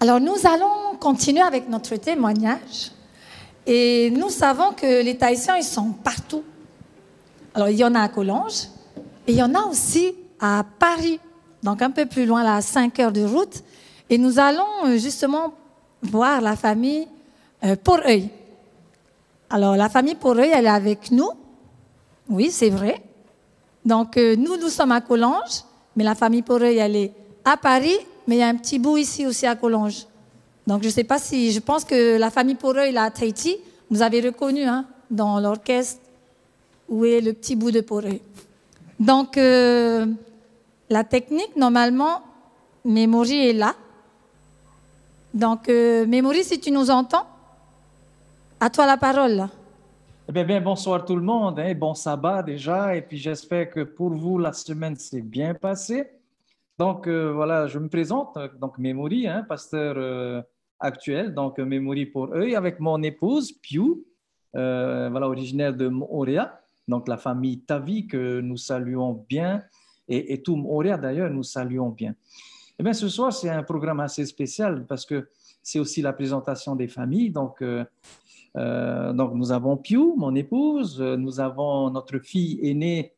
Alors 0.00 0.20
nous 0.20 0.36
allons 0.44 0.96
continuer 0.98 1.42
avec 1.42 1.68
notre 1.68 1.96
témoignage. 1.96 2.92
Et 3.66 4.10
nous 4.10 4.30
savons 4.30 4.72
que 4.72 5.02
les 5.02 5.16
Tahitiens, 5.16 5.56
ils 5.56 5.64
sont 5.64 5.90
partout. 5.90 6.42
Alors 7.54 7.68
il 7.68 7.76
y 7.76 7.84
en 7.84 7.94
a 7.94 8.00
à 8.00 8.08
Collonges 8.08 8.68
et 9.26 9.32
il 9.32 9.36
y 9.36 9.42
en 9.42 9.54
a 9.54 9.66
aussi 9.66 10.14
à 10.40 10.64
Paris, 10.78 11.20
donc 11.62 11.82
un 11.82 11.90
peu 11.90 12.06
plus 12.06 12.24
loin, 12.24 12.44
à 12.44 12.62
5 12.62 12.98
heures 13.00 13.12
de 13.12 13.22
route. 13.22 13.62
Et 14.08 14.16
nous 14.16 14.38
allons 14.38 14.86
euh, 14.86 14.96
justement 14.96 15.52
voir 16.02 16.40
la 16.40 16.56
famille 16.56 17.06
euh, 17.64 17.76
pour 17.76 17.98
œil. 17.98 18.30
Alors 19.50 19.76
la 19.76 19.88
famille 19.88 20.14
pour 20.14 20.32
œil, 20.32 20.50
elle 20.54 20.64
est 20.64 20.68
avec 20.68 21.10
nous. 21.10 21.30
Oui, 22.30 22.50
c'est 22.50 22.70
vrai. 22.70 23.02
Donc, 23.84 24.16
euh, 24.16 24.36
nous, 24.36 24.56
nous 24.56 24.68
sommes 24.68 24.92
à 24.92 25.00
Collonges, 25.00 25.64
mais 25.96 26.04
la 26.04 26.14
famille 26.14 26.42
Poreuil, 26.42 26.76
elle 26.76 26.96
est 26.96 27.12
à 27.44 27.56
Paris, 27.56 27.96
mais 28.26 28.36
il 28.36 28.38
y 28.38 28.42
a 28.42 28.48
un 28.48 28.56
petit 28.56 28.78
bout 28.78 28.96
ici 28.96 29.26
aussi 29.26 29.46
à 29.46 29.56
Collonges. 29.56 30.06
Donc, 30.66 30.82
je 30.82 30.88
ne 30.88 30.92
sais 30.92 31.04
pas 31.04 31.18
si. 31.18 31.52
Je 31.52 31.60
pense 31.60 31.84
que 31.84 32.16
la 32.18 32.30
famille 32.30 32.54
Poreuil, 32.54 32.92
là, 32.92 33.04
à 33.04 33.10
Tahiti, 33.10 33.56
vous 33.90 34.02
avez 34.02 34.20
reconnu 34.20 34.62
hein, 34.64 34.84
dans 35.10 35.40
l'orchestre 35.40 36.00
où 36.88 37.04
est 37.04 37.20
le 37.20 37.32
petit 37.32 37.56
bout 37.56 37.70
de 37.70 37.80
Poreuil. 37.80 38.20
Donc, 38.98 39.36
euh, 39.38 40.06
la 40.88 41.04
technique, 41.04 41.56
normalement, 41.56 42.22
Memory 42.84 43.48
est 43.48 43.52
là. 43.52 43.74
Donc, 45.32 45.68
euh, 45.68 46.06
Memory, 46.06 46.44
si 46.44 46.60
tu 46.60 46.70
nous 46.70 46.90
entends, 46.90 47.26
à 48.58 48.68
toi 48.68 48.86
la 48.86 48.96
parole. 48.96 49.48
Eh 50.30 50.32
bien, 50.32 50.44
bien, 50.44 50.60
bonsoir 50.60 51.04
tout 51.04 51.16
le 51.16 51.22
monde, 51.22 51.58
hein, 51.58 51.74
bon 51.74 51.92
sabbat 51.92 52.44
déjà, 52.44 52.94
et 52.94 53.02
puis 53.02 53.18
j'espère 53.18 53.68
que 53.68 53.80
pour 53.80 54.10
vous, 54.10 54.38
la 54.38 54.52
semaine 54.52 54.94
s'est 54.94 55.22
bien 55.22 55.54
passée. 55.54 56.08
Donc 56.78 57.08
euh, 57.08 57.32
voilà, 57.32 57.66
je 57.66 57.80
me 57.80 57.88
présente, 57.88 58.38
donc 58.60 58.78
Memory, 58.78 59.26
hein, 59.26 59.44
pasteur 59.48 59.96
euh, 59.98 60.40
actuelle, 60.78 61.34
donc 61.34 61.58
Memory 61.58 62.06
pour 62.06 62.26
eux, 62.26 62.54
avec 62.54 62.78
mon 62.78 63.02
épouse, 63.02 63.50
Piu, 63.50 64.04
euh, 64.54 65.08
voilà, 65.10 65.26
originaire 65.26 65.74
de 65.74 65.88
Moria, 65.88 66.60
donc 66.86 67.08
la 67.08 67.16
famille 67.16 67.62
Tavi 67.62 68.06
que 68.06 68.40
nous 68.40 68.56
saluons 68.56 69.24
bien, 69.28 69.64
et, 70.06 70.40
tout 70.42 70.54
Moria 70.54 70.96
d'ailleurs, 70.96 71.30
nous 71.30 71.42
saluons 71.42 71.88
bien. 71.88 72.14
Eh 72.78 72.84
bien, 72.84 72.92
ce 72.92 73.08
soir, 73.08 73.32
c'est 73.32 73.50
un 73.50 73.64
programme 73.64 73.98
assez 73.98 74.24
spécial 74.26 74.86
parce 74.86 75.04
que 75.04 75.28
c'est 75.62 75.78
aussi 75.78 76.02
la 76.02 76.12
présentation 76.12 76.76
des 76.76 76.88
familles. 76.88 77.30
Donc, 77.30 77.62
euh, 77.62 77.84
euh, 78.56 79.12
donc 79.12 79.34
nous 79.34 79.52
avons 79.52 79.76
Piu, 79.76 80.14
mon 80.16 80.34
épouse, 80.34 81.00
nous 81.00 81.40
avons 81.40 81.90
notre 81.90 82.18
fille 82.18 82.58
aînée, 82.62 83.12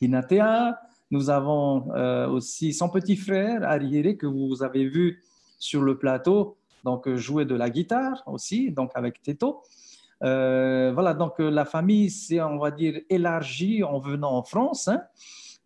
Hinatea, 0.00 0.78
nous 1.12 1.28
avons 1.28 1.92
euh, 1.94 2.26
aussi 2.26 2.72
son 2.72 2.88
petit 2.88 3.16
frère, 3.16 3.62
Ariere, 3.64 4.16
que 4.16 4.26
vous 4.26 4.62
avez 4.62 4.88
vu 4.88 5.22
sur 5.58 5.82
le 5.82 5.98
plateau, 5.98 6.56
donc 6.84 7.06
jouer 7.14 7.44
de 7.44 7.54
la 7.54 7.68
guitare 7.68 8.22
aussi, 8.26 8.70
donc 8.70 8.90
avec 8.94 9.22
Teto. 9.22 9.62
Euh, 10.24 10.90
voilà, 10.94 11.12
donc 11.12 11.38
euh, 11.38 11.50
la 11.50 11.66
famille 11.66 12.08
s'est, 12.08 12.40
on 12.40 12.56
va 12.56 12.70
dire, 12.70 12.98
élargie 13.10 13.84
en 13.84 13.98
venant 13.98 14.32
en 14.32 14.42
France. 14.42 14.88
Hein. 14.88 15.02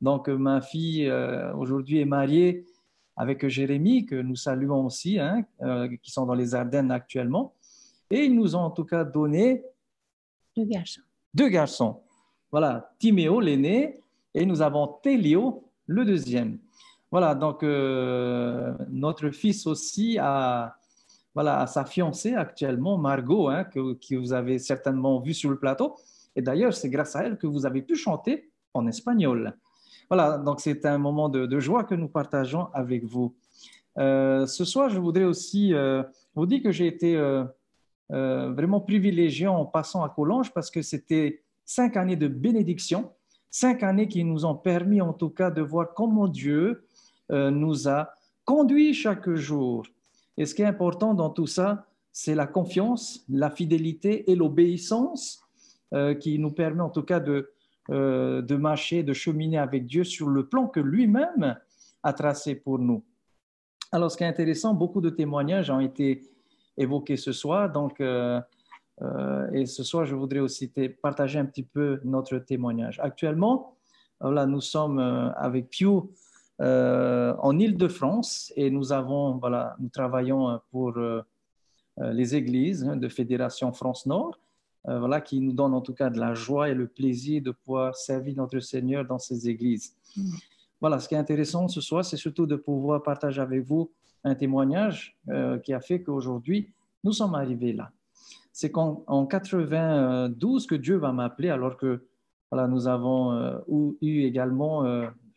Donc 0.01 0.29
ma 0.29 0.61
fille 0.61 1.11
aujourd'hui 1.55 2.01
est 2.01 2.05
mariée 2.05 2.67
avec 3.17 3.47
Jérémy, 3.49 4.07
que 4.07 4.17
nous 4.17 4.37
saluons 4.37 4.87
aussi, 4.87 5.19
hein, 5.19 5.45
qui 6.03 6.11
sont 6.11 6.27
dans 6.27 6.35
les 6.35 6.55
Ardennes 6.55 6.91
actuellement. 6.91 7.55
Et 8.11 8.25
ils 8.25 8.35
nous 8.35 8.55
ont 8.55 8.61
en 8.61 8.71
tout 8.71 8.85
cas 8.85 9.05
donné 9.05 9.65
deux 10.57 10.65
garçons. 10.65 11.01
Deux 11.35 11.49
garçons. 11.49 12.01
Voilà, 12.51 12.91
Timéo, 12.99 13.41
l'aîné, 13.41 14.01
et 14.35 14.47
nous 14.47 14.63
avons 14.63 14.87
Télio, 15.03 15.65
le 15.87 16.05
deuxième. 16.05 16.59
Voilà, 17.11 17.35
donc 17.35 17.63
notre 17.63 19.31
fils 19.31 19.67
aussi 19.67 20.19
a, 20.21 20.77
voilà, 21.37 21.67
sa 21.67 21.85
fiancée 21.85 22.35
actuellement, 22.35 22.97
Margot, 22.97 23.49
hein, 23.49 23.65
que, 23.65 24.17
vous 24.17 24.33
avez 24.33 24.59
certainement 24.59 25.21
vu 25.21 25.35
sur 25.35 25.51
le 25.51 25.59
plateau. 25.59 25.95
Et 26.35 26.41
d'ailleurs, 26.41 26.73
c'est 26.73 26.89
grâce 26.89 27.15
à 27.15 27.25
elle 27.25 27.37
que 27.37 27.47
vous 27.47 27.67
avez 27.67 27.83
pu 27.83 27.95
chanter 27.95 28.51
en 28.73 28.87
espagnol. 28.87 29.55
Voilà, 30.09 30.39
donc 30.39 30.61
c'est 30.61 30.87
un 30.87 30.99
moment 30.99 31.29
de, 31.29 31.59
joie 31.59 31.83
que 31.85 31.95
nous 31.95 32.09
partageons 32.09 32.69
avec 32.73 33.05
vous. 33.05 33.35
Euh, 33.99 34.47
ce 34.47 34.65
soir, 34.65 34.89
je 34.89 35.01
voudrais 35.01 35.25
aussi 35.25 35.75
euh, 35.75 36.03
vous 36.35 36.47
dire 36.47 36.63
que 36.63 36.71
j'ai 36.71 36.87
été 36.87 37.17
euh, 37.17 37.45
vraiment 38.11 38.81
privilégié 38.81 39.49
en 39.49 39.65
passant 39.65 40.05
à 40.05 40.09
Collonges 40.09 40.53
parce 40.53 40.71
que 40.71 40.81
c'était 40.81 41.43
cinq 41.65 41.97
années 41.97 42.15
de 42.15 42.29
bénédiction, 42.29 43.11
cinq 43.51 43.83
années 43.83 44.07
qui 44.07 44.23
nous 44.23 44.45
ont 44.45 44.55
permis 44.55 45.01
en 45.01 45.13
tout 45.13 45.31
cas 45.31 45.51
de 45.51 45.63
voir 45.63 45.93
comment 45.95 46.29
Dieu 46.29 46.87
nous 47.31 47.89
a 47.89 48.11
conduits 48.45 48.95
chaque 48.95 49.29
jour 49.35 49.85
et 50.37 50.47
ce 50.47 50.55
qui 50.55 50.63
est 50.63 50.67
important 50.67 51.13
dans 51.15 51.31
tout 51.31 51.49
ça, 51.49 51.87
c'est 52.13 52.37
la 52.37 52.47
confiance, 52.47 53.25
la 53.29 53.51
fidélité 53.51 54.31
et 54.31 54.37
l'obéissance 54.37 55.43
qui 56.21 56.39
nous 56.39 56.53
permet 56.53 56.83
en 56.83 56.91
tout 56.91 57.03
cas 57.03 57.19
de, 57.19 57.51
euh, 57.91 58.43
de 58.43 58.57
marcher, 58.57 59.03
de 59.03 59.13
cheminer 59.13 59.59
avec 59.59 59.87
Dieu 59.87 60.05
sur 60.05 60.29
le 60.29 60.47
plan 60.47 60.67
que 60.67 60.81
lui-même 60.81 61.57
a 62.03 62.13
tracé 62.13 62.55
pour 62.55 62.79
nous. 62.79 63.05
Alors, 63.93 64.11
ce 64.11 64.17
qui 64.17 64.25
est 64.25 64.29
intéressant, 64.29 64.75
beaucoup 64.75 65.01
de 65.01 65.11
témoignages 65.11 65.71
ont 65.71 65.81
été 65.81 66.23
évoqués 66.77 67.17
ce 67.17 67.33
soir. 67.33 67.71
Donc, 67.71 68.01
euh, 68.01 68.41
et 69.53 69.67
ce 69.67 69.83
soir, 69.83 70.07
je 70.07 70.15
voudrais 70.15 70.41
aussi 70.41 70.73
partager 71.03 71.39
un 71.39 71.45
petit 71.45 71.63
peu 71.63 72.01
notre 72.05 72.39
témoignage. 72.39 72.99
Actuellement, 73.01 73.77
là, 74.21 74.47
nous 74.47 74.61
sommes 74.61 74.99
avec 75.37 75.71
Pew 75.71 76.09
euh, 76.63 77.35
en 77.41 77.59
Île-de-France 77.59 78.53
et 78.57 78.71
nous 78.71 78.93
avons, 78.93 79.37
voilà, 79.37 79.77
nous 79.79 79.91
travaillons 79.91 80.49
euh, 80.49 80.57
pour 80.71 80.97
euh, 80.97 81.23
les 81.99 82.35
églises 82.35 82.85
de 82.85 83.09
Fédération 83.09 83.73
France-Nord, 84.87 85.01
voilà, 85.01 85.21
qui 85.21 85.41
nous 85.41 85.53
donnent 85.53 85.75
en 85.75 85.81
tout 85.81 85.95
cas 85.95 86.11
de 86.11 86.19
la 86.19 86.35
joie 86.35 86.69
et 86.69 86.75
le 86.75 86.87
plaisir 86.87 87.43
de 87.43 87.51
pouvoir 87.51 87.97
servir 87.97 88.37
notre 88.37 88.61
Seigneur 88.61 89.05
dans 89.05 89.19
ces 89.19 89.49
églises. 89.49 89.95
Mm. 90.17 90.31
Voilà, 90.81 90.99
ce 90.99 91.09
qui 91.09 91.15
est 91.15 91.19
intéressant 91.19 91.69
ce 91.69 91.81
soir, 91.81 92.05
c'est 92.05 92.17
surtout 92.17 92.47
de 92.47 92.57
pouvoir 92.57 93.03
partager 93.03 93.41
avec 93.41 93.63
vous 93.65 93.91
un 94.25 94.35
témoignage 94.35 95.17
qui 95.65 95.73
a 95.73 95.81
fait 95.81 96.03
qu'aujourd'hui, 96.03 96.69
nous 97.03 97.13
sommes 97.13 97.35
arrivés 97.35 97.73
là. 97.73 97.93
C'est 98.53 98.71
qu'en 98.71 99.03
en 99.07 99.25
92 99.25 100.67
que 100.67 100.75
Dieu 100.75 100.97
va 100.97 101.13
m'appeler 101.13 101.49
alors 101.49 101.77
que 101.77 102.07
voilà, 102.51 102.69
nous 102.69 102.89
avons 102.89 103.33
eu 104.03 104.25
également 104.25 104.85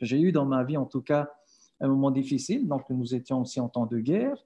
j'ai 0.01 0.19
eu 0.19 0.31
dans 0.31 0.45
ma 0.45 0.63
vie, 0.63 0.77
en 0.77 0.85
tout 0.85 1.01
cas, 1.01 1.29
un 1.79 1.87
moment 1.87 2.11
difficile. 2.11 2.67
Donc, 2.67 2.89
nous 2.89 3.15
étions 3.15 3.41
aussi 3.41 3.59
en 3.59 3.69
temps 3.69 3.85
de 3.85 3.99
guerre. 3.99 4.37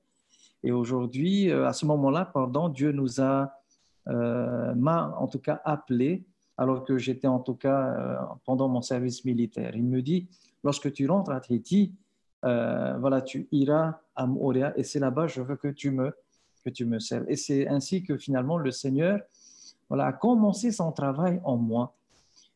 Et 0.64 0.72
aujourd'hui, 0.72 1.50
euh, 1.50 1.68
à 1.68 1.74
ce 1.74 1.86
moment-là, 1.86 2.26
pardon, 2.26 2.70
Dieu 2.70 2.92
nous 2.92 3.20
a, 3.22 3.44
euh, 3.44 3.46
m'a 4.08 5.16
en 5.18 5.28
tout 5.28 5.40
cas 5.40 5.62
appelé, 5.66 6.24
alors 6.58 6.84
que 6.84 6.98
j'étais 6.98 7.28
en 7.28 7.40
tout 7.40 7.56
cas 7.56 7.88
euh, 7.88 8.18
pendant 8.46 8.68
mon 8.68 8.82
service 8.82 9.26
militaire. 9.26 9.76
Il 9.76 9.86
me 9.86 10.02
dit, 10.02 10.28
lorsque 10.64 10.92
tu 10.92 11.08
rentres 11.08 11.32
à 11.32 11.40
Tahiti, 11.40 11.94
voilà, 12.42 13.22
tu 13.22 13.48
iras 13.52 14.00
à 14.16 14.28
Moria 14.28 14.74
et 14.78 14.84
c'est 14.84 15.00
là-bas, 15.00 15.28
je 15.28 15.42
veux 15.42 15.56
que 15.56 15.70
tu 15.70 15.92
me, 15.92 16.14
que 16.64 16.70
tu 16.70 16.86
me 16.86 17.00
serves. 17.00 17.26
Et 17.28 17.36
c'est 17.36 17.68
ainsi 17.68 18.04
que 18.04 18.18
finalement 18.18 18.58
le 18.58 18.72
Seigneur 18.72 19.20
voilà, 19.90 20.08
a 20.08 20.14
commencé 20.14 20.72
son 20.72 20.92
travail 20.92 21.40
en 21.44 21.58
moi. 21.58 21.94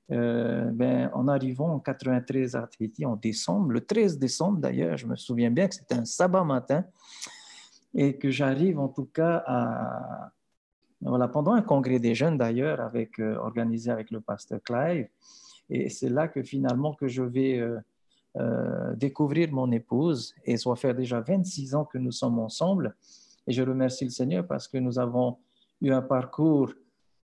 Euh, 0.10 0.72
ben, 0.72 1.12
en 1.14 1.28
arrivant 1.28 1.74
en 1.74 1.80
93 1.80 2.56
à 2.56 2.62
Tahiti 2.62 3.06
en 3.06 3.18
décembre, 3.18 3.72
le 3.72 3.82
13 3.82 4.18
décembre 4.18 4.60
d'ailleurs, 4.60 4.96
je 4.96 5.06
me 5.06 5.18
souviens 5.18 5.52
bien 5.52 5.68
que 5.68 5.76
c'était 5.76 5.96
un 5.96 6.06
sabbat 6.06 6.46
matin 6.46 6.86
et 7.94 8.18
que 8.18 8.32
j'arrive 8.32 8.80
en 8.80 8.88
tout 8.88 9.06
cas 9.06 9.44
à, 9.46 10.32
voilà, 11.02 11.28
pendant 11.28 11.54
un 11.54 11.62
congrès 11.62 12.00
des 12.00 12.16
jeunes 12.16 12.38
d'ailleurs, 12.38 12.82
avec, 12.82 13.20
euh, 13.20 13.38
organisé 13.38 13.92
avec 13.92 14.12
le 14.12 14.22
pasteur 14.22 14.60
Clive. 14.64 15.08
Et 15.70 15.90
c'est 15.90 16.10
là 16.10 16.28
que 16.28 16.42
finalement 16.44 16.94
que 16.94 17.08
je 17.08 17.24
vais 17.24 17.62
euh, 18.38 18.96
découvrir 18.96 19.52
mon 19.52 19.72
épouse. 19.72 20.34
Et 20.46 20.58
ça 20.58 20.70
va 20.70 20.76
faire 20.76 20.96
déjà 20.96 21.22
26 21.22 21.76
ans 21.76 21.86
que 21.86 21.98
nous 21.98 22.12
sommes 22.12 22.40
ensemble. 22.40 22.96
Et 23.46 23.52
je 23.52 23.62
remercie 23.62 24.06
le 24.06 24.12
Seigneur 24.12 24.48
parce 24.48 24.68
que 24.68 24.78
nous 24.78 24.98
avons 24.98 25.38
eu 25.82 25.92
un 25.92 26.02
parcours 26.02 26.74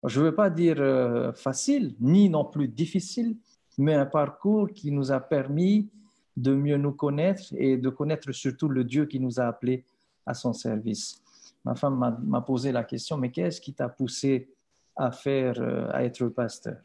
je 0.04 0.20
ne 0.20 0.26
veux 0.26 0.34
pas 0.34 0.50
dire 0.50 0.76
euh, 0.78 1.32
facile, 1.32 1.94
ni 2.00 2.28
non 2.28 2.44
plus 2.44 2.68
difficile, 2.68 3.36
mais 3.76 3.94
un 3.94 4.06
parcours 4.06 4.68
qui 4.72 4.92
nous 4.92 5.10
a 5.10 5.20
permis 5.20 5.88
de 6.36 6.54
mieux 6.54 6.76
nous 6.76 6.92
connaître 6.92 7.42
et 7.56 7.76
de 7.76 7.88
connaître 7.88 8.30
surtout 8.32 8.68
le 8.68 8.84
Dieu 8.84 9.06
qui 9.06 9.18
nous 9.18 9.40
a 9.40 9.44
appelés 9.44 9.84
à 10.24 10.34
son 10.34 10.52
service. 10.52 11.20
Ma 11.64 11.74
femme 11.74 12.18
m'a 12.24 12.40
posé 12.40 12.72
la 12.72 12.84
question, 12.84 13.16
mais 13.16 13.30
qu'est-ce 13.30 13.61
qui 13.61 13.74
t'a 13.74 13.88
poussé 13.88 14.48
à 14.96 15.11
faire, 15.11 15.61
euh, 15.61 15.88
à 15.92 16.04
être 16.04 16.26
pasteur? 16.28 16.76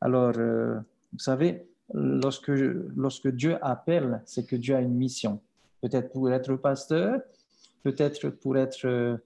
Alors, 0.00 0.32
euh, 0.36 0.78
vous 1.12 1.18
savez, 1.18 1.66
lorsque, 1.92 3.28
Dieu 3.28 3.56
appelle, 3.60 4.22
c'est 4.24 4.46
que 4.46 4.56
Dieu 4.56 4.76
a 4.76 4.80
une 4.80 4.94
mission. 4.94 5.40
Peut-être 5.80 6.12
pour 6.12 6.30
être 6.30 6.54
pasteur, 6.56 7.20
peut-être 7.82 8.30
pour 8.30 8.56
être 8.56 9.20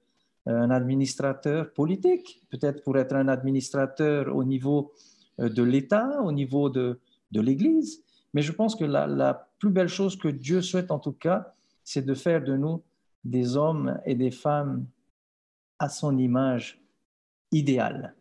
un 0.46 0.70
administrateur 0.70 1.72
politique, 1.72 2.42
peut-être 2.50 2.82
pour 2.82 2.98
être 2.98 3.14
un 3.14 3.28
administrateur 3.28 4.34
au 4.34 4.44
niveau 4.44 4.92
euh, 5.40 5.48
de 5.48 5.62
l'État, 5.62 6.20
au 6.22 6.32
niveau 6.32 6.68
de, 6.68 6.98
l'Église. 7.32 8.02
Mais 8.34 8.42
je 8.42 8.52
pense 8.52 8.76
que 8.76 8.84
la, 8.84 9.48
plus 9.58 9.70
belle 9.70 9.88
chose 9.88 10.16
que 10.16 10.28
Dieu 10.28 10.60
souhaite 10.60 10.90
en 10.90 10.98
tout 10.98 11.12
cas, 11.12 11.54
c'est 11.84 12.04
de 12.04 12.14
faire 12.14 12.42
de 12.42 12.56
nous 12.56 12.82
des 13.24 13.56
hommes 13.56 14.00
et 14.04 14.14
des 14.14 14.30
femmes 14.30 14.86
à 15.78 15.88
son 15.88 16.16
image 16.18 16.80
idéale. 17.50 18.14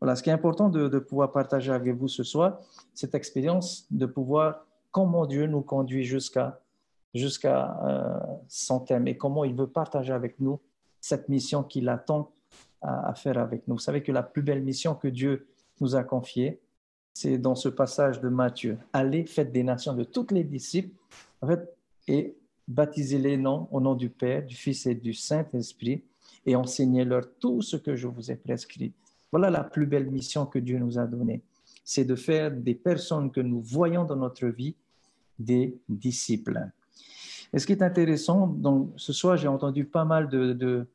Voilà, 0.00 0.16
ce 0.16 0.22
qui 0.22 0.30
est 0.30 0.32
important 0.32 0.68
de, 0.68 0.98
pouvoir 0.98 1.30
partager 1.30 1.72
avec 1.72 1.94
vous 1.94 2.08
ce 2.08 2.22
soir, 2.22 2.60
cette 2.94 3.14
expérience 3.14 3.86
de 3.90 4.06
pouvoir, 4.06 4.66
comment 4.90 5.26
Dieu 5.26 5.46
nous 5.46 5.62
conduit 5.62 6.04
jusqu'à 6.04 6.60
jusqu'à 7.12 7.76
euh, 7.84 8.20
son 8.46 8.80
thème 8.80 9.08
et 9.08 9.16
comment 9.16 9.44
il 9.44 9.54
veut 9.54 9.66
partager 9.66 10.12
avec 10.12 10.38
nous 10.38 10.60
cette 11.00 11.28
mission 11.28 11.64
qu'il 11.64 11.88
attend 11.88 12.30
à, 12.82 13.14
faire 13.14 13.36
avec 13.36 13.66
nous. 13.66 13.74
Vous 13.74 13.80
savez 13.80 14.02
que 14.02 14.12
la 14.12 14.22
plus 14.22 14.42
belle 14.42 14.62
mission 14.62 14.94
que 14.94 15.08
Dieu 15.08 15.48
nous 15.80 15.96
a 15.96 16.04
confiée, 16.04 16.60
c'est 17.12 17.36
dans 17.36 17.56
ce 17.56 17.68
passage 17.68 18.20
de 18.20 18.28
Matthieu. 18.28 18.78
Allez, 18.92 19.26
faites 19.26 19.52
des 19.52 19.64
nations 19.64 19.92
de 19.92 20.04
toutes 20.04 20.30
les 20.30 20.44
disciples 20.44 20.94
en 21.42 21.48
fait, 21.48 21.76
et 22.06 22.36
baptisez 22.68 23.18
les 23.18 23.36
noms 23.36 23.68
au 23.70 23.80
nom 23.80 23.94
du 23.94 24.10
Père, 24.10 24.44
du 24.44 24.54
Fils 24.54 24.86
et 24.86 24.94
du 24.94 25.14
Saint-Esprit 25.14 26.02
et 26.46 26.56
enseignez-leur 26.56 27.24
tout 27.38 27.62
ce 27.62 27.76
que 27.76 27.96
je 27.96 28.06
vous 28.06 28.30
ai 28.30 28.36
prescrit. 28.36 28.92
Voilà 29.32 29.50
la 29.50 29.64
plus 29.64 29.86
belle 29.86 30.10
mission 30.10 30.46
que 30.46 30.58
Dieu 30.58 30.78
nous 30.78 30.98
a 30.98 31.06
donnée. 31.06 31.42
C'est 31.84 32.04
de 32.04 32.14
faire 32.14 32.50
des 32.50 32.74
personnes 32.74 33.30
que 33.30 33.40
nous 33.40 33.60
voyons 33.60 34.04
dans 34.04 34.16
notre 34.16 34.46
vie 34.46 34.74
des 35.38 35.78
disciples. 35.88 36.70
Et 37.52 37.58
ce 37.58 37.66
qui 37.66 37.72
est 37.72 37.82
intéressant, 37.82 38.46
donc, 38.46 38.92
ce 38.96 39.12
soir, 39.12 39.36
j'ai 39.36 39.48
entendu 39.48 39.84
pas 39.84 40.04
mal 40.04 40.28
de, 40.28 40.52
de, 40.52 40.86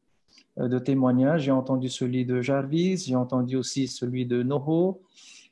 euh, 0.57 0.79
témoignages. 0.79 1.43
J'ai 1.43 1.51
entendu 1.51 1.89
celui 1.89 2.25
de 2.25 2.41
Jarvis, 2.41 3.05
j'ai 3.07 3.15
entendu 3.15 3.57
aussi 3.57 3.87
celui 3.87 4.25
de 4.25 4.41
Noho, 4.41 5.01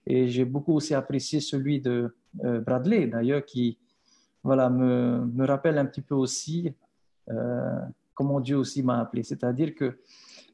et 0.07 0.27
j'ai 0.29 0.45
beaucoup 0.45 0.73
aussi 0.73 0.93
apprécié 0.93 1.39
celui 1.39 1.81
de 1.81 2.15
euh, 2.43 2.61
Bradley, 2.61 3.07
d'ailleurs, 3.07 3.45
qui 3.45 3.77
voilà, 4.43 4.69
me, 4.69 5.25
me, 5.25 5.45
rappelle 5.45 5.77
un 5.77 5.85
petit 5.85 6.01
peu 6.01 6.15
aussi 6.15 6.73
euh, 7.29 7.79
comment 8.13 8.39
Dieu 8.39 8.57
aussi 8.57 8.83
m'a 8.83 8.99
appelé. 8.99 9.23
C'est-à-dire 9.23 9.73
que 9.73 9.97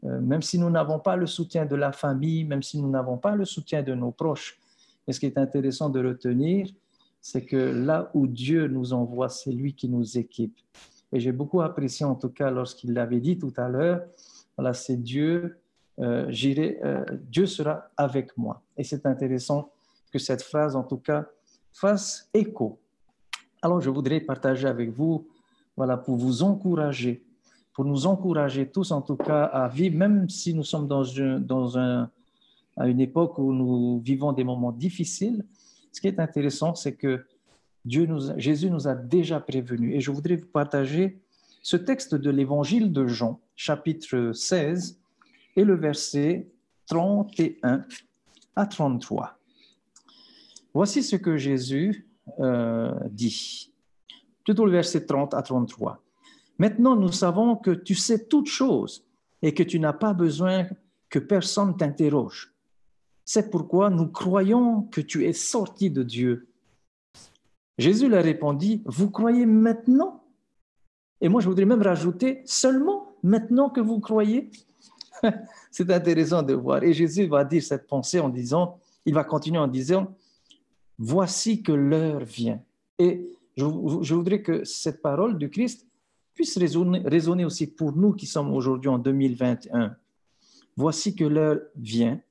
euh, 0.06 0.22
même 0.22 0.42
si 0.42 0.58
nous 0.60 0.70
n'avons 0.70 1.00
pas 1.00 1.16
le 1.16 1.26
soutien 1.26 1.66
de 1.66 1.76
la 1.76 1.92
famille, 1.92 2.44
même 2.44 2.64
si 2.64 2.80
nous 2.80 2.90
n'avons 2.90 3.18
pas 3.18 3.36
le 3.36 3.46
soutien 3.46 3.84
de 3.84 3.94
nos 3.94 4.12
proches, 4.12 4.60
et 5.08 5.12
ce 5.12 5.20
qui 5.20 5.26
est 5.26 5.38
intéressant 5.38 5.90
de 5.90 6.06
retenir, 6.06 6.68
c'est 7.20 7.44
que 7.44 7.58
là 7.58 8.10
où 8.14 8.28
Dieu 8.28 8.68
nous 8.68 8.94
envoie, 8.94 9.28
c'est 9.28 9.52
lui 9.52 9.74
qui 9.74 9.90
nous 9.90 10.18
équipe. 10.18 10.58
Et 11.12 11.20
j'ai 11.20 11.32
beaucoup 11.32 11.62
apprécié 11.62 12.06
en 12.06 12.16
tout 12.16 12.30
cas 12.30 12.52
lorsqu'il 12.52 12.94
l'avait 12.94 13.20
dit 13.20 13.38
tout 13.38 13.54
à 13.58 13.68
l'heure, 13.68 14.04
voilà, 14.56 14.74
c'est 14.74 14.98
Dieu, 14.98 15.58
euh, 16.00 16.32
Dieu 17.24 17.46
sera 17.46 17.90
avec 17.98 18.38
moi. 18.38 18.62
Et 18.78 18.84
c'est 18.84 19.06
intéressant 19.06 19.72
que 20.12 20.20
cette 20.20 20.44
phrase 20.44 20.76
en 20.76 20.84
tout 20.84 20.98
cas 20.98 21.26
fasse 21.74 22.30
écho. 22.34 22.80
Alors 23.62 23.82
je 23.82 23.90
voudrais 23.90 24.20
partager 24.22 24.68
avec 24.68 24.90
vous, 24.92 25.28
voilà, 25.76 25.98
pour 25.98 26.18
vous 26.18 26.44
encourager 26.44 27.24
pour 27.80 27.86
nous 27.86 28.08
encourager 28.08 28.68
tous, 28.68 28.92
en 28.92 29.02
tout 29.02 29.16
cas, 29.16 29.46
à 29.46 29.70
vivre, 29.70 29.96
même 29.96 30.28
si 30.28 30.54
nous 30.54 30.66
sommes 30.66 30.86
dans, 30.86 31.06
dans 31.40 31.78
un, 31.78 32.12
à 32.76 32.90
une 32.90 33.00
époque 33.00 33.38
où 33.38 33.54
nous 33.54 34.02
vivons 34.02 34.34
des 34.34 34.44
moments 34.44 34.74
difficiles. 34.74 35.46
Ce 35.94 36.02
qui 36.02 36.08
est 36.08 36.20
intéressant, 36.20 36.76
c'est 36.76 36.96
que 36.96 37.24
Dieu 37.86 38.06
nous, 38.06 38.38
Jésus 38.38 38.70
nous 38.70 38.90
a 38.90 38.96
déjà 38.96 39.40
prévenus. 39.40 39.96
Et 39.96 40.02
je 40.02 40.12
voudrais 40.12 40.36
vous 40.36 40.48
partager 40.48 41.22
ce 41.62 41.78
texte 41.78 42.16
de 42.16 42.30
l'évangile 42.30 42.92
de 42.92 43.08
Jean, 43.08 43.40
chapitre 43.56 44.34
16, 44.34 45.00
et 45.56 45.64
le 45.64 45.76
verset 45.76 46.50
31 46.88 47.86
à 48.58 48.66
33. 48.66 49.40
Voici 50.74 51.02
ce 51.02 51.16
que 51.16 51.38
Jésus 51.38 52.09
euh, 52.40 52.94
dit, 53.10 53.72
plutôt 54.44 54.66
le 54.66 54.72
verset 54.72 55.06
30 55.06 55.34
à 55.34 55.42
33. 55.42 56.02
Maintenant, 56.58 56.96
nous 56.96 57.12
savons 57.12 57.56
que 57.56 57.72
tu 57.72 57.96
sais 57.96 58.26
toutes 58.26 58.48
choses 58.48 59.06
et 59.42 59.54
que 59.54 59.64
tu 59.64 59.80
n'as 59.80 59.94
pas 59.94 60.14
besoin 60.14 60.68
que 61.10 61.20
personne 61.20 61.78
t'interroge. 61.78 62.54
C'est 63.26 63.50
pourquoi 63.50 63.90
nous 63.90 64.08
croyons 64.08 64.84
que 64.84 65.02
tu 65.02 65.26
es 65.26 65.34
sorti 65.34 65.90
de 65.90 66.04
Dieu. 66.04 66.48
Jésus 67.78 68.10
leur 68.10 68.24
répondit, 68.24 68.82
vous 68.86 69.10
croyez 69.10 69.46
maintenant? 69.46 70.24
Et 71.22 71.30
moi, 71.30 71.40
je 71.42 71.48
voudrais 71.48 71.66
même 71.66 71.82
rajouter, 71.82 72.42
seulement 72.46 73.16
maintenant 73.24 73.70
que 73.70 73.82
vous 73.82 74.00
croyez? 74.00 74.52
C'est 75.72 75.90
intéressant 75.92 76.42
de 76.42 76.54
voir. 76.54 76.84
Et 76.84 76.94
Jésus 76.94 77.28
va 77.28 77.46
dire 77.46 77.64
cette 77.64 77.88
pensée 77.88 78.20
en 78.20 78.30
disant, 78.30 78.80
il 79.06 79.14
va 79.14 79.24
continuer 79.24 79.60
en 79.60 79.68
disant, 79.68 80.14
voici 81.00 81.64
que 81.64 81.72
l'heure 81.72 82.26
vient. 82.26 82.62
Et 83.00 83.26
je, 83.56 83.64
voudrais 83.66 84.42
que 84.42 84.66
cette 84.66 85.02
parole 85.02 85.38
du 85.38 85.50
Christ 85.50 85.88
puisse 86.34 86.58
résonner, 86.58 87.46
aussi 87.46 87.68
pour 87.68 87.94
nous 87.94 88.14
qui 88.14 88.26
sommes 88.26 88.54
aujourd'hui 88.54 88.90
en 88.90 89.00
2021. 89.00 89.96
Voici 90.76 91.16
que 91.16 91.24
l'heure 91.24 91.60
vient, 91.76 92.22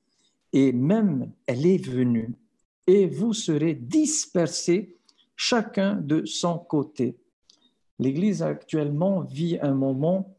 et 0.53 0.71
même 0.71 1.31
elle 1.45 1.65
est 1.65 1.83
venue, 1.83 2.33
et 2.87 3.07
vous 3.07 3.33
serez 3.33 3.73
dispersés 3.73 4.95
chacun 5.35 5.95
de 5.95 6.25
son 6.25 6.57
côté. 6.57 7.17
L'Église 7.99 8.41
actuellement 8.41 9.21
vit 9.21 9.59
un 9.61 9.73
moment 9.73 10.35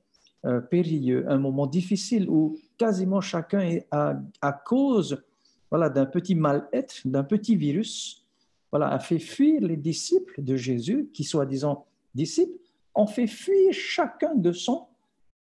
euh, 0.47 0.61
périlleux, 0.61 1.31
un 1.31 1.39
moment 1.39 1.67
difficile 1.67 2.29
où 2.29 2.57
quasiment 2.79 3.21
chacun 3.21 3.61
est 3.61 3.87
à, 3.91 4.19
à 4.41 4.53
cause 4.53 5.23
voilà, 5.71 5.89
d'un 5.89 6.07
petit 6.07 6.35
mal-être, 6.35 7.01
d'un 7.05 7.25
petit 7.25 7.57
virus, 7.57 8.27
voilà, 8.71 8.89
a 8.89 8.99
fait 8.99 9.19
fuir 9.19 9.61
les 9.61 9.77
disciples 9.77 10.43
de 10.43 10.57
Jésus, 10.57 11.11
qui 11.13 11.25
soi-disant 11.25 11.87
disciples, 12.15 12.59
on 12.95 13.07
fait 13.07 13.27
fuir 13.27 13.73
chacun 13.73 14.35
de 14.35 14.53
son 14.53 14.87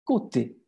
côté. 0.04 0.58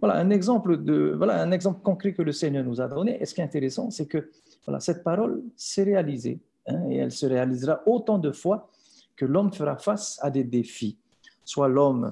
Voilà 0.00 0.14
un 0.16 0.30
exemple, 0.30 0.82
de, 0.82 1.14
voilà 1.16 1.42
un 1.42 1.50
exemple 1.50 1.82
concret 1.82 2.12
que 2.12 2.22
le 2.22 2.32
Seigneur 2.32 2.64
nous 2.64 2.80
a 2.80 2.88
donné. 2.88 3.20
Et 3.20 3.26
ce 3.26 3.34
qui 3.34 3.40
est 3.40 3.44
intéressant, 3.44 3.90
c'est 3.90 4.06
que 4.06 4.30
voilà, 4.64 4.78
cette 4.78 5.02
parole 5.02 5.42
s'est 5.56 5.82
réalisée 5.82 6.40
hein, 6.68 6.88
et 6.88 6.96
elle 6.96 7.10
se 7.10 7.26
réalisera 7.26 7.82
autant 7.86 8.18
de 8.18 8.30
fois 8.30 8.70
que 9.16 9.24
l'homme 9.24 9.52
fera 9.52 9.76
face 9.76 10.18
à 10.22 10.30
des 10.30 10.44
défis. 10.44 10.98
Soit 11.44 11.68
l'homme 11.68 12.10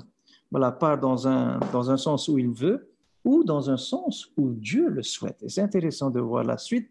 voilà, 0.50 0.72
part 0.72 0.98
dans 0.98 1.28
un, 1.28 1.60
dans 1.72 1.90
un 1.90 1.96
sens 1.96 2.28
où 2.28 2.38
il 2.38 2.50
veut 2.50 2.89
ou 3.24 3.44
dans 3.44 3.70
un 3.70 3.76
sens 3.76 4.30
où 4.36 4.52
Dieu 4.52 4.88
le 4.88 5.02
souhaite. 5.02 5.42
Et 5.42 5.48
c'est 5.48 5.60
intéressant 5.60 6.10
de 6.10 6.20
voir 6.20 6.44
la 6.44 6.58
suite. 6.58 6.90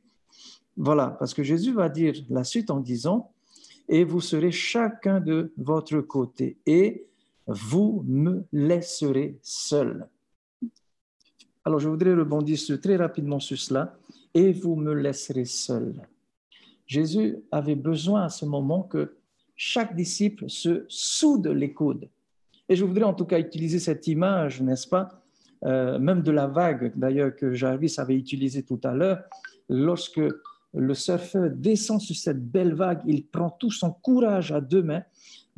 Voilà, 0.77 1.07
parce 1.19 1.33
que 1.33 1.43
Jésus 1.43 1.73
va 1.73 1.89
dire 1.89 2.13
la 2.29 2.43
suite 2.43 2.69
en 2.69 2.79
disant, 2.79 3.31
et 3.87 4.03
vous 4.03 4.21
serez 4.21 4.51
chacun 4.51 5.19
de 5.19 5.51
votre 5.57 5.99
côté. 6.01 6.57
Et 6.65 7.07
vous 7.47 8.03
me 8.07 8.45
laisserez 8.53 9.39
seul. 9.41 10.07
Alors, 11.65 11.79
je 11.79 11.89
voudrais 11.89 12.13
rebondir 12.13 12.57
très 12.81 12.95
rapidement 12.95 13.39
sur 13.39 13.57
cela. 13.57 13.97
Et 14.33 14.53
vous 14.53 14.75
me 14.75 14.93
laisserez 14.93 15.45
seul. 15.45 16.07
Jésus 16.85 17.37
avait 17.51 17.75
besoin 17.75 18.23
à 18.23 18.29
ce 18.29 18.45
moment 18.45 18.83
que 18.83 19.17
chaque 19.55 19.95
disciple 19.95 20.49
se 20.49 20.85
soude 20.87 21.47
les 21.47 21.73
coudes. 21.73 22.07
Et 22.69 22.75
je 22.75 22.85
voudrais 22.85 23.03
en 23.03 23.13
tout 23.15 23.25
cas 23.25 23.39
utiliser 23.39 23.79
cette 23.79 24.07
image, 24.07 24.61
n'est-ce 24.61 24.87
pas, 24.87 25.21
euh, 25.65 25.99
même 25.99 26.21
de 26.21 26.31
la 26.31 26.47
vague, 26.47 26.93
d'ailleurs, 26.95 27.35
que 27.35 27.53
Jarvis 27.53 27.95
avait 27.97 28.15
utilisé 28.15 28.63
tout 28.63 28.79
à 28.83 28.93
l'heure, 28.93 29.19
lorsque 29.67 30.21
le 30.73 30.93
surfeur 30.93 31.49
descend 31.49 31.99
sur 31.99 32.15
cette 32.15 32.43
belle 32.43 32.73
vague, 32.73 33.01
il 33.05 33.25
prend 33.25 33.49
tout 33.49 33.71
son 33.71 33.91
courage 33.91 34.51
à 34.51 34.61
deux 34.61 34.83
mains 34.83 35.03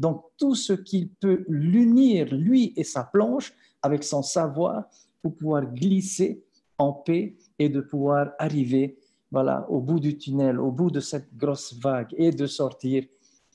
donc, 0.02 0.24
tout 0.36 0.56
ce 0.56 0.74
qu'il 0.74 1.10
peut 1.10 1.46
l'unir, 1.48 2.34
lui 2.34 2.74
et 2.76 2.84
sa 2.84 3.04
planche, 3.04 3.54
avec 3.84 4.04
son 4.04 4.24
savoir, 4.24 4.86
pour 5.22 5.36
pouvoir 5.36 5.72
glisser 5.72 6.44
en 6.80 6.92
paix 6.92 7.36
et 7.60 7.70
de 7.70 7.82
pouvoir 7.82 8.32
arriver 8.40 8.98
voilà, 9.30 9.70
au 9.70 9.80
bout 9.80 10.00
du 10.00 10.18
tunnel, 10.18 10.60
au 10.60 10.72
bout 10.72 10.90
de 10.90 11.00
cette 11.00 11.38
grosse 11.38 11.76
vague 11.80 12.08
et 12.18 12.32
de 12.32 12.48
sortir 12.48 13.04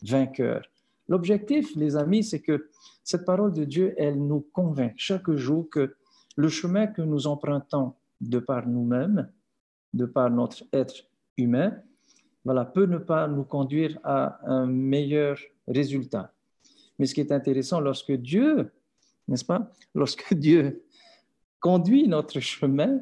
vainqueur. 0.02 0.62
L'objectif, 1.08 1.74
les 1.74 1.96
amis, 1.96 2.22
c'est 2.22 2.40
que 2.40 2.68
cette 3.02 3.24
parole 3.24 3.52
de 3.52 3.64
Dieu, 3.64 3.94
elle 3.96 4.24
nous 4.24 4.46
convainc 4.52 4.92
chaque 4.96 5.28
jour 5.32 5.68
que 5.68 5.96
le 6.36 6.48
chemin 6.48 6.86
que 6.86 7.02
nous 7.02 7.26
empruntons 7.26 7.94
de 8.20 8.38
par 8.38 8.66
nous-mêmes, 8.66 9.30
de 9.92 10.06
par 10.06 10.30
notre 10.30 10.64
être 10.72 10.94
humain, 11.36 11.76
voilà, 12.44 12.64
peut 12.64 12.86
ne 12.86 12.98
pas 12.98 13.26
nous 13.26 13.44
conduire 13.44 13.98
à 14.04 14.38
un 14.48 14.66
meilleur 14.66 15.36
résultat. 15.66 16.32
Mais 16.98 17.06
ce 17.06 17.14
qui 17.14 17.20
est 17.20 17.32
intéressant, 17.32 17.80
lorsque 17.80 18.12
Dieu, 18.12 18.72
n'est-ce 19.26 19.44
pas, 19.44 19.70
lorsque 19.94 20.32
Dieu 20.46 20.84
conduit 21.60 22.06
notre 22.06 22.38
chemin, 22.40 23.00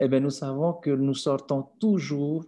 eh 0.00 0.08
bien, 0.08 0.20
nous 0.20 0.30
savons 0.30 0.72
que 0.72 0.90
nous 0.90 1.14
sortons 1.14 1.68
toujours 1.78 2.44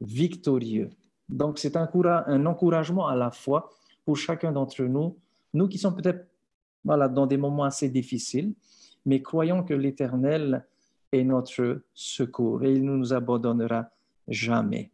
victorieux. 0.00 0.90
Donc, 1.28 1.58
c'est 1.58 1.76
un, 1.76 2.46
encouragement 2.46 3.08
à 3.08 3.16
la 3.16 3.30
fois 3.30 3.70
pour 4.04 4.16
chacun 4.16 4.52
d'entre 4.52 4.84
nous, 4.84 5.18
nous 5.52 5.66
qui 5.66 5.78
sommes 5.78 5.96
peut-être 5.96 6.28
voilà, 6.84 7.08
dans 7.08 7.26
des 7.26 7.36
moments 7.36 7.64
assez 7.64 7.88
difficiles, 7.88 8.54
mais 9.06 9.22
croyons 9.22 9.62
que 9.62 9.72
l'Éternel 9.72 10.66
est 11.12 11.24
notre 11.24 11.82
secours 11.94 12.64
et 12.64 12.72
il 12.72 12.84
ne 12.84 12.96
nous 12.96 13.14
abandonnera 13.14 13.90
jamais. 14.28 14.90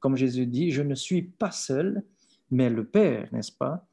Comme 0.00 0.16
Jésus 0.16 0.46
dit, 0.46 0.70
je 0.70 0.82
ne 0.82 0.94
suis 0.94 1.22
pas 1.22 1.52
seul, 1.52 2.02
mais 2.50 2.68
le 2.68 2.84
Père, 2.84 3.28
n'est-ce 3.32 3.52
pas, 3.52 3.86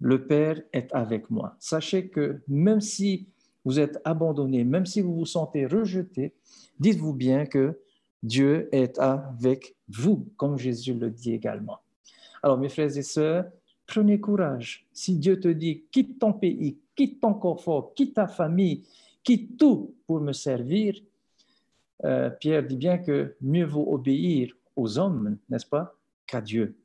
le 0.00 0.26
Père 0.26 0.60
est 0.72 0.92
avec 0.92 1.30
moi. 1.30 1.56
Sachez 1.60 2.08
que 2.08 2.40
même 2.48 2.80
si 2.80 3.28
vous 3.64 3.78
êtes 3.78 4.00
abandonné, 4.04 4.64
même 4.64 4.86
si 4.86 5.00
vous 5.00 5.14
vous 5.14 5.26
sentez 5.26 5.66
rejeté, 5.66 6.34
dites-vous 6.80 7.12
bien 7.12 7.46
que 7.46 7.78
Dieu 8.22 8.68
est 8.72 8.98
avec 8.98 9.76
vous, 9.88 10.28
comme 10.36 10.58
Jésus 10.58 10.94
le 10.94 11.10
dit 11.10 11.34
également. 11.34 11.80
Alors, 12.42 12.58
mes 12.58 12.68
frères 12.68 12.96
et 12.96 13.02
sœurs, 13.02 13.44
prenez 13.86 14.20
courage. 14.20 14.86
Si 14.92 15.16
Dieu 15.16 15.38
te 15.38 15.48
dit, 15.48 15.84
quitte 15.90 16.18
ton 16.18 16.32
pays, 16.32 16.78
quitte 16.96 17.20
ton 17.20 17.34
confort, 17.34 17.94
quitte 17.94 18.14
ta 18.14 18.26
famille, 18.26 18.84
quitte 19.22 19.58
tout 19.58 19.94
pour 20.06 20.20
me 20.20 20.32
servir, 20.32 20.94
euh, 22.04 22.30
Pierre 22.30 22.62
dit 22.62 22.76
bien 22.76 22.98
que 22.98 23.36
mieux 23.40 23.64
vaut 23.64 23.92
obéir 23.92 24.52
aux 24.74 24.98
hommes, 24.98 25.38
n'est-ce 25.48 25.66
pas, 25.66 25.94
qu'à 26.26 26.40
Dieu. 26.40 26.76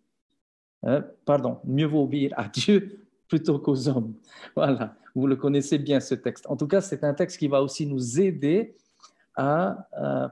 Hein? 0.84 1.04
Pardon, 1.26 1.60
mieux 1.66 1.86
vaut 1.86 2.04
obéir 2.04 2.34
à 2.38 2.48
Dieu 2.48 3.06
plutôt 3.28 3.60
qu'aux 3.60 3.88
hommes. 3.88 4.14
Voilà, 4.56 4.96
vous 5.16 5.28
le 5.28 5.36
connaissez 5.36 5.78
bien 5.78 6.00
ce 6.00 6.16
texte. 6.16 6.46
En 6.48 6.56
tout 6.56 6.68
cas, 6.68 6.82
c'est 6.82 7.04
un 7.04 7.14
texte 7.14 7.38
qui 7.38 7.48
va 7.48 7.62
aussi 7.62 7.86
nous 7.86 8.20
aider 8.20 8.76
à, 9.36 9.88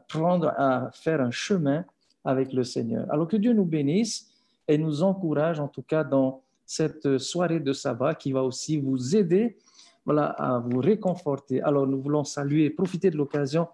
prendre, 0.07 0.53
à 0.57 0.91
faire 0.91 1.21
un 1.21 1.32
chemin 1.32 1.86
avec 2.25 2.51
le 2.51 2.63
Seigneur. 2.63 3.09
Alors 3.11 3.27
que 3.27 3.38
Dieu 3.38 3.53
nous 3.53 3.65
bénisse 3.65 4.30
et 4.67 4.77
nous 4.77 5.03
encourage, 5.03 5.59
en 5.59 5.67
tout 5.67 5.82
cas, 5.82 6.03
dans 6.03 6.43
cette 6.65 7.17
soirée 7.17 7.59
de 7.59 7.73
sabbat 7.73 8.15
qui 8.15 8.32
va 8.32 8.43
aussi 8.43 8.77
vous 8.77 9.15
aider 9.15 9.57
voilà, 10.05 10.25
à 10.25 10.59
vous 10.59 10.79
réconforter. 10.79 11.61
Alors, 11.61 11.87
nous 11.87 12.01
voulons 12.01 12.23
saluer, 12.23 12.69
profiter 12.69 13.11
de 13.11 13.17
l'occasion 13.17 13.67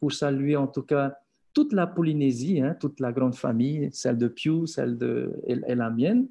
pour 0.00 0.12
saluer 0.12 0.56
en 0.56 0.66
tout 0.66 0.82
cas 0.82 1.16
toute 1.52 1.72
la 1.72 1.86
Polynésie, 1.86 2.60
hein, 2.60 2.76
toute 2.78 3.00
la 3.00 3.12
grande 3.12 3.34
famille, 3.34 3.88
celle 3.92 4.18
de 4.18 4.28
Pew, 4.28 4.66
celle 4.66 4.98
de 4.98 5.32
et, 5.46 5.74
la 5.74 5.90
mienne, 5.90 6.28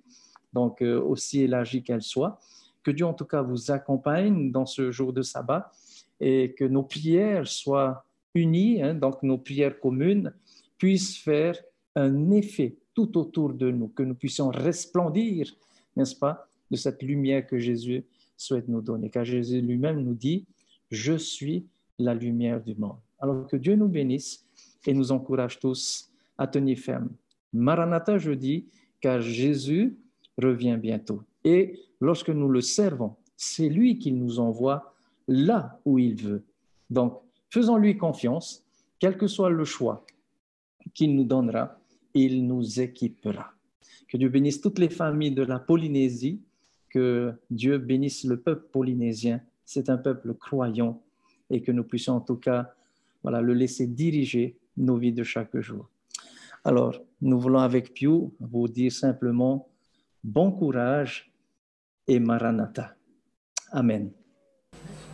donc 0.53 0.81
euh, 0.81 1.01
aussi 1.01 1.41
élargie 1.41 1.83
qu'elle 1.83 2.03
soit, 2.03 2.39
Que 2.83 2.91
Dieu 2.91 3.07
en 3.07 3.15
tout 3.15 3.25
cas 3.25 3.41
vous 3.41 3.71
accompagne 3.71 4.51
dans 4.51 4.67
ce 4.67 4.91
jour 4.91 5.11
de 5.13 5.23
sabbat 5.23 5.71
et 6.19 6.53
que 6.53 6.63
nos 6.63 6.83
prières 6.83 7.47
soient 7.47 8.05
unies, 8.35 8.83
hein, 8.83 8.93
donc 8.93 9.23
nos 9.23 9.39
prières 9.39 9.79
communes 9.79 10.31
puissent 10.77 11.17
faire 11.17 11.57
un 11.95 12.29
effet 12.29 12.77
tout 12.93 13.17
autour 13.17 13.53
de 13.53 13.71
nous, 13.71 13.87
que 13.87 14.03
nous 14.03 14.15
puissions 14.15 14.49
resplendir, 14.49 15.51
n'est-ce 15.95 16.15
pas, 16.15 16.47
de 16.69 16.77
cette 16.77 17.01
lumière 17.01 17.47
que 17.47 17.57
Jésus 17.57 18.05
souhaite 18.37 18.67
nous 18.67 18.81
donner. 18.81 19.09
Car 19.09 19.25
Jésus 19.25 19.61
lui-même 19.61 20.01
nous 20.01 20.13
dit, 20.13 20.45
je 20.91 21.13
suis 21.13 21.65
la 21.97 22.13
lumière 22.13 22.61
du 22.61 22.75
monde. 22.75 22.97
Alors 23.19 23.47
que 23.47 23.57
Dieu 23.57 23.75
nous 23.75 23.87
bénisse 23.87 24.45
et 24.85 24.93
nous 24.93 25.11
encourage 25.11 25.59
tous 25.59 26.11
à 26.37 26.47
tenir 26.47 26.77
ferme. 26.77 27.09
Maranatha, 27.53 28.17
je 28.17 28.31
dis, 28.31 28.65
car 28.99 29.21
Jésus 29.21 29.97
revient 30.37 30.77
bientôt. 30.79 31.23
Et 31.43 31.79
lorsque 32.01 32.29
nous 32.29 32.49
le 32.49 32.61
servons, 32.61 33.15
c'est 33.37 33.69
lui 33.69 33.97
qui 33.97 34.11
nous 34.11 34.39
envoie 34.39 34.93
là 35.27 35.79
où 35.85 35.97
il 35.97 36.15
veut. 36.15 36.43
Donc, 36.89 37.21
faisons-lui 37.49 37.97
confiance, 37.97 38.63
quel 38.99 39.17
que 39.17 39.27
soit 39.27 39.49
le 39.49 39.65
choix 39.65 40.05
qu'il 40.93 41.15
nous 41.15 41.23
donnera, 41.23 41.79
il 42.13 42.45
nous 42.45 42.79
équipera. 42.79 43.51
Que 44.07 44.17
Dieu 44.17 44.29
bénisse 44.29 44.61
toutes 44.61 44.79
les 44.79 44.89
familles 44.89 45.31
de 45.31 45.43
la 45.43 45.59
Polynésie, 45.59 46.41
que 46.95 47.33
Dieu 47.49 47.77
bénisse 47.77 48.23
le 48.23 48.39
peuple 48.39 48.67
polynésien. 48.71 49.41
C'est 49.65 49.89
un 49.89 49.97
peuple 49.97 50.33
croyant 50.33 51.01
et 51.49 51.61
que 51.61 51.73
nous 51.73 51.83
puissions 51.83 52.13
en 52.13 52.21
tout 52.21 52.37
cas 52.37 52.71
voilà, 53.21 53.41
le 53.41 53.53
laisser 53.53 53.85
diriger 53.85 54.55
nos 54.77 54.95
vies 54.95 55.11
de 55.11 55.23
chaque 55.23 55.59
jour. 55.59 55.89
Alors, 56.63 56.95
nous 57.21 57.37
voulons 57.37 57.59
avec 57.59 57.93
Piu 57.93 58.29
vous 58.39 58.69
dire 58.69 58.93
simplement 58.93 59.67
bon 60.23 60.53
courage 60.53 61.33
et 62.07 62.17
Maranatha. 62.17 62.95
Amen. 63.73 64.09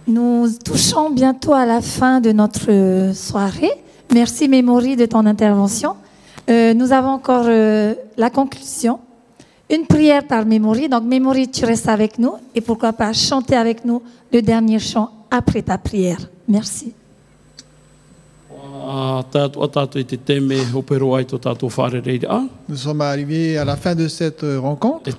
Nous 0.05 0.49
touchons 0.63 1.09
bientôt 1.09 1.53
à 1.53 1.65
la 1.65 1.81
fin 1.81 2.21
de 2.21 2.31
notre 2.31 3.11
soirée. 3.15 3.73
Merci 4.13 4.47
Mémorie 4.47 4.97
de 4.97 5.07
ton 5.07 5.25
intervention. 5.25 5.95
Euh, 6.47 6.75
nous 6.75 6.91
avons 6.91 7.09
encore 7.09 7.45
euh, 7.47 7.95
la 8.17 8.29
conclusion. 8.29 8.99
Une 9.71 9.85
prière 9.85 10.27
par 10.27 10.45
Mémorie. 10.45 10.89
Donc 10.89 11.03
Mémorie, 11.03 11.49
tu 11.49 11.63
restes 11.63 11.87
avec 11.87 12.19
nous 12.19 12.33
et 12.53 12.59
pourquoi 12.59 12.91
pas 12.91 13.13
chanter 13.13 13.55
avec 13.55 13.85
nous 13.85 14.01
le 14.31 14.41
dernier 14.41 14.79
chant 14.79 15.09
après 15.31 15.61
ta 15.61 15.77
prière. 15.77 16.19
Merci. 16.47 16.93
Nous 22.67 22.75
sommes 22.75 23.01
arrivés 23.01 23.57
à 23.57 23.63
la 23.63 23.77
fin 23.77 23.95
de 23.95 24.07
cette 24.09 24.41
rencontre. 24.41 25.09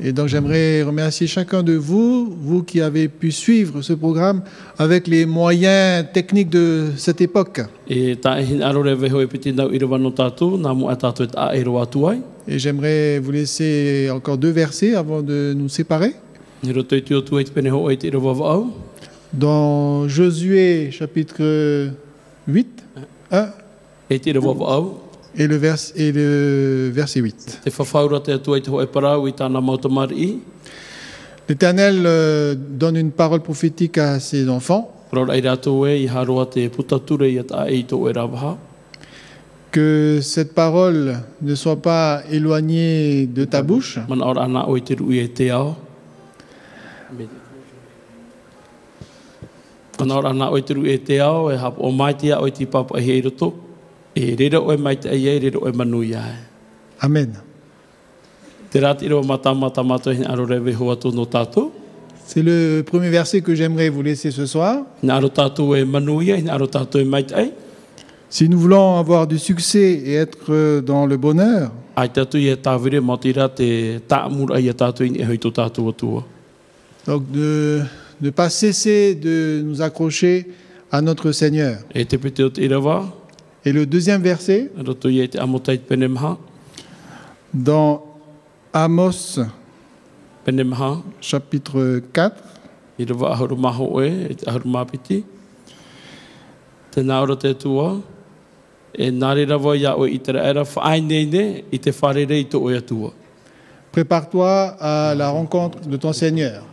Et 0.00 0.12
donc 0.12 0.28
j'aimerais 0.28 0.82
remercier 0.82 1.26
chacun 1.26 1.62
de 1.62 1.74
vous, 1.74 2.34
vous 2.40 2.62
qui 2.62 2.80
avez 2.80 3.08
pu 3.08 3.30
suivre 3.30 3.82
ce 3.82 3.92
programme 3.92 4.42
avec 4.78 5.06
les 5.06 5.26
moyens 5.26 6.06
techniques 6.12 6.50
de 6.50 6.88
cette 6.96 7.20
époque. 7.20 7.60
Et 12.48 12.58
j'aimerais 12.58 13.18
vous 13.18 13.30
laisser 13.30 14.08
encore 14.10 14.38
deux 14.38 14.50
versets 14.50 14.94
avant 14.94 15.22
de 15.22 15.54
nous 15.56 15.68
séparer. 15.68 16.14
Dans 19.32 20.08
Josué 20.08 20.90
chapitre 20.90 21.90
8, 22.46 22.84
1 23.30 23.48
et 25.36 25.46
le, 25.46 25.56
vers, 25.56 25.76
et 25.96 26.12
le 26.12 26.90
verset 26.92 27.20
8. 27.20 27.62
L'Éternel 31.48 32.02
euh, 32.06 32.54
donne 32.56 32.96
une 32.96 33.10
parole 33.10 33.40
prophétique 33.40 33.98
à 33.98 34.20
ses 34.20 34.48
enfants. 34.48 34.94
Que 39.70 40.20
cette 40.22 40.54
parole 40.54 41.18
ne 41.40 41.54
soit 41.54 41.80
pas 41.80 42.22
éloignée 42.30 43.26
de 43.26 43.44
ta 43.44 43.62
bouche. 43.62 43.98
Amen. 57.00 57.32
C'est 62.24 62.42
le 62.42 62.82
premier 62.82 63.10
verset 63.10 63.40
que 63.42 63.54
j'aimerais 63.54 63.88
vous 63.90 64.02
laisser 64.02 64.30
ce 64.30 64.46
soir. 64.46 64.84
Si 68.30 68.48
nous 68.48 68.58
voulons 68.58 68.96
avoir 68.96 69.26
du 69.26 69.38
succès 69.38 69.92
et 70.06 70.14
être 70.14 70.80
dans 70.80 71.04
le 71.06 71.16
bonheur, 71.18 71.70
donc 77.06 77.30
de 77.32 77.82
ne 78.22 78.30
pas 78.30 78.48
cesser 78.48 79.14
de 79.14 79.60
nous 79.62 79.82
accrocher 79.82 80.46
à 80.90 81.02
notre 81.02 81.32
Seigneur. 81.32 81.78
Et 83.64 83.72
le 83.72 83.86
deuxième 83.86 84.22
verset, 84.22 84.72
dans 87.54 88.04
Amos, 88.72 89.38
chapitre 91.20 92.02
4, 92.12 92.36
Prépare-toi 103.92 104.76
à 104.80 105.14
la 105.14 105.28
rencontre 105.30 105.80
de 105.86 105.96
ton 105.96 106.12
Seigneur. 106.12 106.64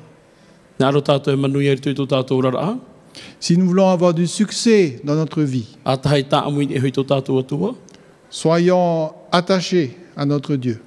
Si 3.39 3.57
nous 3.57 3.67
voulons 3.67 3.89
avoir 3.89 4.13
du 4.13 4.27
succès 4.27 4.99
dans 5.03 5.15
notre 5.15 5.41
vie, 5.43 5.77
soyons 8.29 9.11
attachés 9.31 9.97
à 10.15 10.25
notre 10.25 10.55
Dieu. 10.55 10.81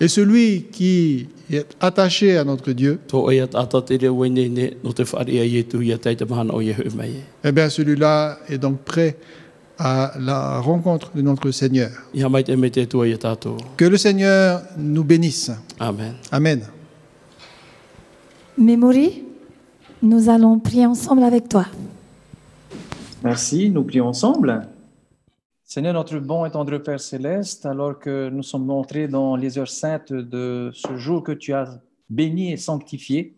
Et 0.00 0.08
celui 0.08 0.64
qui 0.72 1.28
est 1.50 1.66
attaché 1.80 2.36
à 2.36 2.44
notre 2.44 2.72
Dieu, 2.72 2.98
eh 7.44 7.52
bien 7.52 7.68
celui-là 7.68 8.38
est 8.48 8.58
donc 8.58 8.80
prêt 8.80 9.16
à 9.78 10.12
la 10.18 10.60
rencontre 10.60 11.10
de 11.14 11.22
notre 11.22 11.50
Seigneur. 11.50 11.90
Que 13.76 13.84
le 13.84 13.96
Seigneur 13.96 14.62
nous 14.76 15.04
bénisse. 15.04 15.50
Amen. 15.78 16.14
Amen. 16.30 16.62
Mémorie, 18.58 19.24
nous 20.02 20.28
allons 20.28 20.58
prier 20.58 20.86
ensemble 20.86 21.22
avec 21.22 21.48
toi. 21.48 21.66
Merci, 23.22 23.70
nous 23.70 23.84
prions 23.84 24.08
ensemble. 24.08 24.66
Seigneur, 25.64 25.94
notre 25.94 26.18
bon 26.18 26.44
et 26.44 26.50
tendre 26.50 26.76
Père 26.78 27.00
céleste, 27.00 27.64
alors 27.64 27.98
que 27.98 28.28
nous 28.28 28.42
sommes 28.42 28.68
entrés 28.70 29.06
dans 29.06 29.36
les 29.36 29.58
heures 29.58 29.70
saintes 29.70 30.12
de 30.12 30.70
ce 30.74 30.96
jour 30.96 31.22
que 31.22 31.32
tu 31.32 31.52
as 31.52 31.80
béni 32.10 32.52
et 32.52 32.56
sanctifié, 32.56 33.36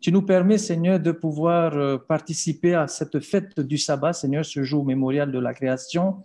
tu 0.00 0.12
nous 0.12 0.22
permets, 0.22 0.58
Seigneur, 0.58 1.00
de 1.00 1.10
pouvoir 1.10 1.74
euh, 1.74 1.98
participer 1.98 2.74
à 2.74 2.86
cette 2.86 3.18
fête 3.18 3.58
du 3.58 3.78
sabbat, 3.78 4.12
Seigneur, 4.12 4.44
ce 4.44 4.62
jour 4.62 4.84
mémorial 4.84 5.32
de 5.32 5.38
la 5.40 5.52
création, 5.52 6.18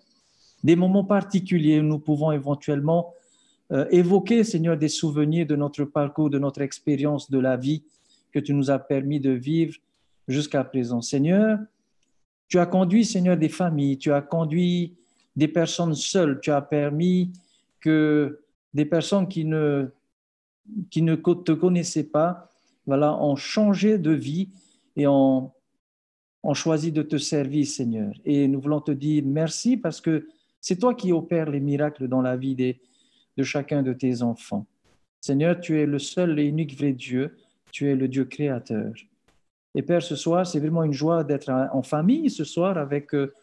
des 0.63 0.75
moments 0.75 1.05
particuliers 1.05 1.79
où 1.79 1.83
nous 1.83 1.97
pouvons 1.97 2.31
éventuellement 2.31 3.13
euh, 3.71 3.87
évoquer, 3.89 4.43
Seigneur, 4.43 4.77
des 4.77 4.89
souvenirs 4.89 5.47
de 5.47 5.55
notre 5.55 5.85
parcours, 5.85 6.29
de 6.29 6.37
notre 6.37 6.61
expérience 6.61 7.31
de 7.31 7.39
la 7.39 7.57
vie 7.57 7.83
que 8.33 8.39
tu 8.39 8.53
nous 8.53 8.71
as 8.71 8.79
permis 8.79 9.19
de 9.19 9.31
vivre 9.31 9.75
jusqu'à 10.27 10.63
présent. 10.63 11.01
Seigneur, 11.01 11.59
tu 12.47 12.59
as 12.59 12.65
conduit, 12.65 13.05
Seigneur, 13.05 13.37
des 13.37 13.49
familles, 13.49 13.97
tu 13.97 14.11
as 14.11 14.21
conduit 14.21 14.95
des 15.35 15.47
personnes 15.47 15.95
seules, 15.95 16.39
tu 16.41 16.51
as 16.51 16.61
permis 16.61 17.31
que 17.79 18.41
des 18.73 18.85
personnes 18.85 19.27
qui 19.27 19.45
ne, 19.45 19.87
qui 20.89 21.01
ne 21.01 21.15
te 21.15 21.51
connaissaient 21.51 22.03
pas, 22.03 22.49
voilà, 22.85 23.15
ont 23.21 23.35
changé 23.35 23.97
de 23.97 24.11
vie 24.11 24.49
et 24.95 25.07
ont, 25.07 25.51
ont 26.43 26.53
choisi 26.53 26.91
de 26.91 27.01
te 27.01 27.17
servir, 27.17 27.65
Seigneur. 27.65 28.13
Et 28.25 28.47
nous 28.47 28.59
voulons 28.59 28.81
te 28.81 28.91
dire 28.91 29.23
merci 29.25 29.77
parce 29.77 30.01
que 30.01 30.27
c'est 30.59 30.77
toi 30.79 30.93
qui 30.93 31.11
opères 31.11 31.49
les 31.49 31.59
miracles 31.59 32.07
dans 32.07 32.21
la 32.21 32.35
vie 32.35 32.55
des, 32.55 32.79
de 33.37 33.43
chacun 33.43 33.83
de 33.83 33.93
tes 33.93 34.21
enfants. 34.21 34.65
Seigneur, 35.21 35.59
tu 35.59 35.79
es 35.79 35.85
le 35.85 35.99
seul 35.99 36.39
et 36.39 36.45
unique 36.45 36.77
vrai 36.77 36.93
Dieu 36.93 37.35
tu 37.73 37.89
es 37.89 37.95
le 37.95 38.07
Dieu 38.07 38.23
créateur. 38.23 38.93
Et 39.75 39.81
Père, 39.81 40.03
ce 40.03 40.15
soir, 40.15 40.45
c'est 40.45 40.59
vraiment 40.59 40.83
une 40.83 40.93
joie 40.93 41.23
d'être 41.23 41.49
en 41.49 41.81
famille 41.81 42.29
ce 42.29 42.43
soir 42.43 42.77
avec 42.77 43.13
euh, 43.15 43.33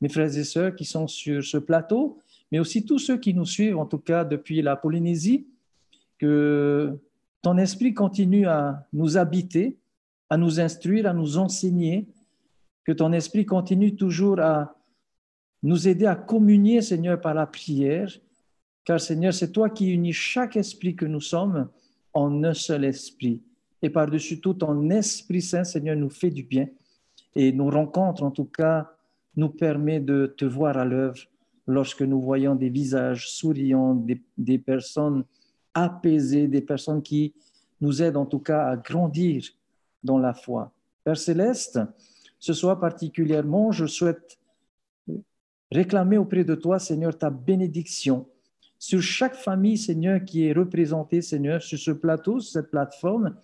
mes 0.00 0.08
frères 0.08 0.36
et 0.36 0.44
sœurs 0.44 0.74
qui 0.74 0.84
sont 0.84 1.06
sur 1.06 1.42
ce 1.42 1.56
plateau, 1.56 2.18
mais 2.50 2.58
aussi 2.58 2.84
tous 2.84 2.98
ceux 2.98 3.18
qui 3.18 3.32
nous 3.32 3.46
suivent, 3.46 3.78
en 3.78 3.86
tout 3.86 3.98
cas 3.98 4.24
depuis 4.24 4.60
la 4.60 4.74
Polynésie, 4.74 5.46
que 6.18 6.98
ton 7.40 7.56
esprit 7.58 7.94
continue 7.94 8.46
à 8.46 8.86
nous 8.92 9.16
habiter, 9.16 9.78
à 10.28 10.36
nous 10.36 10.58
instruire, 10.58 11.06
à 11.06 11.12
nous 11.12 11.38
enseigner, 11.38 12.08
que 12.84 12.92
ton 12.92 13.12
esprit 13.12 13.46
continue 13.46 13.94
toujours 13.94 14.40
à 14.40 14.76
nous 15.62 15.86
aider 15.86 16.06
à 16.06 16.16
communier, 16.16 16.82
Seigneur, 16.82 17.20
par 17.20 17.34
la 17.34 17.46
prière, 17.46 18.10
car 18.84 19.00
Seigneur, 19.00 19.32
c'est 19.32 19.52
toi 19.52 19.70
qui 19.70 19.92
unis 19.92 20.12
chaque 20.12 20.56
esprit 20.56 20.96
que 20.96 21.06
nous 21.06 21.20
sommes 21.20 21.68
en 22.12 22.42
un 22.42 22.54
seul 22.54 22.84
esprit. 22.84 23.42
Et 23.82 23.90
par-dessus 23.90 24.40
tout, 24.40 24.54
ton 24.54 24.90
Esprit 24.90 25.42
Saint, 25.42 25.64
Seigneur, 25.64 25.96
nous 25.96 26.10
fait 26.10 26.30
du 26.30 26.42
bien 26.42 26.66
et 27.34 27.52
nous 27.52 27.68
rencontre, 27.68 28.22
en 28.22 28.30
tout 28.30 28.46
cas, 28.46 28.90
nous 29.36 29.50
permet 29.50 30.00
de 30.00 30.34
te 30.36 30.44
voir 30.44 30.78
à 30.78 30.84
l'œuvre 30.84 31.18
lorsque 31.66 32.02
nous 32.02 32.20
voyons 32.20 32.54
des 32.54 32.70
visages 32.70 33.28
souriants, 33.28 33.94
des, 33.94 34.22
des, 34.38 34.58
personnes 34.58 35.24
apaisées, 35.74 36.48
des 36.48 36.62
personnes 36.62 37.02
qui 37.02 37.34
nous 37.80 38.02
aident 38.02 38.16
en 38.16 38.26
tout 38.26 38.38
cas 38.38 38.66
à 38.68 38.76
grandir 38.76 39.44
dans 40.02 40.18
la 40.18 40.32
foi. 40.32 40.72
Père 41.04 41.18
céleste, 41.18 41.78
ce 42.38 42.52
soir 42.52 42.80
particulièrement, 42.80 43.72
je 43.72 43.86
souhaite 43.86 44.38
réclamer 45.70 46.16
auprès 46.16 46.44
de 46.44 46.54
toi, 46.54 46.78
Seigneur, 46.78 47.16
ta 47.16 47.28
bénédiction 47.28 48.26
sur 48.78 49.00
chaque 49.00 49.34
famille, 49.34 49.78
Seigneur, 49.78 50.24
qui 50.24 50.46
est 50.46 50.52
représentée, 50.52 51.22
Seigneur, 51.22 51.62
sur 51.62 51.78
ce 51.78 51.90
plateau, 51.90 52.40
sur 52.40 52.52
cette 52.52 52.70
plateforme, 52.70 53.36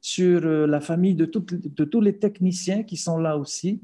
sur 0.00 0.44
euh, 0.44 0.66
la 0.66 0.80
famille 0.80 1.14
de, 1.14 1.24
de 1.24 1.84
tous 1.84 2.00
les 2.00 2.18
techniciens 2.18 2.82
qui 2.82 2.96
sont 2.96 3.18
là 3.18 3.36
aussi. 3.36 3.80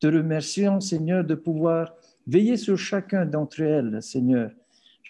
Te 0.00 0.06
remercions, 0.06 0.80
Seigneur, 0.80 1.24
de 1.24 1.34
pouvoir 1.34 1.94
veiller 2.26 2.56
sur 2.56 2.78
chacun 2.78 3.26
d'entre 3.26 3.62
elles, 3.62 4.02
Seigneur. 4.02 4.50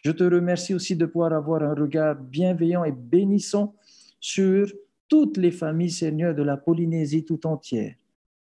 Je 0.03 0.11
te 0.13 0.25
remercie 0.25 0.75
aussi 0.75 0.97
de 0.97 1.07
pouvoir 1.07 1.33
avoir 1.33 1.63
un 1.63 1.75
regard 1.75 2.15
bienveillant 2.17 2.85
et 2.85 2.93
bénissant 2.93 3.75
sur 4.21 4.71
toutes 5.09 5.37
les 5.37 5.51
familles, 5.51 5.91
Seigneur, 5.91 6.35
de 6.35 6.43
la 6.43 6.57
Polynésie 6.57 7.25
tout 7.25 7.47
entière. 7.47 7.95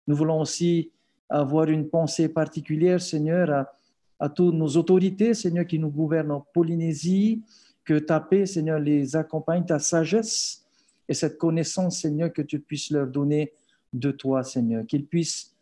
Nous 0.07 0.16
voulons 0.16 0.40
aussi 0.40 0.90
avoir 1.28 1.69
une 1.69 1.89
pensée 1.89 2.28
particulière, 2.28 3.01
Seigneur, 3.01 3.51
à, 3.51 3.73
à 4.21 4.29
toutes 4.29 4.55
nos 4.55 4.69
autorités, 4.69 5.33
Seigneur, 5.33 5.67
qui 5.67 5.79
nous 5.79 5.89
gouvernent 5.89 6.33
en 6.33 6.47
Polynésie, 6.53 7.43
que 7.85 7.99
ta 7.99 8.21
paix, 8.21 8.45
Seigneur, 8.45 8.79
les 8.79 9.17
accompagne, 9.17 9.65
ta 9.65 9.79
sagesse 9.79 10.65
et 11.09 11.15
cette 11.15 11.39
connaissance, 11.39 12.03
Seigneur, 12.03 12.33
que 12.33 12.43
tu 12.43 12.61
puisses 12.61 12.91
leur 12.91 13.07
donner 13.07 13.53
de 13.93 14.11
toi, 14.11 14.45
Seigneur, 14.45 14.87
qu'ils 14.87 15.07
puissent 15.07 15.57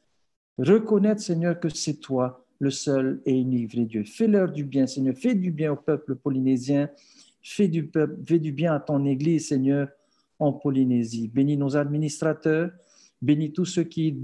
reconnaître, 0.58 1.22
Seigneur, 1.22 1.58
que 1.58 1.68
c'est 1.68 2.00
toi 2.00 2.44
le 2.58 2.70
seul 2.70 3.22
et 3.24 3.32
unique 3.32 3.72
vrai 3.72 3.84
Dieu. 3.84 4.02
Fais-leur 4.04 4.50
du 4.50 4.64
bien, 4.64 4.88
Seigneur, 4.88 5.14
fais 5.16 5.36
du 5.36 5.52
bien 5.52 5.72
au 5.72 5.76
peuple 5.76 6.16
polynésien, 6.16 6.90
fais 7.40 7.68
du, 7.68 7.86
peuple, 7.86 8.16
fais 8.26 8.40
du 8.40 8.50
bien 8.50 8.74
à 8.74 8.80
ton 8.80 9.04
Église, 9.04 9.48
Seigneur, 9.48 9.88
en 10.40 10.52
Polynésie. 10.52 11.28
Bénis 11.28 11.56
nos 11.56 11.76
administrateurs, 11.76 12.70
bénis 13.22 13.52
tous 13.52 13.64
ceux 13.64 13.84
qui, 13.84 14.18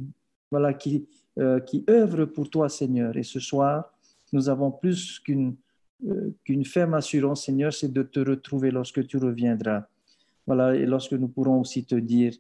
voilà, 0.51 0.75
qui, 0.75 1.07
euh, 1.39 1.61
qui 1.61 1.85
œuvrent 1.89 2.27
pour 2.27 2.51
toi, 2.51 2.69
Seigneur. 2.69 3.17
Et 3.17 3.23
ce 3.23 3.39
soir, 3.39 3.94
nous 4.35 4.49
avons 4.49 4.71
plus 4.71 5.21
qu'une 5.21 5.57
euh, 6.07 6.35
qu'une 6.45 6.65
ferme 6.65 6.95
assurance, 6.95 7.47
Seigneur, 7.47 7.73
c'est 7.73 7.91
de 7.91 8.03
te 8.03 8.21
retrouver 8.21 8.71
lorsque 8.71 9.07
tu 9.07 9.17
reviendras. 9.17 9.87
Voilà, 10.47 10.75
et 10.75 10.85
lorsque 10.85 11.13
nous 11.13 11.29
pourrons 11.29 11.61
aussi 11.61 11.85
te 11.85 11.95
dire, 11.95 12.35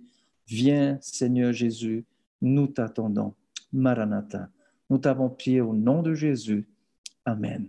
viens, 0.46 0.98
Seigneur 1.00 1.52
Jésus, 1.52 2.04
nous 2.42 2.66
t'attendons. 2.66 3.32
Maranatha. 3.72 4.50
Nous 4.90 4.98
t'avons 4.98 5.30
prié 5.30 5.62
au 5.62 5.72
nom 5.72 6.02
de 6.02 6.14
Jésus. 6.14 6.66
Amen. 7.24 7.68